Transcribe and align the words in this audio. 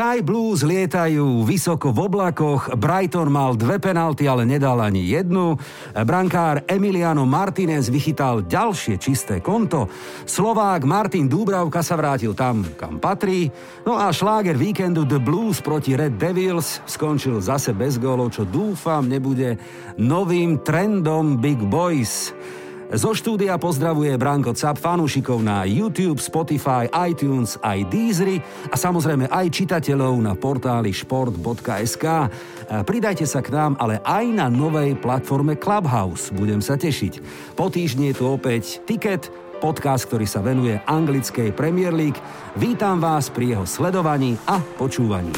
Sky 0.00 0.24
Blues 0.24 0.64
lietajú 0.64 1.44
vysoko 1.44 1.92
v 1.92 2.08
oblakoch, 2.08 2.72
Brighton 2.72 3.28
mal 3.28 3.52
dve 3.52 3.76
penalty, 3.76 4.24
ale 4.24 4.48
nedal 4.48 4.80
ani 4.80 5.04
jednu. 5.04 5.60
Brankár 5.92 6.64
Emiliano 6.64 7.28
Martinez 7.28 7.92
vychytal 7.92 8.48
ďalšie 8.48 8.96
čisté 8.96 9.44
konto. 9.44 9.92
Slovák 10.24 10.88
Martin 10.88 11.28
Dúbravka 11.28 11.84
sa 11.84 12.00
vrátil 12.00 12.32
tam, 12.32 12.64
kam 12.80 12.96
patrí. 12.96 13.52
No 13.84 14.00
a 14.00 14.08
šláger 14.08 14.56
víkendu 14.56 15.04
The 15.04 15.20
Blues 15.20 15.60
proti 15.60 15.92
Red 15.92 16.16
Devils 16.16 16.80
skončil 16.88 17.36
zase 17.44 17.76
bez 17.76 18.00
gólov, 18.00 18.32
čo 18.32 18.48
dúfam 18.48 19.04
nebude 19.04 19.60
novým 20.00 20.64
trendom 20.64 21.36
Big 21.36 21.60
Boys. 21.60 22.32
Zo 22.90 23.14
štúdia 23.14 23.54
pozdravuje 23.54 24.10
Branko 24.18 24.50
Cap 24.50 24.74
fanúšikov 24.74 25.46
na 25.46 25.62
YouTube, 25.62 26.18
Spotify, 26.18 26.90
iTunes, 27.06 27.54
aj 27.62 27.86
Deezery 27.86 28.42
a 28.66 28.74
samozrejme 28.74 29.30
aj 29.30 29.46
čitateľov 29.46 30.18
na 30.18 30.34
portáli 30.34 30.90
šport.sk. 30.90 32.04
Pridajte 32.82 33.30
sa 33.30 33.46
k 33.46 33.54
nám, 33.54 33.78
ale 33.78 34.02
aj 34.02 34.26
na 34.34 34.50
novej 34.50 34.98
platforme 34.98 35.54
Clubhouse. 35.54 36.34
Budem 36.34 36.58
sa 36.58 36.74
tešiť. 36.74 37.22
Po 37.54 37.70
týždni 37.70 38.10
je 38.10 38.18
tu 38.18 38.24
opäť 38.26 38.82
Ticket, 38.82 39.30
podcast, 39.62 40.10
ktorý 40.10 40.26
sa 40.26 40.42
venuje 40.42 40.74
anglickej 40.82 41.54
Premier 41.54 41.94
League. 41.94 42.18
Vítam 42.58 42.98
vás 42.98 43.30
pri 43.30 43.54
jeho 43.54 43.70
sledovaní 43.70 44.34
a 44.50 44.58
počúvaní. 44.58 45.30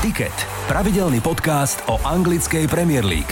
Ticket 0.00 0.53
Pravidelný 0.64 1.20
podcast 1.20 1.84
o 1.92 2.00
anglickej 2.00 2.64
Premier 2.72 3.04
League. 3.04 3.28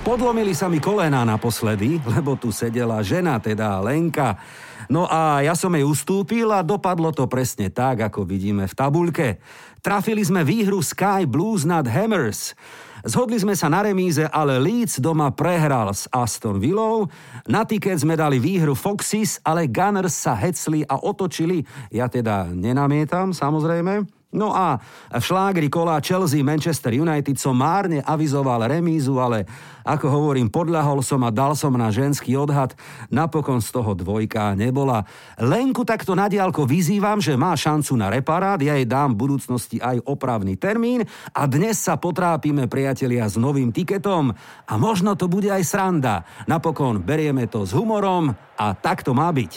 Podlomili 0.00 0.56
sa 0.56 0.72
mi 0.72 0.80
kolená 0.80 1.20
naposledy, 1.20 2.00
lebo 2.16 2.32
tu 2.32 2.48
sedela 2.48 3.04
žena, 3.04 3.36
teda 3.36 3.76
Lenka. 3.84 4.40
No 4.88 5.04
a 5.04 5.44
ja 5.44 5.52
som 5.52 5.68
jej 5.76 5.84
ustúpil 5.84 6.48
a 6.48 6.64
dopadlo 6.64 7.12
to 7.12 7.28
presne 7.28 7.68
tak, 7.68 8.08
ako 8.08 8.24
vidíme 8.24 8.64
v 8.64 8.72
tabuľke. 8.72 9.36
Trafili 9.84 10.24
sme 10.24 10.48
výhru 10.48 10.80
Sky 10.80 11.28
Blues 11.28 11.68
nad 11.68 11.84
Hammers. 11.84 12.56
Zhodli 13.04 13.36
sme 13.36 13.52
sa 13.52 13.68
na 13.68 13.84
remíze, 13.84 14.24
ale 14.24 14.56
Leeds 14.56 14.96
doma 14.96 15.28
prehral 15.28 15.92
s 15.92 16.08
Aston 16.08 16.56
Villou. 16.56 17.12
Na 17.44 17.68
tiket 17.68 18.00
sme 18.00 18.16
dali 18.16 18.40
výhru 18.40 18.72
Foxes, 18.72 19.44
ale 19.44 19.68
Gunners 19.68 20.16
sa 20.16 20.32
hecli 20.40 20.88
a 20.88 20.96
otočili. 21.04 21.68
Ja 21.92 22.08
teda 22.08 22.48
nenamietam, 22.48 23.36
samozrejme. 23.36 24.23
No 24.34 24.50
a 24.50 24.82
v 25.14 25.22
šlágri 25.22 25.70
kola 25.70 26.02
Chelsea 26.02 26.42
Manchester 26.42 26.90
United 26.90 27.38
som 27.38 27.54
márne 27.54 28.02
avizoval 28.02 28.66
remízu, 28.66 29.22
ale 29.22 29.46
ako 29.86 30.10
hovorím, 30.10 30.50
podľahol 30.50 31.06
som 31.06 31.22
a 31.22 31.30
dal 31.30 31.54
som 31.54 31.70
na 31.78 31.94
ženský 31.94 32.34
odhad. 32.34 32.74
Napokon 33.14 33.62
z 33.62 33.70
toho 33.70 33.94
dvojka 33.94 34.58
nebola. 34.58 35.06
Lenku 35.38 35.86
takto 35.86 36.18
na 36.18 36.26
diálko 36.26 36.66
vyzývam, 36.66 37.22
že 37.22 37.38
má 37.38 37.54
šancu 37.54 37.94
na 37.94 38.10
reparát, 38.10 38.58
ja 38.58 38.74
jej 38.74 38.90
dám 38.90 39.14
v 39.14 39.22
budúcnosti 39.22 39.78
aj 39.78 40.02
opravný 40.02 40.58
termín 40.58 41.06
a 41.30 41.46
dnes 41.46 41.78
sa 41.78 41.94
potrápime 41.94 42.66
priatelia 42.66 43.30
s 43.30 43.38
novým 43.38 43.70
tiketom 43.70 44.34
a 44.66 44.74
možno 44.74 45.14
to 45.14 45.30
bude 45.30 45.46
aj 45.46 45.62
sranda. 45.62 46.26
Napokon 46.50 47.06
berieme 47.06 47.46
to 47.46 47.62
s 47.62 47.70
humorom 47.70 48.34
a 48.58 48.66
tak 48.74 49.06
to 49.06 49.14
má 49.14 49.30
byť. 49.30 49.52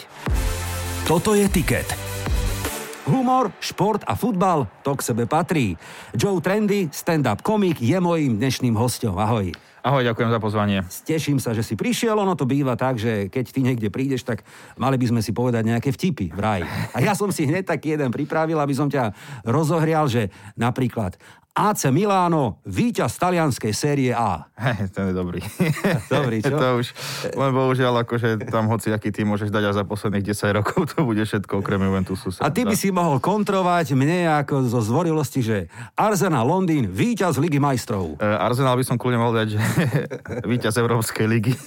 Toto 1.02 1.34
je 1.34 1.50
tiket 1.50 2.08
Humor, 3.08 3.56
šport 3.56 4.04
a 4.04 4.12
futbal, 4.12 4.68
to 4.84 4.92
k 4.92 5.00
sebe 5.00 5.24
patrí. 5.24 5.80
Joe 6.12 6.44
Trendy, 6.44 6.92
stand-up 6.92 7.40
komik, 7.40 7.80
je 7.80 7.96
mojím 7.96 8.36
dnešným 8.36 8.76
hostom. 8.76 9.16
Ahoj. 9.16 9.48
Ahoj, 9.80 10.04
ďakujem 10.04 10.28
za 10.28 10.36
pozvanie. 10.36 10.78
Teším 11.08 11.40
sa, 11.40 11.56
že 11.56 11.64
si 11.64 11.72
prišiel. 11.72 12.12
Ono 12.20 12.36
to 12.36 12.44
býva 12.44 12.76
tak, 12.76 13.00
že 13.00 13.32
keď 13.32 13.44
ty 13.48 13.64
niekde 13.64 13.88
prídeš, 13.88 14.28
tak 14.28 14.44
mali 14.76 15.00
by 15.00 15.08
sme 15.08 15.20
si 15.24 15.32
povedať 15.32 15.64
nejaké 15.64 15.88
vtipy 15.88 16.36
vraj. 16.36 16.60
A 16.92 17.00
ja 17.00 17.16
som 17.16 17.32
si 17.32 17.48
hneď 17.48 17.72
taký 17.72 17.96
jeden 17.96 18.12
pripravil, 18.12 18.60
aby 18.60 18.76
som 18.76 18.92
ťa 18.92 19.16
rozohrial, 19.48 20.04
že 20.12 20.28
napríklad 20.60 21.16
AC 21.58 21.90
Miláno, 21.90 22.62
víťaz 22.62 23.18
talianskej 23.18 23.74
série 23.74 24.14
A. 24.14 24.46
Hej, 24.54 24.94
ten 24.94 25.10
je 25.10 25.14
dobrý. 25.18 25.42
Dobrý, 26.06 26.38
čo? 26.38 26.54
to 26.54 26.66
už, 26.78 26.86
len 27.34 27.50
bohužiaľ, 27.50 28.06
akože 28.06 28.46
tam 28.46 28.70
hoci 28.70 28.94
aký 28.94 29.10
tým 29.10 29.26
môžeš 29.26 29.50
dať 29.50 29.66
a 29.66 29.70
za 29.74 29.82
posledných 29.82 30.22
10 30.22 30.54
rokov 30.54 30.94
to 30.94 31.02
bude 31.02 31.18
všetko 31.18 31.58
okrem 31.58 31.82
Juventusu. 31.82 32.30
A 32.38 32.54
ty 32.54 32.62
by 32.62 32.78
si 32.78 32.94
mohol 32.94 33.18
kontrovať 33.18 33.98
mne 33.98 34.30
ako 34.38 34.70
zo 34.70 34.78
zvorilosti, 34.86 35.42
že 35.42 35.58
Arsenal 35.98 36.46
Londýn, 36.46 36.86
víťaz 36.86 37.42
Ligy 37.42 37.58
majstrov. 37.58 38.14
E, 38.14 38.26
Arsenal 38.38 38.78
by 38.78 38.84
som 38.86 38.94
kľudne 38.94 39.18
mohol 39.18 39.42
dať, 39.42 39.58
že 39.58 39.60
víťaz 40.54 40.78
Európskej 40.78 41.26
ligy. 41.26 41.58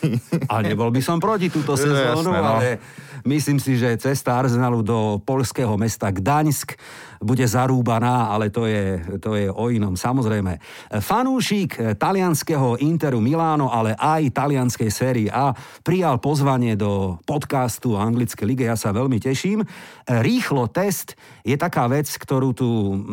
a 0.47 0.63
nebol 0.63 0.87
by 0.87 1.03
som 1.03 1.19
proti 1.19 1.51
túto 1.51 1.75
sezónu, 1.75 2.31
no. 2.31 2.39
ale 2.39 2.79
myslím 3.25 3.57
si, 3.57 3.77
že 3.77 3.99
cesta 3.99 4.37
Arsenalu 4.37 4.81
do 4.85 5.21
polského 5.21 5.73
mesta 5.75 6.09
Gdaňsk 6.09 6.75
bude 7.21 7.45
zarúbaná, 7.45 8.33
ale 8.33 8.49
to 8.49 8.65
je, 8.65 8.97
to 9.21 9.37
je 9.37 9.45
o 9.47 9.69
inom. 9.69 9.93
Samozrejme, 9.93 10.57
fanúšik 11.01 11.97
talianského 12.01 12.81
Interu 12.81 13.21
Miláno, 13.21 13.69
ale 13.69 13.93
aj 13.93 14.33
talianskej 14.33 14.89
sérii 14.89 15.27
A 15.29 15.53
prijal 15.85 16.17
pozvanie 16.17 16.73
do 16.73 17.21
podcastu 17.23 17.93
o 17.93 18.01
anglickej 18.01 18.45
lige. 18.45 18.65
Ja 18.65 18.73
sa 18.73 18.89
veľmi 18.89 19.21
teším. 19.21 19.61
Rýchlo 20.09 20.65
test 20.73 21.13
je 21.45 21.53
taká 21.57 21.85
vec, 21.85 22.09
ktorú 22.09 22.57
tu 22.57 22.67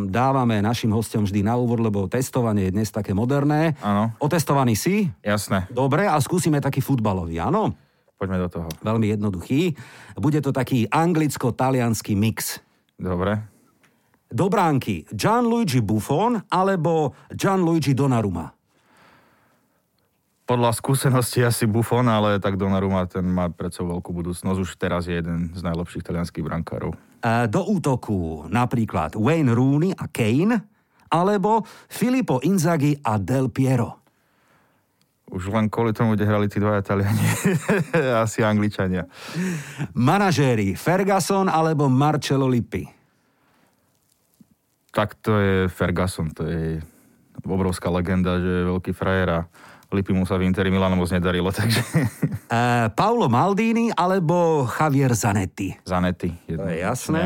dávame 0.09 0.61
našim 0.65 0.93
hostom 0.93 1.29
vždy 1.29 1.45
na 1.45 1.61
úvod, 1.61 1.85
lebo 1.85 2.09
testovanie 2.09 2.73
je 2.73 2.75
dnes 2.81 2.89
také 2.89 3.13
moderné. 3.13 3.77
Áno. 3.85 4.17
Otestovaný 4.25 4.73
si? 4.73 5.09
Jasné. 5.21 5.69
Dobre, 5.69 6.09
a 6.09 6.17
skúsime 6.17 6.65
taký 6.65 6.81
futbalový, 6.81 7.41
áno? 7.41 7.88
Poďme 8.19 8.43
do 8.43 8.51
toho. 8.51 8.69
Veľmi 8.83 9.15
jednoduchý. 9.15 9.79
Bude 10.19 10.43
to 10.43 10.51
taký 10.51 10.91
anglicko-talianský 10.91 12.19
mix. 12.19 12.59
Dobre 12.99 13.57
do 14.29 14.53
bránky 14.53 15.09
Gianluigi 15.09 15.81
Buffon 15.81 16.37
alebo 16.53 17.17
Gianluigi 17.33 17.97
Donnarumma? 17.97 18.53
Podľa 20.45 20.73
skúsenosti 20.77 21.41
asi 21.45 21.65
Buffon, 21.65 22.09
ale 22.09 22.37
tak 22.37 22.61
Donnarumma 22.61 23.09
ten 23.09 23.25
má 23.25 23.49
pred 23.49 23.73
sebou 23.73 23.97
veľkú 23.97 24.13
budúcnosť. 24.13 24.59
Už 24.61 24.77
teraz 24.77 25.09
je 25.09 25.17
jeden 25.17 25.53
z 25.57 25.61
najlepších 25.65 26.05
talianských 26.05 26.45
brankárov. 26.45 26.93
Do 27.49 27.63
útoku 27.73 28.45
napríklad 28.53 29.17
Wayne 29.17 29.57
Rooney 29.57 29.97
a 29.97 30.09
Kane 30.13 30.61
alebo 31.09 31.65
Filippo 31.89 32.45
Inzaghi 32.45 33.01
a 33.01 33.17
Del 33.17 33.49
Piero. 33.49 33.98
Už 35.29 35.53
len 35.53 35.69
kvôli 35.69 35.93
tomu, 35.93 36.17
kde 36.17 36.25
hrali 36.25 36.49
tí 36.49 36.57
dvaja 36.57 36.81
Taliani. 36.81 37.21
Asi 38.25 38.41
Angličania. 38.41 39.05
Manažéri 39.93 40.73
Ferguson 40.73 41.53
alebo 41.53 41.87
Marcello 41.93 42.49
Lippi? 42.49 42.89
Tak 44.89 45.21
to 45.21 45.37
je 45.37 45.57
Ferguson, 45.69 46.33
to 46.33 46.49
je 46.49 46.81
obrovská 47.45 47.93
legenda, 47.93 48.41
že 48.41 48.49
je 48.49 48.69
veľký 48.73 48.93
frajer 48.97 49.29
a 49.31 49.41
Lipi 49.89 50.13
mu 50.13 50.29
sa 50.29 50.37
v 50.37 50.45
Interi 50.45 50.69
Milano 50.69 51.01
moc 51.01 51.09
nedarilo, 51.09 51.49
takže... 51.57 51.81
Uh, 52.53 52.93
Paolo 52.93 53.25
Maldini 53.33 53.89
alebo 53.89 54.69
Javier 54.69 55.17
Zanetti? 55.17 55.73
Zanetti. 55.85 56.29
Jedno. 56.45 56.65
To 56.65 56.65
je 56.69 56.77
jasné. 56.85 57.25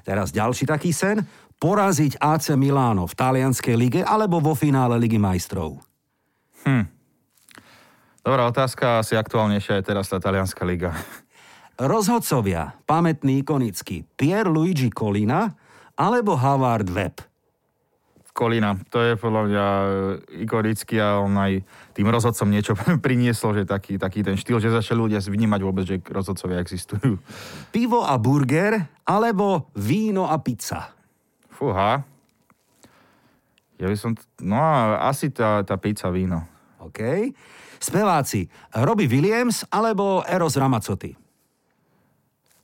Teraz 0.00 0.32
ďalší 0.32 0.64
taký 0.64 0.96
sen. 0.96 1.20
Poraziť 1.60 2.16
AC 2.16 2.56
Milano 2.56 3.04
v 3.04 3.12
talianskej 3.12 3.76
lige 3.76 4.00
alebo 4.00 4.40
vo 4.40 4.56
finále 4.56 4.96
Ligy 4.96 5.20
majstrov? 5.20 5.76
Hm. 6.64 6.99
Dobrá 8.20 8.44
otázka, 8.44 9.00
asi 9.00 9.16
aktuálnejšia 9.16 9.80
je 9.80 9.88
teraz 9.88 10.12
tá 10.12 10.20
talianská 10.20 10.60
liga. 10.68 10.92
Rozhodcovia, 11.80 12.76
pamätný 12.84 13.40
ikonický 13.40 14.04
Pier 14.12 14.44
Luigi 14.44 14.92
Colina 14.92 15.56
alebo 15.96 16.36
Havard 16.36 16.84
Web? 16.92 17.24
Kolina. 18.36 18.76
To 18.92 19.00
je 19.00 19.16
podľa 19.16 19.42
mňa 19.48 19.66
e, 19.66 19.88
ikonický 20.44 21.00
a 21.00 21.20
on 21.20 21.32
aj 21.32 21.64
tým 21.96 22.08
rozhodcom 22.12 22.48
niečo 22.52 22.76
priniesol, 23.04 23.56
že 23.56 23.64
taký, 23.64 23.96
taký 23.96 24.20
ten 24.20 24.36
štýl, 24.36 24.60
že 24.60 24.68
začali 24.68 25.00
ľudia 25.00 25.24
vnímať 25.24 25.60
vôbec, 25.64 25.84
že 25.88 26.04
rozhodcovia 26.04 26.60
existujú. 26.60 27.16
Pivo 27.72 28.04
a 28.04 28.20
burger 28.20 28.84
alebo 29.08 29.72
víno 29.80 30.28
a 30.28 30.36
pizza? 30.44 30.92
Fúha. 31.48 32.04
Ja 33.80 33.86
by 33.88 33.96
som... 33.96 34.12
No 34.44 34.60
asi 35.00 35.32
tá, 35.32 35.64
tá 35.64 35.80
pizza, 35.80 36.12
víno. 36.12 36.44
OK. 36.84 37.00
Speváci. 37.80 38.46
Robbie 38.76 39.08
Williams 39.08 39.64
alebo 39.72 40.20
Eros 40.28 40.54
Ramazzotti? 40.60 41.16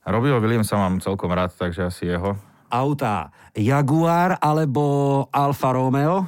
Robbieho 0.07 0.39
Williamsa 0.39 0.79
mám 0.79 1.03
celkom 1.03 1.35
rád, 1.35 1.51
takže 1.51 1.91
asi 1.91 2.07
jeho 2.07 2.39
auta 2.71 3.31
Jaguar 3.55 4.39
alebo 4.39 5.25
Alfa 5.31 5.71
Romeo? 5.71 6.27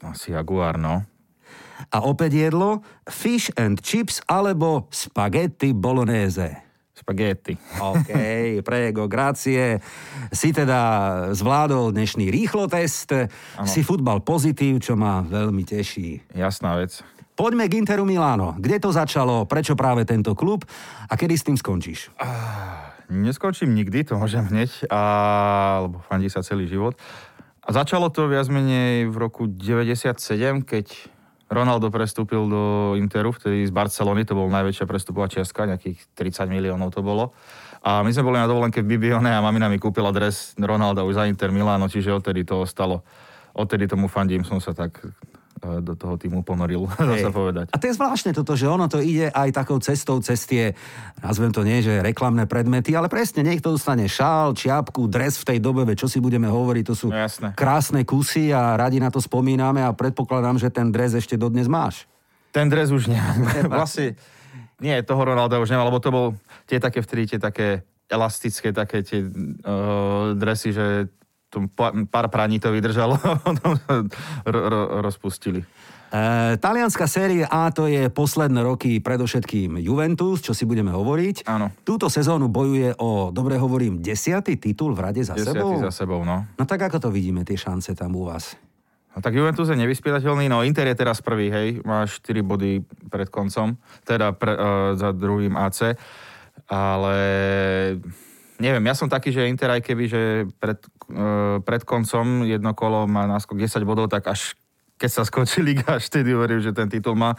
Asi 0.00 0.32
Jaguar, 0.32 0.80
no. 0.80 1.04
A 1.92 1.98
opäť 2.04 2.48
jedlo 2.48 2.80
fish 3.08 3.52
and 3.56 3.80
chips 3.84 4.20
alebo 4.28 4.88
spaghetti 4.92 5.76
bolognese. 5.76 6.69
Spaghetti. 7.00 7.56
OK, 7.80 8.12
prego, 8.60 9.08
grazie. 9.08 9.80
Si 10.28 10.52
teda 10.52 10.80
zvládol 11.32 11.96
dnešný 11.96 12.28
rýchlo 12.28 12.68
test. 12.68 13.16
Ano. 13.16 13.64
Si 13.64 13.80
futbal 13.80 14.20
pozitív, 14.20 14.84
čo 14.84 15.00
ma 15.00 15.24
veľmi 15.24 15.64
teší. 15.64 16.36
Jasná 16.36 16.76
vec. 16.76 17.00
Poďme 17.32 17.72
k 17.72 17.80
Interu 17.80 18.04
Miláno. 18.04 18.52
Kde 18.60 18.76
to 18.76 18.92
začalo, 18.92 19.48
prečo 19.48 19.72
práve 19.72 20.04
tento 20.04 20.36
klub 20.36 20.68
a 21.08 21.16
kedy 21.16 21.34
s 21.40 21.46
tým 21.48 21.56
skončíš? 21.56 22.12
Ah, 22.20 22.92
neskončím 23.08 23.72
nikdy, 23.72 24.04
to 24.04 24.20
môžem 24.20 24.44
hneď, 24.52 24.84
a, 24.92 25.00
lebo 25.88 26.04
fandí 26.04 26.28
sa 26.28 26.44
celý 26.44 26.68
život. 26.68 27.00
A 27.64 27.72
začalo 27.72 28.12
to 28.12 28.28
viac 28.28 28.44
menej 28.52 29.08
v 29.08 29.16
roku 29.16 29.48
97, 29.48 30.20
keď 30.68 30.86
Ronaldo 31.50 31.90
prestúpil 31.90 32.46
do 32.46 32.94
Interu, 32.94 33.34
vtedy 33.34 33.66
z 33.66 33.74
Barcelony, 33.74 34.22
to 34.22 34.38
bol 34.38 34.46
najväčšia 34.46 34.86
prestupová 34.86 35.26
čiastka, 35.26 35.66
nejakých 35.66 35.98
30 36.14 36.46
miliónov 36.46 36.94
to 36.94 37.02
bolo. 37.02 37.34
A 37.82 38.06
my 38.06 38.10
sme 38.14 38.30
boli 38.30 38.38
na 38.38 38.46
dovolenke 38.46 38.86
v 38.86 38.94
Bibione 38.94 39.34
a 39.34 39.42
mamina 39.42 39.66
mi 39.66 39.82
kúpila 39.82 40.14
dres 40.14 40.54
Ronalda 40.54 41.02
už 41.02 41.18
za 41.18 41.26
Inter 41.26 41.50
Miláno, 41.50 41.90
čiže 41.90 42.14
odtedy 42.14 42.46
to 42.46 42.62
ostalo. 42.62 43.02
Odtedy 43.50 43.90
tomu 43.90 44.06
fandím, 44.06 44.46
som 44.46 44.62
sa 44.62 44.70
tak 44.70 45.02
do 45.60 45.92
toho 45.92 46.16
týmu 46.16 46.40
ponoril, 46.40 46.88
dá 46.96 47.14
sa 47.20 47.28
povedať. 47.28 47.68
A 47.70 47.76
to 47.76 47.84
je 47.86 47.96
zvláštne 47.96 48.32
toto, 48.32 48.56
že 48.56 48.64
ono 48.64 48.88
to 48.88 48.98
ide 49.04 49.28
aj 49.28 49.52
takou 49.52 49.76
cestou 49.78 50.18
cez 50.24 50.48
tie, 50.48 50.72
nazvem 51.20 51.52
to 51.52 51.60
nie, 51.60 51.84
že 51.84 52.00
reklamné 52.00 52.48
predmety, 52.48 52.96
ale 52.96 53.12
presne 53.12 53.44
niekto 53.44 53.76
dostane 53.76 54.08
šál, 54.08 54.56
čiapku, 54.56 55.04
dres 55.06 55.36
v 55.44 55.54
tej 55.54 55.58
dobe, 55.60 55.84
čo 55.92 56.08
si 56.08 56.18
budeme 56.18 56.48
hovoriť, 56.48 56.84
to 56.88 56.94
sú 56.96 57.08
no, 57.12 57.20
jasné. 57.20 57.52
krásne 57.52 58.02
kusy 58.08 58.50
a 58.56 58.80
radi 58.80 58.98
na 58.98 59.12
to 59.12 59.20
spomíname 59.20 59.84
a 59.84 59.92
predpokladám, 59.92 60.56
že 60.56 60.72
ten 60.72 60.88
dres 60.88 61.12
ešte 61.12 61.36
dodnes 61.36 61.68
máš. 61.68 62.08
Ten 62.50 62.72
dres 62.72 62.88
už 62.90 63.12
nie. 63.12 63.20
vlastne, 63.68 64.16
nie, 64.80 64.96
toho 65.04 65.22
Ronalda 65.22 65.60
už 65.60 65.70
nemá, 65.70 65.84
lebo 65.84 66.00
to 66.00 66.08
bol 66.08 66.26
tie 66.64 66.80
také 66.80 67.04
vtedy, 67.04 67.36
tie 67.36 67.40
také 67.40 67.84
elastické, 68.10 68.74
také 68.74 69.06
tie 69.06 69.22
uh, 69.22 70.34
dresy, 70.34 70.74
že 70.74 71.06
to 71.50 71.66
pár 72.06 72.26
praní 72.30 72.62
to 72.62 72.70
vydržalo, 72.70 73.18
rozpustili. 75.04 75.66
E, 76.10 76.56
talianská 76.58 77.06
série 77.06 77.46
A 77.46 77.70
to 77.74 77.86
je 77.90 78.06
posledné 78.10 78.62
roky 78.62 78.98
predovšetkým 79.02 79.78
Juventus, 79.82 80.42
čo 80.42 80.54
si 80.54 80.66
budeme 80.66 80.94
hovoriť. 80.94 81.46
Áno. 81.46 81.70
Túto 81.82 82.06
sezónu 82.06 82.50
bojuje 82.50 82.94
o, 82.98 83.34
dobre 83.34 83.58
hovorím, 83.58 83.98
desiatý 83.98 84.58
titul 84.58 84.94
v 84.94 85.10
rade 85.10 85.22
za 85.26 85.34
desiatý 85.34 85.58
sebou? 85.58 85.72
za 85.78 85.92
sebou, 85.94 86.20
no. 86.22 86.46
No 86.54 86.64
tak 86.66 86.86
ako 86.86 86.98
to 86.98 87.08
vidíme, 87.10 87.42
tie 87.42 87.58
šance 87.58 87.94
tam 87.94 88.14
u 88.14 88.30
vás? 88.30 88.54
No 89.10 89.18
tak 89.18 89.34
Juventus 89.34 89.66
je 89.66 89.74
nevyspytateľný, 89.74 90.46
no 90.46 90.62
Inter 90.62 90.86
je 90.86 90.96
teraz 91.02 91.18
prvý, 91.18 91.50
hej, 91.50 91.82
má 91.82 92.06
4 92.06 92.46
body 92.46 92.78
pred 93.10 93.26
koncom, 93.26 93.74
teda 94.06 94.30
pre, 94.38 94.54
uh, 94.54 94.94
za 94.94 95.10
druhým 95.10 95.58
AC 95.58 95.98
ale 96.70 97.18
neviem, 98.60 98.84
ja 98.84 98.94
som 98.94 99.08
taký, 99.08 99.32
že 99.32 99.48
Inter 99.48 99.72
aj 99.72 99.82
keby, 99.82 100.04
že 100.06 100.22
pred, 100.60 100.78
uh, 101.10 101.58
pred 101.64 101.82
koncom 101.82 102.44
jedno 102.44 102.76
kolo 102.76 103.08
má 103.08 103.24
náskok 103.24 103.56
10 103.56 103.82
bodov, 103.88 104.12
tak 104.12 104.28
až 104.28 104.54
keď 105.00 105.10
sa 105.10 105.22
skončí 105.24 105.64
liga, 105.68 105.96
až 105.96 106.12
vtedy 106.12 106.36
hovorím, 106.36 106.60
že 106.60 106.76
ten 106.76 106.86
titul 106.86 107.16
má. 107.16 107.32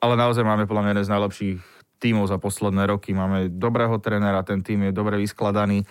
Ale 0.00 0.16
naozaj 0.16 0.46
máme 0.46 0.64
podľa 0.64 0.82
mňa 0.86 0.92
jeden 0.96 1.06
z 1.06 1.12
najlepších 1.12 1.58
tímov 2.00 2.24
za 2.32 2.40
posledné 2.40 2.88
roky. 2.88 3.12
Máme 3.12 3.52
dobrého 3.52 4.00
trénera, 4.00 4.40
ten 4.40 4.64
tým 4.64 4.88
je 4.88 4.92
dobre 4.96 5.20
vyskladaný 5.20 5.84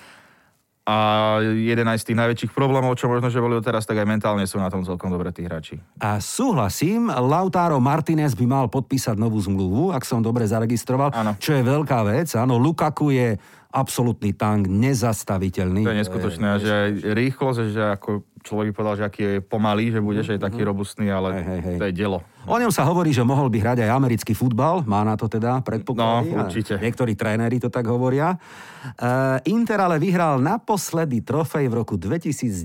a 0.90 0.98
jeden 1.46 1.86
aj 1.86 2.02
z 2.02 2.08
tých 2.12 2.18
najväčších 2.18 2.52
problémov, 2.58 2.98
čo 2.98 3.06
možno, 3.06 3.30
že 3.30 3.38
boli 3.38 3.62
teraz, 3.62 3.86
tak 3.86 4.02
aj 4.02 4.10
mentálne 4.10 4.42
sú 4.50 4.58
na 4.58 4.74
tom 4.74 4.82
celkom 4.82 5.14
dobre 5.14 5.30
tí 5.30 5.46
hráči. 5.46 5.78
A 6.02 6.18
súhlasím, 6.18 7.14
Lautaro 7.14 7.78
Martinez 7.78 8.34
by 8.34 8.46
mal 8.50 8.66
podpísať 8.74 9.14
novú 9.14 9.38
zmluvu, 9.38 9.94
ak 9.94 10.02
som 10.02 10.26
dobre 10.26 10.50
zaregistroval, 10.50 11.14
ano. 11.14 11.38
čo 11.38 11.54
je 11.54 11.62
veľká 11.62 12.02
vec. 12.10 12.34
Áno, 12.34 12.58
Lukaku 12.58 13.14
je 13.14 13.38
absolútny 13.70 14.34
tank, 14.34 14.66
nezastaviteľný. 14.66 15.86
To 15.86 15.94
je 15.94 16.02
neskutočné, 16.02 16.48
e, 16.50 16.58
že 16.58 16.72
aj 16.74 16.92
rýchlosť, 17.14 17.60
že 17.70 17.84
ako 17.94 18.10
človek 18.42 18.72
by 18.72 18.74
povedal, 18.76 18.96
že 19.00 19.06
aký 19.06 19.22
je 19.22 19.36
pomalý, 19.44 19.92
že 19.94 20.00
budeš 20.04 20.36
aj 20.36 20.40
taký 20.44 20.62
mhm. 20.64 20.68
robustný, 20.68 21.08
ale 21.12 21.40
hej, 21.40 21.46
hej, 21.46 21.60
hej. 21.64 21.78
to 21.78 21.86
je 21.90 21.94
dielo. 21.94 22.20
O 22.48 22.56
ňom 22.56 22.72
sa 22.72 22.88
hovorí, 22.88 23.12
že 23.12 23.22
mohol 23.22 23.52
by 23.52 23.60
hrať 23.60 23.78
aj 23.84 23.92
americký 23.92 24.32
futbal, 24.32 24.88
má 24.88 25.04
na 25.04 25.20
to 25.20 25.28
teda 25.28 25.60
predpoklady. 25.60 26.34
No, 26.34 26.48
určite. 26.48 26.80
Niektorí 26.80 27.14
tréneri 27.14 27.60
to 27.60 27.68
tak 27.68 27.86
hovoria. 27.86 28.40
Uh, 28.96 29.38
Inter 29.52 29.84
ale 29.84 30.00
vyhral 30.00 30.40
naposledy 30.40 31.20
trofej 31.20 31.68
v 31.68 31.74
roku 31.84 32.00
2010, 32.00 32.64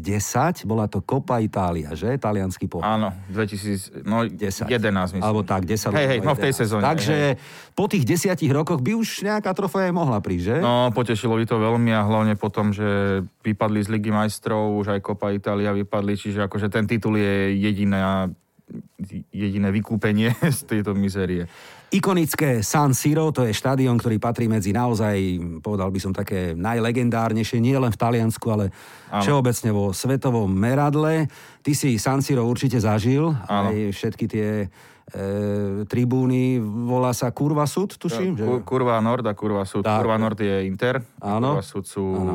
bola 0.63 0.87
to 0.87 1.03
Copa 1.03 1.43
Italia, 1.43 1.91
že? 1.93 2.15
Talianský 2.17 2.71
pohár. 2.71 2.87
Áno, 2.87 3.09
2010, 3.35 4.07
no 4.07 4.23
10. 4.23 4.71
11 4.71 5.19
myslím. 5.19 5.25
Alebo 5.27 5.43
tak, 5.43 5.67
10. 5.67 5.91
Hej, 5.91 6.07
hej, 6.07 6.19
no 6.23 6.33
v 6.39 6.41
tej 6.47 6.55
sezóne. 6.55 6.83
Takže 6.87 7.17
hej. 7.35 7.75
po 7.75 7.91
tých 7.91 8.07
desiatich 8.07 8.53
rokoch 8.55 8.79
by 8.79 8.95
už 8.95 9.27
nejaká 9.27 9.51
trofej 9.53 9.91
mohla 9.91 10.23
prísť, 10.23 10.45
že? 10.55 10.57
No, 10.63 10.95
potešilo 10.95 11.35
by 11.35 11.45
to 11.49 11.57
veľmi 11.59 11.91
a 11.91 12.07
hlavne 12.07 12.35
potom, 12.39 12.71
že 12.71 13.21
vypadli 13.43 13.81
z 13.85 13.89
Ligy 13.91 14.11
majstrov, 14.13 14.81
už 14.81 14.97
aj 14.97 15.01
Copa 15.03 15.35
Italia 15.35 15.64
vypadli, 15.73 16.19
čiže 16.19 16.45
akože 16.45 16.69
ten 16.69 16.85
titul 16.85 17.17
je 17.17 17.57
jediná 17.57 18.29
jediné 19.31 19.69
vykúpenie 19.69 20.33
z 20.57 20.61
tejto 20.65 20.97
mizérie. 20.97 21.45
Ikonické 21.95 22.65
San 22.67 22.91
Siro, 22.91 23.31
to 23.31 23.47
je 23.47 23.55
štadión, 23.55 23.95
ktorý 24.01 24.19
patrí 24.19 24.51
medzi 24.51 24.75
naozaj, 24.75 25.15
povedal 25.63 25.95
by 25.95 26.01
som, 26.03 26.11
také 26.11 26.57
najlegendárnejšie, 26.59 27.63
nie 27.63 27.79
len 27.79 27.93
v 27.95 28.01
Taliansku, 28.01 28.47
ale 28.51 28.75
ano. 29.13 29.23
všeobecne 29.23 29.71
vo 29.71 29.95
svetovom 29.95 30.51
meradle. 30.51 31.31
Ty 31.63 31.73
si 31.77 31.95
San 32.03 32.19
Siro 32.19 32.51
určite 32.51 32.83
zažil, 32.83 33.31
ano. 33.47 33.71
aj 33.71 33.95
všetky 33.95 34.27
tie 34.27 34.49
e, 35.13 35.85
tribúny, 35.85 36.57
volá 36.63 37.13
sa 37.13 37.29
Kurva 37.35 37.69
Sud, 37.69 38.01
tuším? 38.01 38.41
Že... 38.41 38.45
Kurva 38.65 38.97
Nord 39.05 39.27
a 39.29 39.37
Kurva 39.37 39.69
Sud. 39.69 39.85
Tak. 39.85 40.01
Kurva 40.01 40.17
Nord 40.17 40.41
je 40.41 40.65
Inter, 40.65 41.05
Áno. 41.21 41.61
Kurva 41.61 41.65
Sud 41.65 41.85
sú 41.85 42.05
Áno. 42.17 42.35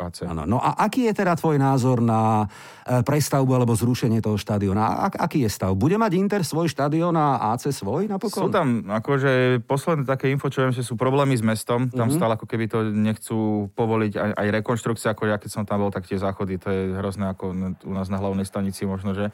AC. 0.00 0.24
Áno. 0.24 0.48
No 0.48 0.58
a 0.62 0.76
aký 0.80 1.10
je 1.10 1.14
teda 1.16 1.36
tvoj 1.36 1.60
názor 1.60 2.00
na 2.00 2.48
e, 2.88 3.04
prestavbu 3.04 3.52
alebo 3.52 3.76
zrušenie 3.76 4.24
toho 4.24 4.40
štadiona? 4.40 5.12
Ak, 5.12 5.20
aký 5.20 5.44
je 5.44 5.50
stav? 5.52 5.76
Bude 5.76 6.00
mať 6.00 6.12
Inter 6.16 6.42
svoj 6.46 6.72
štadión 6.72 7.12
a 7.18 7.52
AC 7.52 7.68
svoj 7.68 8.08
napokon? 8.08 8.48
Sú 8.48 8.52
tam, 8.52 8.88
akože 8.88 9.60
posledné 9.68 10.08
také 10.08 10.32
info, 10.32 10.48
čo 10.48 10.64
viem, 10.64 10.72
že 10.72 10.86
sú 10.86 10.96
problémy 10.96 11.36
s 11.36 11.44
mestom. 11.44 11.92
Tam 11.92 12.08
mm-hmm. 12.08 12.16
stále 12.16 12.32
ako 12.40 12.46
keby 12.48 12.64
to 12.70 12.78
nechcú 12.88 13.68
povoliť 13.76 14.12
aj, 14.16 14.30
aj 14.40 14.48
rekonštrukcia, 14.62 15.12
ako 15.12 15.28
ja 15.28 15.36
keď 15.36 15.50
som 15.52 15.64
tam 15.68 15.84
bol, 15.84 15.92
tak 15.92 16.08
tie 16.08 16.16
záchody, 16.16 16.56
to 16.56 16.72
je 16.72 16.82
hrozné 16.96 17.28
ako 17.32 17.52
u 17.84 17.92
nás 17.92 18.08
na 18.08 18.16
hlavnej 18.16 18.48
stanici 18.48 18.88
možno, 18.88 19.12
že 19.12 19.28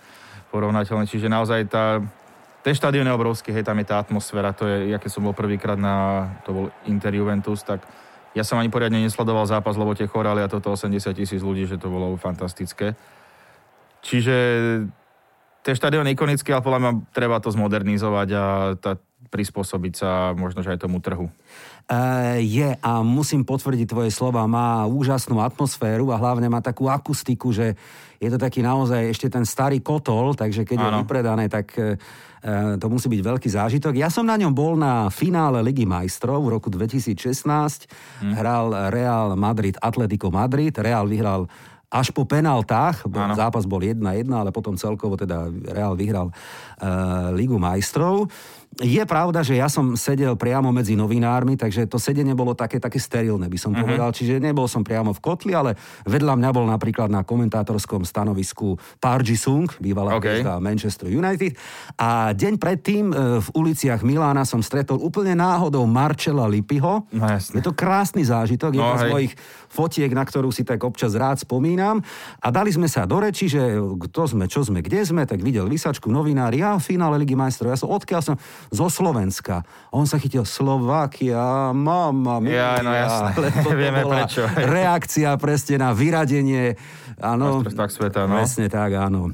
porovnateľné. 0.53 1.09
Čiže 1.09 1.33
naozaj 1.33 1.61
tá 1.73 2.05
ten 2.63 2.75
štadión 2.79 3.11
je 3.11 3.15
obrovský, 3.15 3.51
hej, 3.51 3.67
tam 3.67 3.79
je 3.83 3.87
tá 3.91 3.99
atmosféra, 3.99 4.55
to 4.55 4.71
je, 4.71 4.95
ja 4.95 5.03
keď 5.03 5.11
som 5.11 5.27
bol 5.27 5.35
prvýkrát 5.35 5.75
na, 5.75 6.31
to 6.47 6.51
bol 6.55 6.67
Inter 6.87 7.11
Juventus, 7.11 7.67
tak 7.67 7.83
ja 8.33 8.47
som 8.47 8.57
ani 8.57 8.73
poriadne 8.73 9.03
nesledoval 9.03 9.45
zápas, 9.45 9.77
lebo 9.77 9.93
tie 9.93 10.09
chorály 10.09 10.41
a 10.41 10.49
toto 10.49 10.73
80 10.73 11.13
tisíc 11.13 11.43
ľudí, 11.43 11.69
že 11.69 11.77
to 11.77 11.93
bolo 11.93 12.17
fantastické. 12.17 12.97
Čiže 14.01 14.37
ten 15.63 15.75
štadión 15.79 16.07
je 16.09 16.15
ikonický, 16.17 16.51
ale 16.55 16.65
podľa 16.65 16.81
mňa 16.81 16.93
treba 17.15 17.39
to 17.39 17.55
zmodernizovať 17.55 18.29
a 18.35 18.45
tá, 18.79 18.99
prispôsobiť 19.33 19.93
sa 19.97 20.11
možno, 20.37 20.61
že 20.61 20.75
aj 20.75 20.83
tomu 20.85 20.99
trhu. 20.99 21.31
Uh, 21.89 22.37
je 22.43 22.77
a 22.79 22.91
musím 23.01 23.47
potvrdiť 23.47 23.89
tvoje 23.89 24.11
slova, 24.13 24.45
má 24.51 24.85
úžasnú 24.85 25.41
atmosféru 25.41 26.13
a 26.13 26.21
hlavne 26.21 26.53
má 26.53 26.61
takú 26.61 26.91
akustiku, 26.91 27.49
že 27.55 27.79
je 28.21 28.29
to 28.29 28.39
taký 28.39 28.61
naozaj 28.61 29.09
ešte 29.09 29.33
ten 29.33 29.47
starý 29.47 29.81
kotol, 29.81 30.35
takže 30.37 30.69
keď 30.69 30.79
ano. 30.79 30.85
je 30.85 30.93
vypredané, 31.03 31.45
tak 31.47 31.73
uh, 31.79 31.97
to 32.83 32.87
musí 32.91 33.07
byť 33.07 33.23
veľký 33.23 33.49
zážitok. 33.55 33.95
Ja 33.95 34.11
som 34.11 34.27
na 34.27 34.35
ňom 34.35 34.51
bol 34.51 34.75
na 34.75 35.07
finále 35.15 35.63
Ligy 35.63 35.87
majstrov 35.87 36.43
v 36.43 36.59
roku 36.59 36.69
2016. 36.75 37.15
Hmm. 38.19 38.35
Hral 38.35 38.67
Real 38.91 39.39
Madrid 39.39 39.79
Atletico 39.79 40.27
Madrid. 40.35 40.75
Real 40.75 41.07
vyhral 41.07 41.47
až 41.93 42.09
po 42.09 42.25
penaltách, 42.25 43.05
ano. 43.05 43.37
zápas 43.37 43.69
bol 43.69 43.85
1-1, 43.85 44.25
ale 44.33 44.49
potom 44.49 44.81
celkovo 44.81 45.21
teda 45.21 45.53
Real 45.77 45.93
vyhral 45.93 46.33
uh, 46.33 47.29
Ligu 47.37 47.61
majstrov. 47.61 48.33
Je 48.81 49.05
pravda, 49.05 49.45
že 49.45 49.61
ja 49.61 49.69
som 49.69 49.93
sedel 50.01 50.33
priamo 50.33 50.73
medzi 50.73 50.97
novinármi, 50.97 51.61
takže 51.61 51.85
to 51.85 52.01
sedenie 52.01 52.33
bolo 52.33 52.57
také, 52.57 52.81
také 52.81 52.97
sterilné, 52.97 53.45
by 53.53 53.59
som 53.61 53.77
uh-huh. 53.77 53.85
povedal. 53.85 54.09
Čiže 54.17 54.41
nebol 54.41 54.65
som 54.65 54.81
priamo 54.81 55.13
v 55.13 55.21
kotli, 55.21 55.53
ale 55.53 55.77
vedľa 56.09 56.41
mňa 56.41 56.51
bol 56.57 56.65
napríklad 56.65 57.13
na 57.13 57.21
komentátorskom 57.21 58.09
stanovisku 58.09 58.81
Parji 58.97 59.37
Sung, 59.37 59.69
bývalá 59.77 60.17
okay. 60.17 60.41
Manchester 60.41 61.13
United. 61.13 61.53
A 62.01 62.33
deň 62.33 62.57
predtým 62.57 63.13
e, 63.13 63.45
v 63.45 63.49
uliciach 63.53 64.01
Milána 64.01 64.49
som 64.49 64.65
stretol 64.65 65.05
úplne 65.05 65.37
náhodou 65.37 65.85
Marcela 65.85 66.49
Lipiho. 66.49 67.05
No, 67.13 67.29
jasne. 67.29 67.61
Je 67.61 67.69
to 67.69 67.77
krásny 67.77 68.25
zážitok, 68.25 68.73
no, 68.73 68.89
jedna 68.89 68.97
z 68.97 69.07
mojich 69.13 69.33
fotiek, 69.69 70.13
na 70.17 70.25
ktorú 70.25 70.49
si 70.49 70.65
tak 70.65 70.81
občas 70.81 71.13
rád 71.13 71.45
spomínam. 71.45 72.01
A 72.41 72.49
dali 72.49 72.73
sme 72.73 72.89
sa 72.89 73.05
do 73.05 73.21
reči, 73.21 73.53
že 73.53 73.77
kto 73.77 74.33
sme, 74.33 74.49
čo 74.49 74.65
sme, 74.65 74.81
kde 74.81 75.05
sme, 75.05 75.29
tak 75.29 75.45
videl 75.45 75.69
vysačku 75.69 76.09
novinári, 76.09 76.65
ja 76.65 76.77
v 76.77 76.85
finále 76.85 77.21
Ligy 77.21 77.37
majstrov, 77.37 77.73
ja 77.73 77.81
som 77.81 77.93
odkiaľ 77.93 78.21
som 78.21 78.37
zo 78.69 78.87
Slovenska. 78.93 79.67
On 79.91 80.07
sa 80.07 80.21
chytil 80.21 80.47
Slovakia, 80.47 81.73
mama 81.75 82.39
mia. 82.39 82.79
Ja, 82.79 82.85
no 82.85 82.93
jasné. 82.93 83.31
Vieme 83.81 84.07
prečo. 84.07 84.47
Reakcia 84.79 85.35
presne 85.41 85.83
na 85.83 85.91
vyradenie. 85.97 86.77
Áno, 87.19 87.65
tak 87.65 87.91
sveta, 87.91 88.29
no. 88.29 88.39
Presne 88.39 88.71
tak, 88.71 88.95
áno. 88.95 89.33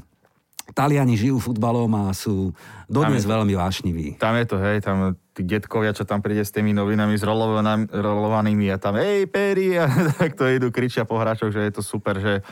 Taliani 0.69 1.17
žijú 1.17 1.41
futbalom 1.41 1.89
a 1.97 2.13
sú 2.13 2.53
dodnes 2.85 3.25
veľmi 3.25 3.57
vášniví. 3.57 4.21
Tam 4.21 4.37
je 4.37 4.45
to, 4.45 4.57
hej, 4.61 4.85
tam 4.85 5.17
tí 5.33 5.41
detkovia, 5.41 5.95
čo 5.95 6.05
tam 6.05 6.21
príde 6.21 6.45
s 6.45 6.53
tými 6.53 6.75
novinami 6.75 7.17
zrolovanými 7.17 8.69
a 8.69 8.77
tam, 8.77 8.99
hej, 9.01 9.25
Peri, 9.25 9.77
a 9.81 9.89
tak 10.13 10.37
to 10.37 10.45
idú, 10.45 10.69
kričia 10.69 11.09
po 11.09 11.17
hráčoch, 11.17 11.49
že 11.49 11.65
je 11.69 11.73
to 11.73 11.81
super, 11.81 12.21
že 12.21 12.45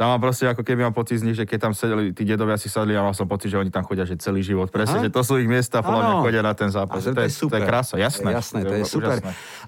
Tam 0.00 0.16
mám 0.16 0.20
proste 0.24 0.48
ako 0.48 0.64
keby 0.64 0.88
mám 0.88 0.96
pocit 0.96 1.20
z 1.20 1.28
nich, 1.28 1.36
že 1.36 1.44
keď 1.44 1.68
tam 1.68 1.72
sedeli, 1.76 2.16
tí 2.16 2.24
dedovia 2.24 2.56
si 2.56 2.72
sadli 2.72 2.96
a 2.96 3.04
mal 3.04 3.12
som 3.12 3.28
pocit, 3.28 3.52
že 3.52 3.60
oni 3.60 3.68
tam 3.68 3.84
chodia 3.84 4.08
že 4.08 4.16
celý 4.16 4.40
život. 4.40 4.72
Presne, 4.72 4.96
Aha. 4.96 5.04
že 5.04 5.12
to 5.12 5.20
sú 5.20 5.36
ich 5.36 5.44
miesta, 5.44 5.84
podľa 5.84 6.00
mňa 6.00 6.14
chodia 6.24 6.40
na 6.40 6.56
ten 6.56 6.72
A 6.72 6.80
zápas. 6.80 7.04
že 7.04 7.12
To, 7.12 7.20
je, 7.20 7.28
to 7.28 7.52
je 7.52 7.68
krása, 7.68 8.00
jasné. 8.00 8.32
Jasné, 8.32 8.64
to 8.64 8.72
je 8.80 8.88
úžasné. 8.88 8.96
super. 8.96 9.16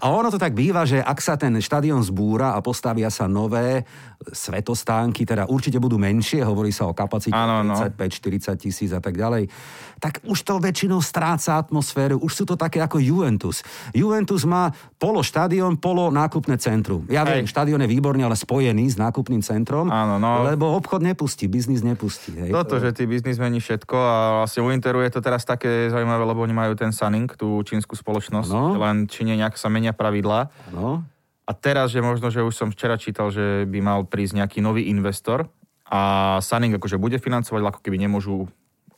A 0.01 0.09
ono 0.09 0.33
to 0.33 0.41
tak 0.41 0.57
býva, 0.57 0.89
že 0.89 1.05
ak 1.05 1.21
sa 1.21 1.37
ten 1.37 1.53
štadión 1.61 2.01
zbúra 2.01 2.57
a 2.57 2.65
postavia 2.65 3.13
sa 3.13 3.29
nové 3.29 3.85
svetostánky, 4.25 5.29
teda 5.29 5.53
určite 5.53 5.77
budú 5.77 6.01
menšie, 6.01 6.41
hovorí 6.41 6.73
sa 6.73 6.89
o 6.89 6.97
kapacite 6.97 7.37
Áno, 7.37 7.61
no. 7.61 7.77
35-40 7.77 8.57
tisíc 8.57 8.91
a 8.97 9.05
tak 9.05 9.21
ďalej, 9.21 9.53
tak 10.01 10.25
už 10.25 10.39
to 10.49 10.57
väčšinou 10.59 11.05
stráca 11.05 11.61
atmosféru. 11.61 12.19
Už 12.25 12.33
sú 12.33 12.45
to 12.49 12.57
také 12.57 12.81
ako 12.81 12.99
Juventus. 13.03 13.61
Juventus 13.93 14.49
má 14.49 14.73
polo 14.97 15.21
štadión, 15.21 15.77
polo 15.77 16.09
nákupné 16.09 16.57
centrum. 16.57 17.05
Ja 17.13 17.27
viem, 17.27 17.45
Hej. 17.45 17.53
štadión 17.53 17.83
je 17.85 17.91
výborný, 17.91 18.23
ale 18.25 18.39
spojený 18.39 18.95
s 18.95 18.97
nákupným 18.97 19.43
centrom, 19.43 19.91
Áno, 19.91 20.22
no. 20.23 20.47
lebo 20.47 20.71
obchod 20.79 21.03
nepustí, 21.03 21.51
biznis 21.51 21.83
nepustí. 21.83 22.31
Hej. 22.31 22.55
Toto, 22.55 22.79
že 22.79 22.95
tí 22.95 23.11
biznismeni 23.11 23.59
všetko 23.59 23.97
a 23.97 24.17
vlastne 24.43 24.63
u 24.63 24.71
Interu 24.71 25.03
je 25.03 25.11
to 25.11 25.21
teraz 25.25 25.43
také 25.43 25.91
zaujímavé, 25.91 26.23
lebo 26.23 26.41
oni 26.47 26.55
majú 26.55 26.79
ten 26.79 26.95
Sunning, 26.95 27.27
tú 27.35 27.59
čínsku 27.67 27.99
spoločnosť, 27.99 28.51
Áno. 28.55 28.79
len 28.79 29.11
Číne 29.11 29.35
nejak 29.35 29.59
sa 29.59 29.67
menia 29.67 29.91
pravidlá. 29.91 30.49
No, 30.71 31.03
A 31.43 31.53
teraz, 31.53 31.91
že 31.91 31.99
možno, 31.99 32.31
že 32.31 32.47
už 32.47 32.55
som 32.55 32.69
včera 32.71 32.95
čítal, 32.95 33.35
že 33.35 33.67
by 33.67 33.79
mal 33.83 34.01
prísť 34.07 34.39
nejaký 34.39 34.63
nový 34.63 34.87
investor 34.87 35.51
a 35.91 36.39
Sunning 36.41 36.79
akože 36.79 36.97
bude 36.97 37.19
financovať, 37.21 37.61
ako 37.61 37.81
keby 37.83 38.01
nemôžu 38.01 38.49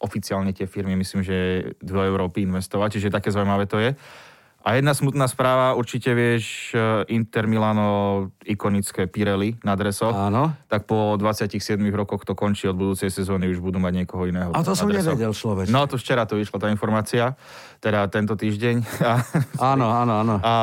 oficiálne 0.04 0.52
tie 0.52 0.68
firmy, 0.68 0.94
myslím, 1.00 1.24
že 1.24 1.36
do 1.80 2.04
Európy 2.04 2.44
investovať, 2.44 3.00
čiže 3.00 3.14
také 3.14 3.32
zaujímavé 3.32 3.64
to 3.64 3.80
je. 3.80 3.96
A 4.64 4.80
jedna 4.80 4.96
smutná 4.96 5.28
správa, 5.28 5.76
určite 5.76 6.16
vieš, 6.16 6.72
eh, 6.72 7.04
Inter 7.12 7.44
Milano, 7.44 8.32
ikonické 8.48 9.04
Pirelli 9.04 9.60
na 9.60 9.76
dresoch, 9.76 10.16
áno. 10.16 10.56
tak 10.72 10.88
po 10.88 11.20
27 11.20 11.92
rokoch 11.92 12.24
to 12.24 12.32
končí, 12.32 12.64
od 12.64 12.80
budúcej 12.80 13.12
sezóny 13.12 13.52
už 13.52 13.60
budú 13.60 13.76
mať 13.76 13.92
niekoho 13.92 14.24
iného. 14.24 14.56
A 14.56 14.64
to 14.64 14.72
som 14.72 14.88
dresoch. 14.88 15.20
nevedel, 15.20 15.36
človeč. 15.36 15.68
No 15.68 15.84
to 15.84 16.00
včera 16.00 16.24
to 16.24 16.40
vyšla 16.40 16.56
tá 16.64 16.68
informácia, 16.72 17.36
teda 17.84 18.08
tento 18.08 18.40
týždeň. 18.40 18.80
Áno, 19.60 19.86
áno, 19.92 20.12
áno. 20.24 20.34
a 20.40 20.54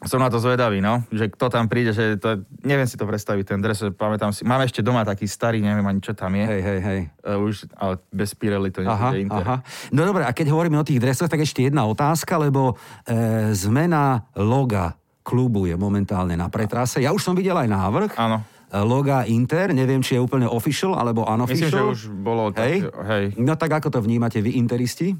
som 0.00 0.16
na 0.16 0.32
to 0.32 0.40
zvedavý, 0.40 0.80
no, 0.80 1.04
že 1.12 1.28
kto 1.28 1.52
tam 1.52 1.68
príde, 1.68 1.92
že 1.92 2.16
to, 2.16 2.40
neviem 2.64 2.88
si 2.88 2.96
to 2.96 3.04
predstaviť, 3.04 3.44
ten 3.44 3.60
dres, 3.60 3.84
pamätám 3.92 4.32
si, 4.32 4.48
máme 4.48 4.64
ešte 4.64 4.80
doma 4.80 5.04
taký 5.04 5.28
starý, 5.28 5.60
neviem 5.60 5.84
ani 5.84 6.00
čo 6.00 6.16
tam 6.16 6.32
je, 6.32 6.44
Hej, 6.48 6.62
hej, 6.64 6.80
hej. 6.80 7.00
Uh, 7.20 7.44
už, 7.44 7.68
ale 7.76 8.00
bez 8.08 8.32
Pirelli 8.32 8.72
to 8.72 8.80
nebude 8.80 9.20
Inter. 9.20 9.44
aha. 9.44 9.56
No 9.92 10.08
dobre, 10.08 10.24
a 10.24 10.32
keď 10.32 10.56
hovoríme 10.56 10.80
o 10.80 10.86
tých 10.88 11.04
dresoch, 11.04 11.28
tak 11.28 11.44
ešte 11.44 11.68
jedna 11.68 11.84
otázka, 11.84 12.40
lebo 12.40 12.80
e, 13.04 13.52
zmena 13.52 14.24
loga 14.40 14.96
klubu 15.20 15.68
je 15.68 15.76
momentálne 15.76 16.32
na 16.32 16.48
pretrase. 16.48 17.04
Ja 17.04 17.12
už 17.12 17.20
som 17.20 17.36
videl 17.36 17.54
aj 17.54 17.68
návrh. 17.68 18.10
Áno. 18.16 18.40
E, 18.72 18.78
Loga 18.80 19.28
Inter, 19.28 19.74
neviem, 19.76 20.00
či 20.00 20.16
je 20.16 20.20
úplne 20.22 20.48
official 20.48 20.96
alebo 20.96 21.26
Myslím, 21.26 21.68
že 21.68 21.76
unofficial. 21.76 21.86
už 21.92 22.00
bolo 22.24 22.48
Hej? 22.56 22.88
tak, 22.88 23.04
hej. 23.10 23.24
No 23.36 23.52
tak 23.58 23.70
ako 23.82 23.88
to 23.92 23.98
vnímate 24.00 24.40
vy, 24.40 24.56
interisti? 24.56 25.12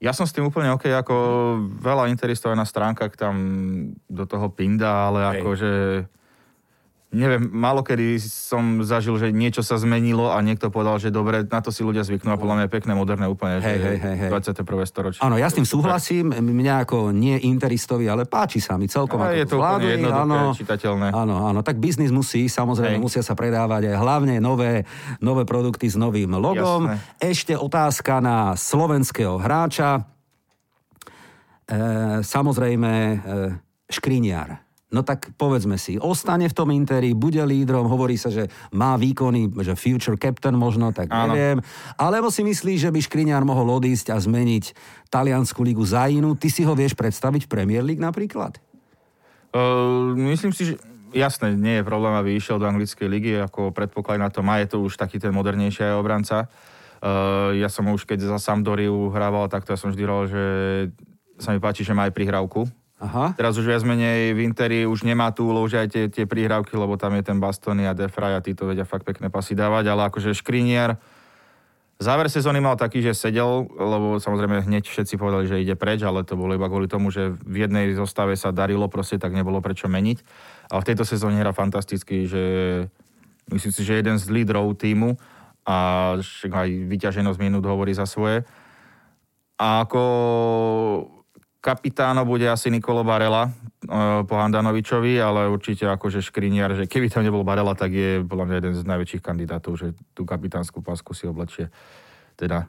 Ja 0.00 0.16
som 0.16 0.24
s 0.24 0.32
tým 0.32 0.48
úplne 0.48 0.72
OK, 0.72 0.88
ako 0.88 1.16
veľa 1.76 2.08
interistov 2.08 2.56
aj 2.56 2.58
na 2.58 2.64
stránkach 2.64 3.12
tam 3.20 3.36
do 4.08 4.24
toho 4.24 4.48
pinda, 4.48 5.12
ale 5.12 5.20
Hej. 5.20 5.32
akože 5.44 5.72
neviem, 7.10 7.42
málo 7.42 7.82
kedy 7.82 8.22
som 8.22 8.86
zažil, 8.86 9.18
že 9.18 9.34
niečo 9.34 9.66
sa 9.66 9.74
zmenilo 9.82 10.30
a 10.30 10.38
niekto 10.38 10.70
povedal, 10.70 11.02
že 11.02 11.10
dobre, 11.10 11.42
na 11.42 11.58
to 11.58 11.74
si 11.74 11.82
ľudia 11.82 12.06
zvyknú 12.06 12.30
a 12.30 12.38
podľa 12.38 12.54
mňa 12.54 12.64
je 12.70 12.72
pekné, 12.72 12.92
moderné 12.94 13.26
úplne, 13.26 13.58
Hej, 13.58 13.78
hej, 13.82 13.98
hej, 13.98 14.16
hej. 14.26 14.30
21. 14.30 14.62
storočie. 14.86 15.20
Áno, 15.20 15.34
ja 15.34 15.50
s 15.50 15.58
tým 15.58 15.66
súhlasím. 15.66 16.30
Mňa 16.30 16.86
ako 16.86 17.10
nie 17.10 17.34
interistovi, 17.50 18.06
ale 18.06 18.30
páči 18.30 18.62
sa 18.62 18.78
mi 18.78 18.86
celkom. 18.86 19.18
A 19.18 19.34
je 19.34 19.42
to 19.42 19.58
úplne 19.58 19.82
zvládli, 19.82 19.90
jednoduché, 19.98 20.22
áno. 20.22 20.54
čitateľné. 20.54 21.08
Áno, 21.10 21.34
áno, 21.50 21.60
tak 21.66 21.82
biznis 21.82 22.14
musí, 22.14 22.46
samozrejme, 22.46 22.96
Hej. 22.96 23.02
musia 23.02 23.22
sa 23.26 23.34
predávať 23.34 23.90
aj 23.90 23.96
hlavne 23.98 24.38
nové, 24.38 24.86
nové 25.18 25.42
produkty 25.42 25.90
s 25.90 25.98
novým 25.98 26.30
logom. 26.38 26.86
Jasné. 26.86 27.18
Ešte 27.18 27.52
otázka 27.58 28.22
na 28.22 28.54
slovenského 28.54 29.34
hráča. 29.42 30.06
E, 31.66 31.82
samozrejme, 32.22 32.92
e, 32.94 33.16
Škriniar. 33.90 34.69
No 34.90 35.06
tak 35.06 35.30
povedzme 35.38 35.78
si, 35.78 36.02
ostane 36.02 36.50
v 36.50 36.54
tom 36.54 36.74
Interi, 36.74 37.14
bude 37.14 37.38
lídrom, 37.46 37.86
hovorí 37.86 38.18
sa, 38.18 38.26
že 38.26 38.50
má 38.74 38.98
výkony, 38.98 39.46
že 39.62 39.78
future 39.78 40.18
captain 40.18 40.58
možno, 40.58 40.90
tak 40.90 41.06
Áno. 41.14 41.30
neviem. 41.30 41.62
Alebo 41.94 42.26
si 42.26 42.42
myslí, 42.42 42.74
že 42.74 42.90
by 42.90 42.98
Škriniar 42.98 43.46
mohol 43.46 43.70
odísť 43.70 44.10
a 44.10 44.18
zmeniť 44.18 44.74
taliansku 45.06 45.62
ligu 45.62 45.86
za 45.86 46.10
inú? 46.10 46.34
Ty 46.34 46.50
si 46.50 46.66
ho 46.66 46.74
vieš 46.74 46.98
predstaviť 46.98 47.46
v 47.46 47.52
Premier 47.54 47.86
League 47.86 48.02
napríklad? 48.02 48.58
Uh, 49.54 50.10
myslím 50.34 50.50
si, 50.50 50.74
že 50.74 50.82
jasné, 51.14 51.54
nie 51.54 51.78
je 51.78 51.86
problém, 51.86 52.14
aby 52.18 52.34
išiel 52.34 52.58
do 52.58 52.66
anglickej 52.66 53.06
ligy, 53.06 53.32
ako 53.38 53.70
predpoklad 53.70 54.18
na 54.18 54.26
to 54.26 54.42
má, 54.42 54.58
je 54.58 54.74
to 54.74 54.82
už 54.82 54.98
taký 54.98 55.22
ten 55.22 55.30
modernejší 55.30 55.86
aj 55.86 55.98
obranca. 56.02 56.38
Uh, 56.98 57.54
ja 57.54 57.70
som 57.70 57.86
už 57.94 58.10
keď 58.10 58.26
za 58.26 58.38
Sampdoriu 58.42 59.14
hrával, 59.14 59.46
tak 59.46 59.62
to 59.62 59.70
ja 59.70 59.78
som 59.78 59.94
vždy 59.94 60.02
hovoril, 60.02 60.34
že 60.34 60.44
sa 61.38 61.54
mi 61.54 61.62
páči, 61.62 61.86
že 61.86 61.94
má 61.94 62.10
aj 62.10 62.12
prihrávku. 62.12 62.66
Aha. 63.00 63.32
Teraz 63.32 63.56
už 63.56 63.64
viac 63.64 63.80
menej 63.80 64.36
v 64.36 64.44
Interi 64.44 64.84
už 64.84 65.08
nemá 65.08 65.32
tú 65.32 65.48
úlohu, 65.48 65.64
že 65.64 65.80
aj 65.80 65.88
tie, 65.88 66.04
tie 66.12 66.28
prihrávky, 66.28 66.76
lebo 66.76 67.00
tam 67.00 67.16
je 67.16 67.24
ten 67.24 67.40
Bastoni 67.40 67.88
a 67.88 67.96
Defray 67.96 68.36
a 68.36 68.44
títo 68.44 68.68
vedia 68.68 68.84
fakt 68.84 69.08
pekné 69.08 69.32
pasy 69.32 69.56
dávať, 69.56 69.88
ale 69.88 70.12
akože 70.12 70.36
Škrinier 70.36 71.00
Záver 72.00 72.32
sezóny 72.32 72.64
mal 72.64 72.80
taký, 72.80 73.04
že 73.04 73.12
sedel, 73.12 73.68
lebo 73.76 74.16
samozrejme 74.16 74.64
hneď 74.64 74.88
všetci 74.88 75.20
povedali, 75.20 75.44
že 75.44 75.60
ide 75.60 75.76
preč, 75.76 76.00
ale 76.00 76.24
to 76.24 76.32
bolo 76.32 76.56
iba 76.56 76.64
kvôli 76.64 76.88
tomu, 76.88 77.12
že 77.12 77.36
v 77.44 77.68
jednej 77.68 77.92
zostave 77.92 78.32
sa 78.40 78.56
darilo 78.56 78.88
proste, 78.88 79.20
tak 79.20 79.36
nebolo 79.36 79.60
prečo 79.60 79.84
meniť. 79.84 80.24
Ale 80.72 80.80
v 80.80 80.88
tejto 80.88 81.04
sezóne 81.04 81.36
hrá 81.36 81.52
fantasticky, 81.52 82.24
že 82.24 82.42
myslím 83.52 83.72
si, 83.76 83.84
že 83.84 84.00
jeden 84.00 84.16
z 84.16 84.32
lídrov 84.32 84.80
týmu 84.80 85.20
a 85.68 86.16
aj 86.48 86.68
vyťaženosť 86.88 87.36
minút 87.36 87.68
hovorí 87.68 87.92
za 87.92 88.08
svoje. 88.08 88.48
A 89.60 89.84
ako 89.84 90.00
kapitáno 91.60 92.24
bude 92.24 92.48
asi 92.48 92.72
Nikolo 92.72 93.04
Barela 93.04 93.48
eh, 93.48 94.24
po 94.24 94.34
Handanovičovi, 94.40 95.20
ale 95.20 95.46
určite 95.52 95.86
akože 95.86 96.24
škriniar, 96.24 96.74
že 96.74 96.88
keby 96.88 97.12
tam 97.12 97.22
nebol 97.22 97.44
Barela, 97.44 97.76
tak 97.76 97.92
je 97.92 98.24
podľa 98.24 98.44
mňa 98.48 98.56
jeden 98.58 98.74
z 98.74 98.82
najväčších 98.88 99.22
kandidátov, 99.22 99.72
že 99.76 99.86
tú 100.16 100.24
kapitánsku 100.24 100.80
pásku 100.80 101.12
si 101.12 101.28
oblečie. 101.28 101.68
Teda 102.34 102.66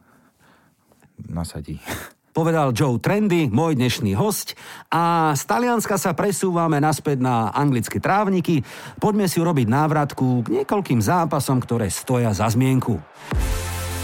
nasadí. 1.32 1.80
Povedal 2.32 2.72
Joe 2.72 2.96
Trendy, 2.96 3.52
môj 3.52 3.76
dnešný 3.76 4.16
host. 4.16 4.56
A 4.88 5.36
z 5.36 5.44
Talianska 5.44 6.00
sa 6.00 6.16
presúvame 6.16 6.80
naspäť 6.80 7.20
na 7.20 7.52
anglické 7.52 8.00
trávniky. 8.00 8.64
Poďme 9.04 9.28
si 9.28 9.44
urobiť 9.44 9.68
návratku 9.68 10.48
k 10.48 10.64
niekoľkým 10.64 11.04
zápasom, 11.04 11.60
ktoré 11.60 11.92
stoja 11.92 12.32
za 12.32 12.48
zmienku. 12.48 12.96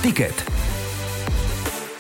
Ticket. 0.03 0.35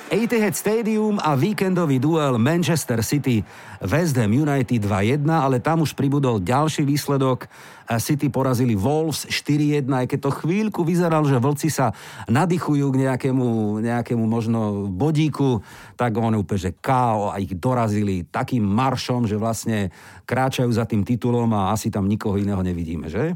Etihad 0.07 0.55
Stadium 0.55 1.19
a 1.19 1.35
víkendový 1.35 1.99
duel 1.99 2.39
Manchester 2.39 3.03
City 3.03 3.43
West 3.83 4.15
Ham 4.15 4.31
United 4.31 4.79
2-1, 4.79 5.27
ale 5.27 5.59
tam 5.59 5.83
už 5.83 5.99
pribudol 5.99 6.39
ďalší 6.39 6.87
výsledok. 6.87 7.51
City 7.99 8.31
porazili 8.31 8.71
Wolves 8.71 9.27
4-1, 9.27 9.83
aj 9.91 10.07
keď 10.07 10.19
to 10.23 10.31
chvíľku 10.31 10.87
vyzeralo, 10.87 11.27
že 11.27 11.43
vlci 11.43 11.67
sa 11.67 11.91
nadýchujú 12.31 12.87
k 12.87 13.03
nejakému, 13.03 13.47
nejakému 13.83 14.23
možno 14.23 14.87
bodíku, 14.87 15.59
tak 15.99 16.15
on 16.15 16.39
úplne, 16.39 16.71
že 16.71 16.79
KO 16.79 17.35
a 17.35 17.43
ich 17.43 17.51
dorazili 17.59 18.23
takým 18.31 18.63
maršom, 18.63 19.27
že 19.27 19.35
vlastne 19.35 19.91
kráčajú 20.23 20.71
za 20.71 20.87
tým 20.87 21.03
titulom 21.03 21.51
a 21.51 21.75
asi 21.75 21.91
tam 21.91 22.07
nikoho 22.07 22.39
iného 22.39 22.63
nevidíme, 22.63 23.11
že? 23.11 23.35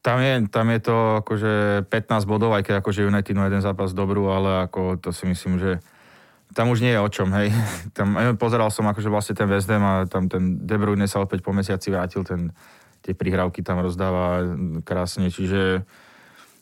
Tam 0.00 0.16
je, 0.16 0.48
tam 0.48 0.66
je 0.72 0.80
to 0.80 0.96
akože 1.20 1.84
15 1.92 2.24
bodov, 2.24 2.56
aj 2.56 2.64
keď 2.64 2.74
akože 2.80 3.04
United 3.04 3.36
má 3.36 3.52
jeden 3.52 3.60
zápas 3.60 3.92
dobrú, 3.92 4.32
ale 4.32 4.64
ako 4.64 4.96
to 4.96 5.12
si 5.12 5.28
myslím, 5.28 5.60
že 5.60 5.84
tam 6.56 6.72
už 6.72 6.80
nie 6.80 6.96
je 6.96 7.00
o 7.04 7.08
čom, 7.12 7.30
hej. 7.36 7.52
Tam, 7.96 8.16
pozeral 8.40 8.72
som 8.74 8.88
akože 8.88 9.12
vlastne 9.12 9.34
ten 9.36 9.46
West 9.46 9.70
Ham 9.70 9.84
a 9.84 9.94
tam 10.08 10.26
ten 10.26 10.58
De 10.66 10.74
Bruyne 10.80 11.06
sa 11.06 11.22
opäť 11.22 11.44
po 11.46 11.54
mesiaci 11.54 11.92
vrátil, 11.92 12.26
ten, 12.26 12.50
tie 13.04 13.14
prihrávky 13.14 13.62
tam 13.62 13.80
rozdáva 13.84 14.42
krásne, 14.82 15.30
čiže 15.30 15.84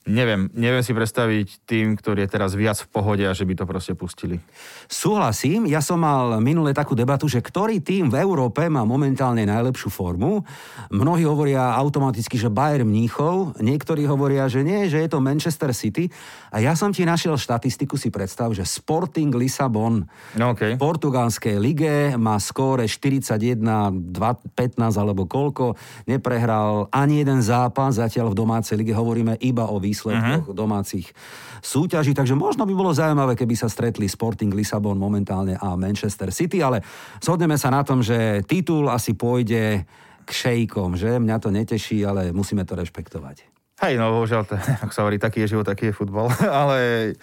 neviem, 0.09 0.49
neviem 0.57 0.81
si 0.81 0.97
predstaviť 0.97 1.69
tým, 1.69 1.95
ktorý 1.95 2.25
je 2.25 2.33
teraz 2.33 2.57
viac 2.57 2.81
v 2.81 2.89
pohode 2.89 3.25
a 3.29 3.37
že 3.37 3.45
by 3.45 3.55
to 3.55 3.65
proste 3.69 3.93
pustili. 3.93 4.41
Súhlasím, 4.89 5.69
ja 5.69 5.85
som 5.85 6.01
mal 6.01 6.41
minule 6.41 6.73
takú 6.73 6.97
debatu, 6.97 7.29
že 7.29 7.45
ktorý 7.45 7.85
tým 7.85 8.09
v 8.09 8.17
Európe 8.25 8.65
má 8.73 8.89
momentálne 8.89 9.45
najlepšiu 9.45 9.93
formu. 9.93 10.41
Mnohí 10.89 11.29
hovoria 11.29 11.77
automaticky, 11.77 12.41
že 12.41 12.49
Bayern 12.49 12.89
Mníchov, 12.89 13.61
niektorí 13.61 14.09
hovoria, 14.09 14.49
že 14.49 14.65
nie, 14.65 14.89
že 14.89 15.05
je 15.05 15.09
to 15.13 15.21
Manchester 15.21 15.77
City. 15.77 16.09
A 16.49 16.65
ja 16.65 16.73
som 16.73 16.89
ti 16.89 17.05
našiel 17.05 17.37
štatistiku, 17.37 18.01
si 18.01 18.09
predstav, 18.09 18.57
že 18.57 18.65
Sporting 18.65 19.37
Lisabon 19.37 20.09
No 20.33 20.57
okej. 20.57 20.75
v 20.75 20.81
portugalskej 20.81 21.61
lige 21.61 22.17
má 22.17 22.41
skóre 22.41 22.89
41, 22.89 23.61
2, 23.61 24.57
15 24.57 24.97
alebo 24.97 25.29
koľko. 25.29 25.77
Neprehral 26.09 26.89
ani 26.89 27.21
jeden 27.21 27.45
zápas, 27.45 28.01
zatiaľ 28.01 28.33
v 28.33 28.39
domácej 28.41 28.81
lige 28.81 28.97
hovoríme 28.97 29.37
iba 29.45 29.69
o 29.69 29.77
výsledkoch 29.99 30.47
uh-huh. 30.47 30.55
domácich 30.55 31.11
súťaží, 31.59 32.15
takže 32.15 32.39
možno 32.39 32.63
by 32.63 32.75
bolo 32.75 32.95
zaujímavé, 32.95 33.35
keby 33.35 33.59
sa 33.59 33.67
stretli 33.67 34.07
Sporting 34.07 34.55
Lisabon 34.55 34.95
momentálne 34.95 35.59
a 35.59 35.75
Manchester 35.75 36.31
City, 36.31 36.63
ale 36.63 36.87
zhodneme 37.19 37.59
sa 37.59 37.75
na 37.75 37.83
tom, 37.83 37.99
že 37.99 38.47
titul 38.47 38.87
asi 38.87 39.19
pôjde 39.19 39.83
k 40.23 40.31
šejkom, 40.31 40.95
že? 40.95 41.19
Mňa 41.19 41.37
to 41.43 41.51
neteší, 41.51 42.07
ale 42.07 42.31
musíme 42.31 42.63
to 42.63 42.79
rešpektovať. 42.79 43.49
Hej, 43.79 43.95
no 43.99 44.11
bohužiaľ, 44.15 44.43
to, 44.47 44.55
ak 44.85 44.95
sa 44.95 45.03
hovorí, 45.03 45.19
taký 45.19 45.43
je 45.47 45.59
život, 45.59 45.67
taký 45.67 45.91
je 45.91 45.97
futbal. 45.97 46.31
Ale 46.63 47.15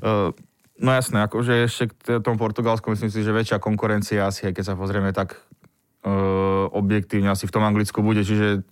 uh, 0.00 0.32
no 0.80 0.90
jasné, 0.92 1.24
akože 1.24 1.52
ešte 1.68 1.84
k 1.92 2.20
tom 2.24 2.36
Portugalsku 2.40 2.88
myslím 2.92 3.12
si, 3.12 3.24
že 3.24 3.32
väčšia 3.32 3.58
konkurencia 3.60 4.28
asi, 4.28 4.48
keď 4.48 4.64
sa 4.72 4.74
pozrieme 4.76 5.10
tak 5.12 5.36
uh, 6.04 6.68
objektívne, 6.72 7.32
asi 7.32 7.48
v 7.48 7.54
tom 7.54 7.64
Anglicku 7.64 8.04
bude, 8.04 8.22
čiže 8.22 8.62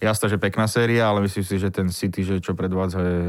jasné, 0.00 0.26
že 0.28 0.38
pekná 0.40 0.66
séria, 0.68 1.08
ale 1.08 1.24
myslím 1.24 1.44
si, 1.44 1.56
že 1.56 1.72
ten 1.72 1.88
City, 1.92 2.22
že 2.24 2.42
čo 2.42 2.52
predvádza 2.52 3.00
je 3.00 3.20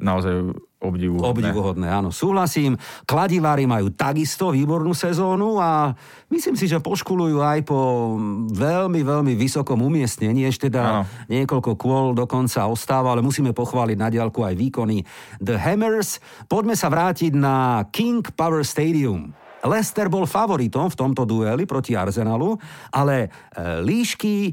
naozaj 0.00 0.54
obdivuhodné. 0.80 1.28
Obdivuhodné, 1.28 1.88
áno, 1.92 2.08
súhlasím. 2.08 2.78
Kladivári 3.04 3.68
majú 3.68 3.92
takisto 3.92 4.48
výbornú 4.48 4.96
sezónu 4.96 5.60
a 5.60 5.92
myslím 6.32 6.56
si, 6.56 6.70
že 6.70 6.80
poškulujú 6.80 7.42
aj 7.44 7.68
po 7.68 8.14
veľmi, 8.48 9.04
veľmi 9.04 9.32
vysokom 9.36 9.76
umiestnení. 9.84 10.48
Ešte 10.48 10.72
teda 10.72 11.04
áno. 11.04 11.28
niekoľko 11.28 11.76
kôl 11.76 12.16
dokonca 12.16 12.64
ostáva, 12.70 13.12
ale 13.12 13.20
musíme 13.20 13.52
pochváliť 13.52 13.98
na 14.00 14.08
diálku 14.08 14.40
aj 14.40 14.56
výkony 14.56 15.04
The 15.42 15.60
Hammers. 15.60 16.22
Poďme 16.48 16.72
sa 16.78 16.88
vrátiť 16.88 17.36
na 17.36 17.84
King 17.92 18.24
Power 18.32 18.64
Stadium. 18.64 19.36
Leicester 19.60 20.08
bol 20.08 20.24
favoritom 20.24 20.88
v 20.88 20.96
tomto 20.96 21.28
dueli 21.28 21.68
proti 21.68 21.92
Arsenalu, 21.92 22.56
ale 22.88 23.28
e, 23.52 23.84
líšky 23.84 24.34
e, 24.48 24.52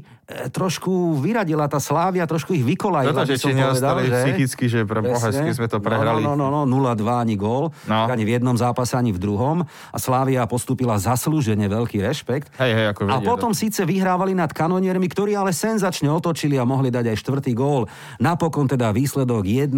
trošku 0.52 1.16
vyradila 1.16 1.64
tá 1.64 1.80
Slávia, 1.80 2.28
trošku 2.28 2.52
ich 2.52 2.60
vykolajila. 2.60 3.24
Toto, 3.24 3.32
že 3.32 3.40
či 3.40 3.56
neostali 3.56 4.12
že... 4.12 4.16
psychicky, 4.20 4.64
že 4.68 4.80
pre 4.84 5.00
Bohesky 5.00 5.48
sme 5.56 5.64
to 5.64 5.80
prehrali. 5.80 6.20
No, 6.20 6.36
no, 6.36 6.52
no, 6.52 6.68
no 6.68 6.92
0-2 6.92 7.08
ani 7.08 7.40
gól, 7.40 7.72
no. 7.88 8.04
ani 8.04 8.28
v 8.28 8.36
jednom 8.36 8.52
zápase, 8.52 9.00
ani 9.00 9.16
v 9.16 9.20
druhom. 9.20 9.64
A 9.64 9.96
Slávia 9.96 10.44
postúpila 10.44 11.00
zaslúžene 11.00 11.72
veľký 11.72 12.04
rešpekt. 12.04 12.52
Hej, 12.60 12.72
hej, 12.76 12.86
ako 12.92 13.08
a 13.08 13.24
potom 13.24 13.56
to. 13.56 13.58
síce 13.64 13.80
vyhrávali 13.88 14.36
nad 14.36 14.52
kanoniermi, 14.52 15.08
ktorí 15.08 15.32
ale 15.32 15.56
senzačne 15.56 16.12
otočili 16.12 16.60
a 16.60 16.68
mohli 16.68 16.92
dať 16.92 17.16
aj 17.16 17.16
štvrtý 17.16 17.56
gól. 17.56 17.88
Napokon 18.20 18.68
teda 18.68 18.92
výsledok 18.92 19.48
1-3. 19.48 19.72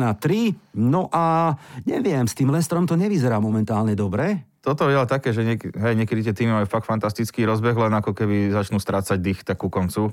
No 0.83 1.07
a 1.15 1.55
neviem, 1.87 2.27
s 2.27 2.35
tým 2.35 2.51
Lestrom 2.51 2.83
to 2.83 2.99
nevyzerá 2.99 3.39
momentálne 3.39 3.95
dobre 3.95 4.50
toto 4.61 4.93
je 4.93 4.97
také, 5.09 5.33
že 5.33 5.43
niek- 5.45 5.73
hej, 5.73 5.95
niekedy 5.97 6.21
tie 6.21 6.37
týmy 6.37 6.61
majú 6.61 6.67
fakt 6.69 6.85
fantastický 6.85 7.49
rozbeh, 7.49 7.73
len 7.73 7.93
ako 7.97 8.13
keby 8.13 8.53
začnú 8.53 8.77
strácať 8.77 9.17
dých 9.17 9.41
tak 9.45 9.61
ku 9.61 9.73
koncu. 9.73 10.13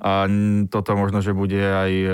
A 0.00 0.24
toto 0.72 0.96
možno, 0.96 1.20
že 1.20 1.36
bude 1.36 1.60
aj 1.60 1.92
e, 1.92 2.08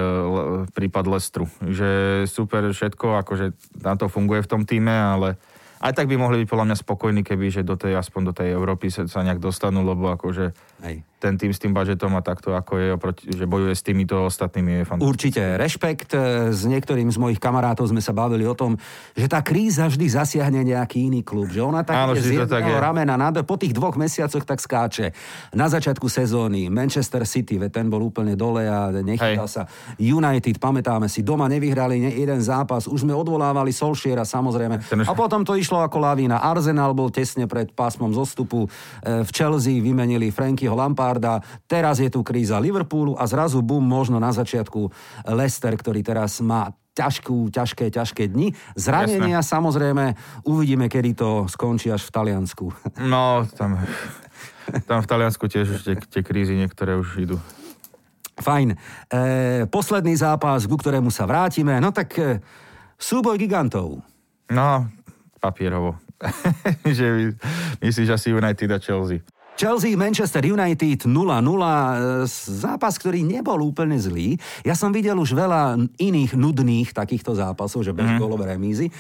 prípad 0.75 1.07
Lestru. 1.07 1.47
Že 1.63 1.89
super 2.27 2.67
všetko, 2.67 3.23
akože 3.23 3.55
na 3.87 3.95
to 3.95 4.11
funguje 4.11 4.43
v 4.43 4.51
tom 4.51 4.63
týme, 4.67 4.91
ale 4.91 5.39
aj 5.79 5.93
tak 5.95 6.11
by 6.11 6.19
mohli 6.19 6.43
byť 6.43 6.49
podľa 6.51 6.67
mňa 6.73 6.77
spokojní, 6.83 7.23
keby 7.23 7.47
že 7.53 7.63
do 7.63 7.79
tej, 7.79 7.95
aspoň 7.95 8.23
do 8.27 8.35
tej 8.35 8.59
Európy 8.59 8.91
sa, 8.91 9.07
sa 9.07 9.23
nejak 9.23 9.39
dostanú, 9.39 9.87
lebo 9.87 10.11
akože 10.11 10.51
Hej 10.83 11.07
ten 11.27 11.35
tým 11.41 11.51
s 11.51 11.59
tým 11.59 11.75
budžetom 11.75 12.15
a 12.15 12.23
takto, 12.23 12.55
ako 12.55 12.73
je, 12.79 12.89
oproti, 12.95 13.25
že 13.33 13.51
bojuje 13.51 13.75
s 13.75 13.83
týmito 13.83 14.15
ostatnými, 14.31 14.71
je 14.71 14.83
fantastické. 14.85 15.11
Určite. 15.11 15.43
Rešpekt. 15.59 16.11
E, 16.15 16.21
s 16.55 16.63
niektorým 16.69 17.11
z 17.11 17.19
mojich 17.19 17.41
kamarátov 17.43 17.91
sme 17.91 18.05
sa 18.05 18.15
bavili 18.15 18.47
o 18.47 18.55
tom, 18.55 18.79
že 19.19 19.27
tá 19.27 19.43
kríza 19.43 19.91
vždy 19.91 20.07
zasiahne 20.07 20.63
nejaký 20.63 21.11
iný 21.11 21.27
klub. 21.27 21.51
Že 21.51 21.73
ona 21.73 21.83
tak 21.83 21.97
Áno, 21.99 22.13
z 22.15 22.37
jedného 22.37 22.47
tak 22.47 22.69
je. 22.69 22.77
ramena 22.79 23.19
nad, 23.19 23.35
po 23.43 23.59
tých 23.59 23.75
dvoch 23.75 23.99
mesiacoch 23.99 24.47
tak 24.47 24.63
skáče. 24.63 25.11
Na 25.57 25.67
začiatku 25.67 26.07
sezóny 26.07 26.71
Manchester 26.71 27.27
City, 27.27 27.57
ve 27.57 27.73
ten 27.73 27.91
bol 27.91 28.07
úplne 28.07 28.37
dole 28.37 28.69
a 28.71 28.93
nechytal 28.93 29.51
sa. 29.51 29.65
United, 29.97 30.61
pamätáme 30.63 31.11
si, 31.11 31.27
doma 31.27 31.51
nevyhrali 31.51 31.97
ne, 31.97 32.11
jeden 32.13 32.39
zápas. 32.45 32.85
Už 32.85 33.09
sme 33.09 33.17
odvolávali 33.17 33.73
Solšiera, 33.73 34.29
samozrejme. 34.29 34.79
A 35.09 35.13
potom 35.17 35.43
to 35.43 35.57
išlo 35.57 35.81
ako 35.81 35.97
lavína. 35.97 36.45
Arsenal 36.45 36.93
bol 36.93 37.09
tesne 37.09 37.49
pred 37.49 37.73
pásmom 37.73 38.13
zostupu. 38.13 38.69
E, 39.01 39.25
v 39.25 39.31
Chelsea 39.33 39.81
vymenili 39.81 40.29
Frankyho 40.29 40.76
Lamparda, 40.77 41.41
teraz 41.65 41.99
je 41.99 42.13
tu 42.13 42.21
kríza 42.21 42.61
Liverpoolu 42.61 43.17
a 43.17 43.25
zrazu 43.25 43.65
bum, 43.65 43.81
možno 43.81 44.21
na 44.21 44.31
začiatku 44.31 44.93
Leicester, 45.33 45.73
ktorý 45.73 46.05
teraz 46.05 46.45
má 46.45 46.77
ťažkú, 46.97 47.53
ťažké, 47.53 47.93
ťažké 47.93 48.33
dni. 48.33 48.57
Zranenia 48.73 49.45
Jasne. 49.45 49.53
samozrejme, 49.53 50.05
uvidíme, 50.49 50.89
kedy 50.89 51.13
to 51.13 51.31
skončí 51.45 51.93
až 51.93 52.09
v 52.09 52.13
Taliansku. 52.13 52.67
No, 53.13 53.45
tam, 53.57 53.77
tam 54.89 54.99
v 55.05 55.07
Taliansku 55.07 55.45
tiež 55.47 55.85
tie, 55.85 55.95
tie 56.01 56.23
krízy 56.25 56.57
niektoré 56.57 56.97
už 56.97 57.09
idú. 57.21 57.37
Fajn. 58.37 58.73
E, 58.73 58.77
posledný 59.69 60.17
zápas, 60.17 60.65
ku 60.69 60.77
ktorému 60.77 61.13
sa 61.13 61.29
vrátime, 61.29 61.77
no 61.81 61.93
tak 61.93 62.09
e, 62.21 62.41
súboj 62.97 63.37
gigantov. 63.41 64.01
No, 64.53 64.89
papierovo. 65.41 66.01
že 66.97 67.37
myslíš 67.85 68.09
asi 68.09 68.33
United 68.33 68.73
a 68.73 68.79
Chelsea. 68.81 69.21
Chelsea, 69.57 69.97
Manchester 69.97 70.45
United 70.45 71.09
0-0, 71.09 71.09
e, 71.09 72.29
zápas, 72.61 73.01
ktorý 73.01 73.25
nebol 73.25 73.57
úplne 73.65 73.97
zlý. 73.97 74.37
Ja 74.61 74.77
som 74.77 74.93
videl 74.93 75.17
už 75.17 75.33
veľa 75.33 75.81
iných 75.97 76.37
nudných 76.37 76.93
takýchto 76.93 77.33
zápasov, 77.33 77.81
že 77.81 77.97
bez 77.97 78.05
mm. 78.05 78.21
golové 78.21 78.53
remízy. 78.53 78.93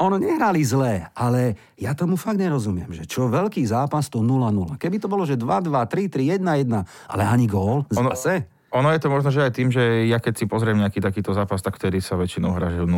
Ono 0.00 0.16
nehrali 0.16 0.64
zlé, 0.64 1.12
ale 1.12 1.60
ja 1.76 1.92
tomu 1.92 2.16
fakt 2.16 2.40
nerozumiem, 2.40 2.88
že 2.96 3.04
čo 3.04 3.28
veľký 3.28 3.60
zápas 3.68 4.08
to 4.08 4.24
0-0. 4.24 4.80
Keby 4.80 4.96
to 4.96 5.12
bolo, 5.12 5.28
že 5.28 5.36
2-2, 5.36 5.76
3-3, 5.76 6.40
1-1, 6.40 7.12
ale 7.12 7.22
ani 7.28 7.44
gól 7.44 7.84
zase. 7.92 8.48
Ono 8.48 8.57
ono 8.68 8.92
je 8.92 9.00
to 9.00 9.08
možno, 9.08 9.32
že 9.32 9.48
aj 9.48 9.52
tým, 9.56 9.72
že 9.72 10.04
ja 10.04 10.20
keď 10.20 10.34
si 10.36 10.44
pozriem 10.44 10.76
nejaký 10.76 11.00
takýto 11.00 11.32
zápas, 11.32 11.64
tak 11.64 11.80
vtedy 11.80 12.04
sa 12.04 12.20
väčšinou 12.20 12.52
hrá, 12.52 12.68
že 12.68 12.84
0-0. 12.84 12.92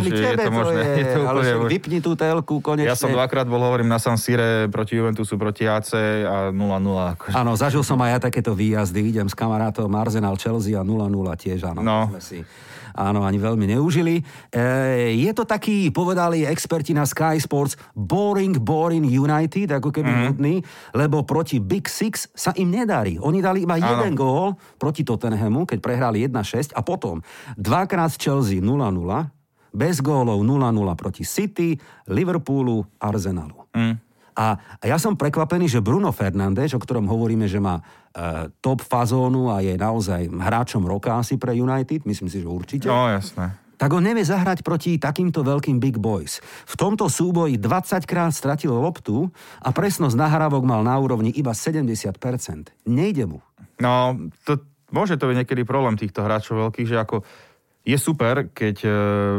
Čiže 0.00 0.24
je 0.32 0.38
to 0.40 0.52
možné. 0.52 0.80
To 0.80 0.88
je, 0.88 0.96
je 0.96 1.04
to 1.04 1.20
úplne, 1.20 1.52
ale 1.52 1.68
vypni 1.68 1.98
tú 2.00 2.16
telku 2.16 2.64
konečne. 2.64 2.88
Ja 2.88 2.96
som 2.96 3.12
dvakrát 3.12 3.44
bol, 3.44 3.60
hovorím, 3.60 3.92
na 3.92 4.00
San 4.00 4.16
Sire 4.16 4.64
proti 4.72 4.96
Juventusu, 4.96 5.36
proti 5.36 5.68
AC 5.68 5.92
a 6.24 6.48
0-0. 6.48 6.56
Akože. 7.20 7.36
Áno, 7.36 7.52
zažil 7.52 7.84
som 7.84 8.00
aj 8.00 8.10
ja 8.16 8.18
takéto 8.32 8.56
výjazdy. 8.56 9.12
Idem 9.12 9.28
s 9.28 9.36
kamarátom 9.36 9.92
Arsenal 9.92 10.40
Chelsea 10.40 10.72
a 10.72 10.80
0-0 10.80 11.12
tiež, 11.36 11.68
áno. 11.68 11.84
No. 11.84 12.08
Sme 12.08 12.22
si 12.24 12.38
áno, 12.94 13.26
ani 13.26 13.42
veľmi 13.42 13.66
neužili. 13.74 14.22
E, 14.48 14.62
je 15.18 15.30
to 15.34 15.42
taký, 15.42 15.90
povedali 15.90 16.46
experti 16.46 16.94
na 16.94 17.02
Sky 17.04 17.36
Sports, 17.42 17.74
boring, 17.92 18.56
boring 18.62 19.04
United, 19.04 19.74
ako 19.74 19.90
keby 19.90 20.10
mm. 20.10 20.22
nudný, 20.30 20.54
lebo 20.94 21.26
proti 21.26 21.58
Big 21.58 21.90
Six 21.90 22.30
sa 22.32 22.54
im 22.54 22.70
nedarí. 22.70 23.18
Oni 23.18 23.42
dali 23.42 23.66
iba 23.66 23.76
áno. 23.76 23.84
jeden 23.84 24.14
gól 24.14 24.54
proti 24.78 25.02
Tottenhamu, 25.02 25.66
keď 25.66 25.78
prehrali 25.82 26.22
1-6 26.24 26.72
a 26.72 26.80
potom 26.86 27.20
dvakrát 27.58 28.14
Chelsea 28.14 28.62
0-0, 28.62 28.70
bez 29.74 29.98
gólov 29.98 30.38
0-0 30.46 30.94
proti 30.94 31.26
City, 31.26 31.74
Liverpoolu, 32.06 32.86
Arsenalu. 33.02 33.58
Mm. 33.74 34.13
A, 34.34 34.58
a 34.58 34.84
ja 34.84 34.98
som 34.98 35.14
prekvapený, 35.14 35.70
že 35.70 35.84
Bruno 35.84 36.10
Fernández, 36.10 36.74
o 36.74 36.82
ktorom 36.82 37.06
hovoríme, 37.06 37.46
že 37.46 37.62
má 37.62 37.78
e, 37.78 37.82
top 38.58 38.82
fazónu 38.82 39.54
a 39.54 39.62
je 39.62 39.78
naozaj 39.78 40.26
hráčom 40.26 40.82
roka 40.82 41.14
asi 41.14 41.38
pre 41.38 41.54
United, 41.54 42.02
myslím 42.02 42.26
si, 42.26 42.42
že 42.42 42.48
určite. 42.50 42.86
No, 42.90 43.06
jasné 43.06 43.64
tak 43.74 43.90
on 43.90 44.06
nevie 44.06 44.22
zahrať 44.22 44.62
proti 44.62 44.96
takýmto 44.96 45.42
veľkým 45.42 45.82
big 45.82 45.98
boys. 45.98 46.38
V 46.64 46.74
tomto 46.78 47.10
súboji 47.10 47.58
20 47.58 48.06
krát 48.06 48.30
stratil 48.32 48.72
loptu 48.72 49.28
a 49.60 49.74
presnosť 49.74 50.14
nahrávok 50.14 50.62
mal 50.64 50.80
na 50.86 50.94
úrovni 50.96 51.34
iba 51.34 51.52
70%. 51.52 52.16
Nejde 52.86 53.24
mu. 53.28 53.42
No, 53.82 54.16
to, 54.46 54.62
môže 54.94 55.18
to 55.18 55.28
byť 55.28 55.36
niekedy 55.42 55.62
problém 55.66 55.98
týchto 55.98 56.22
hráčov 56.22 56.70
veľkých, 56.70 56.88
že 56.88 56.96
ako 57.02 57.26
je 57.84 58.00
super, 58.00 58.48
keď 58.48 58.76
e, 58.80 58.88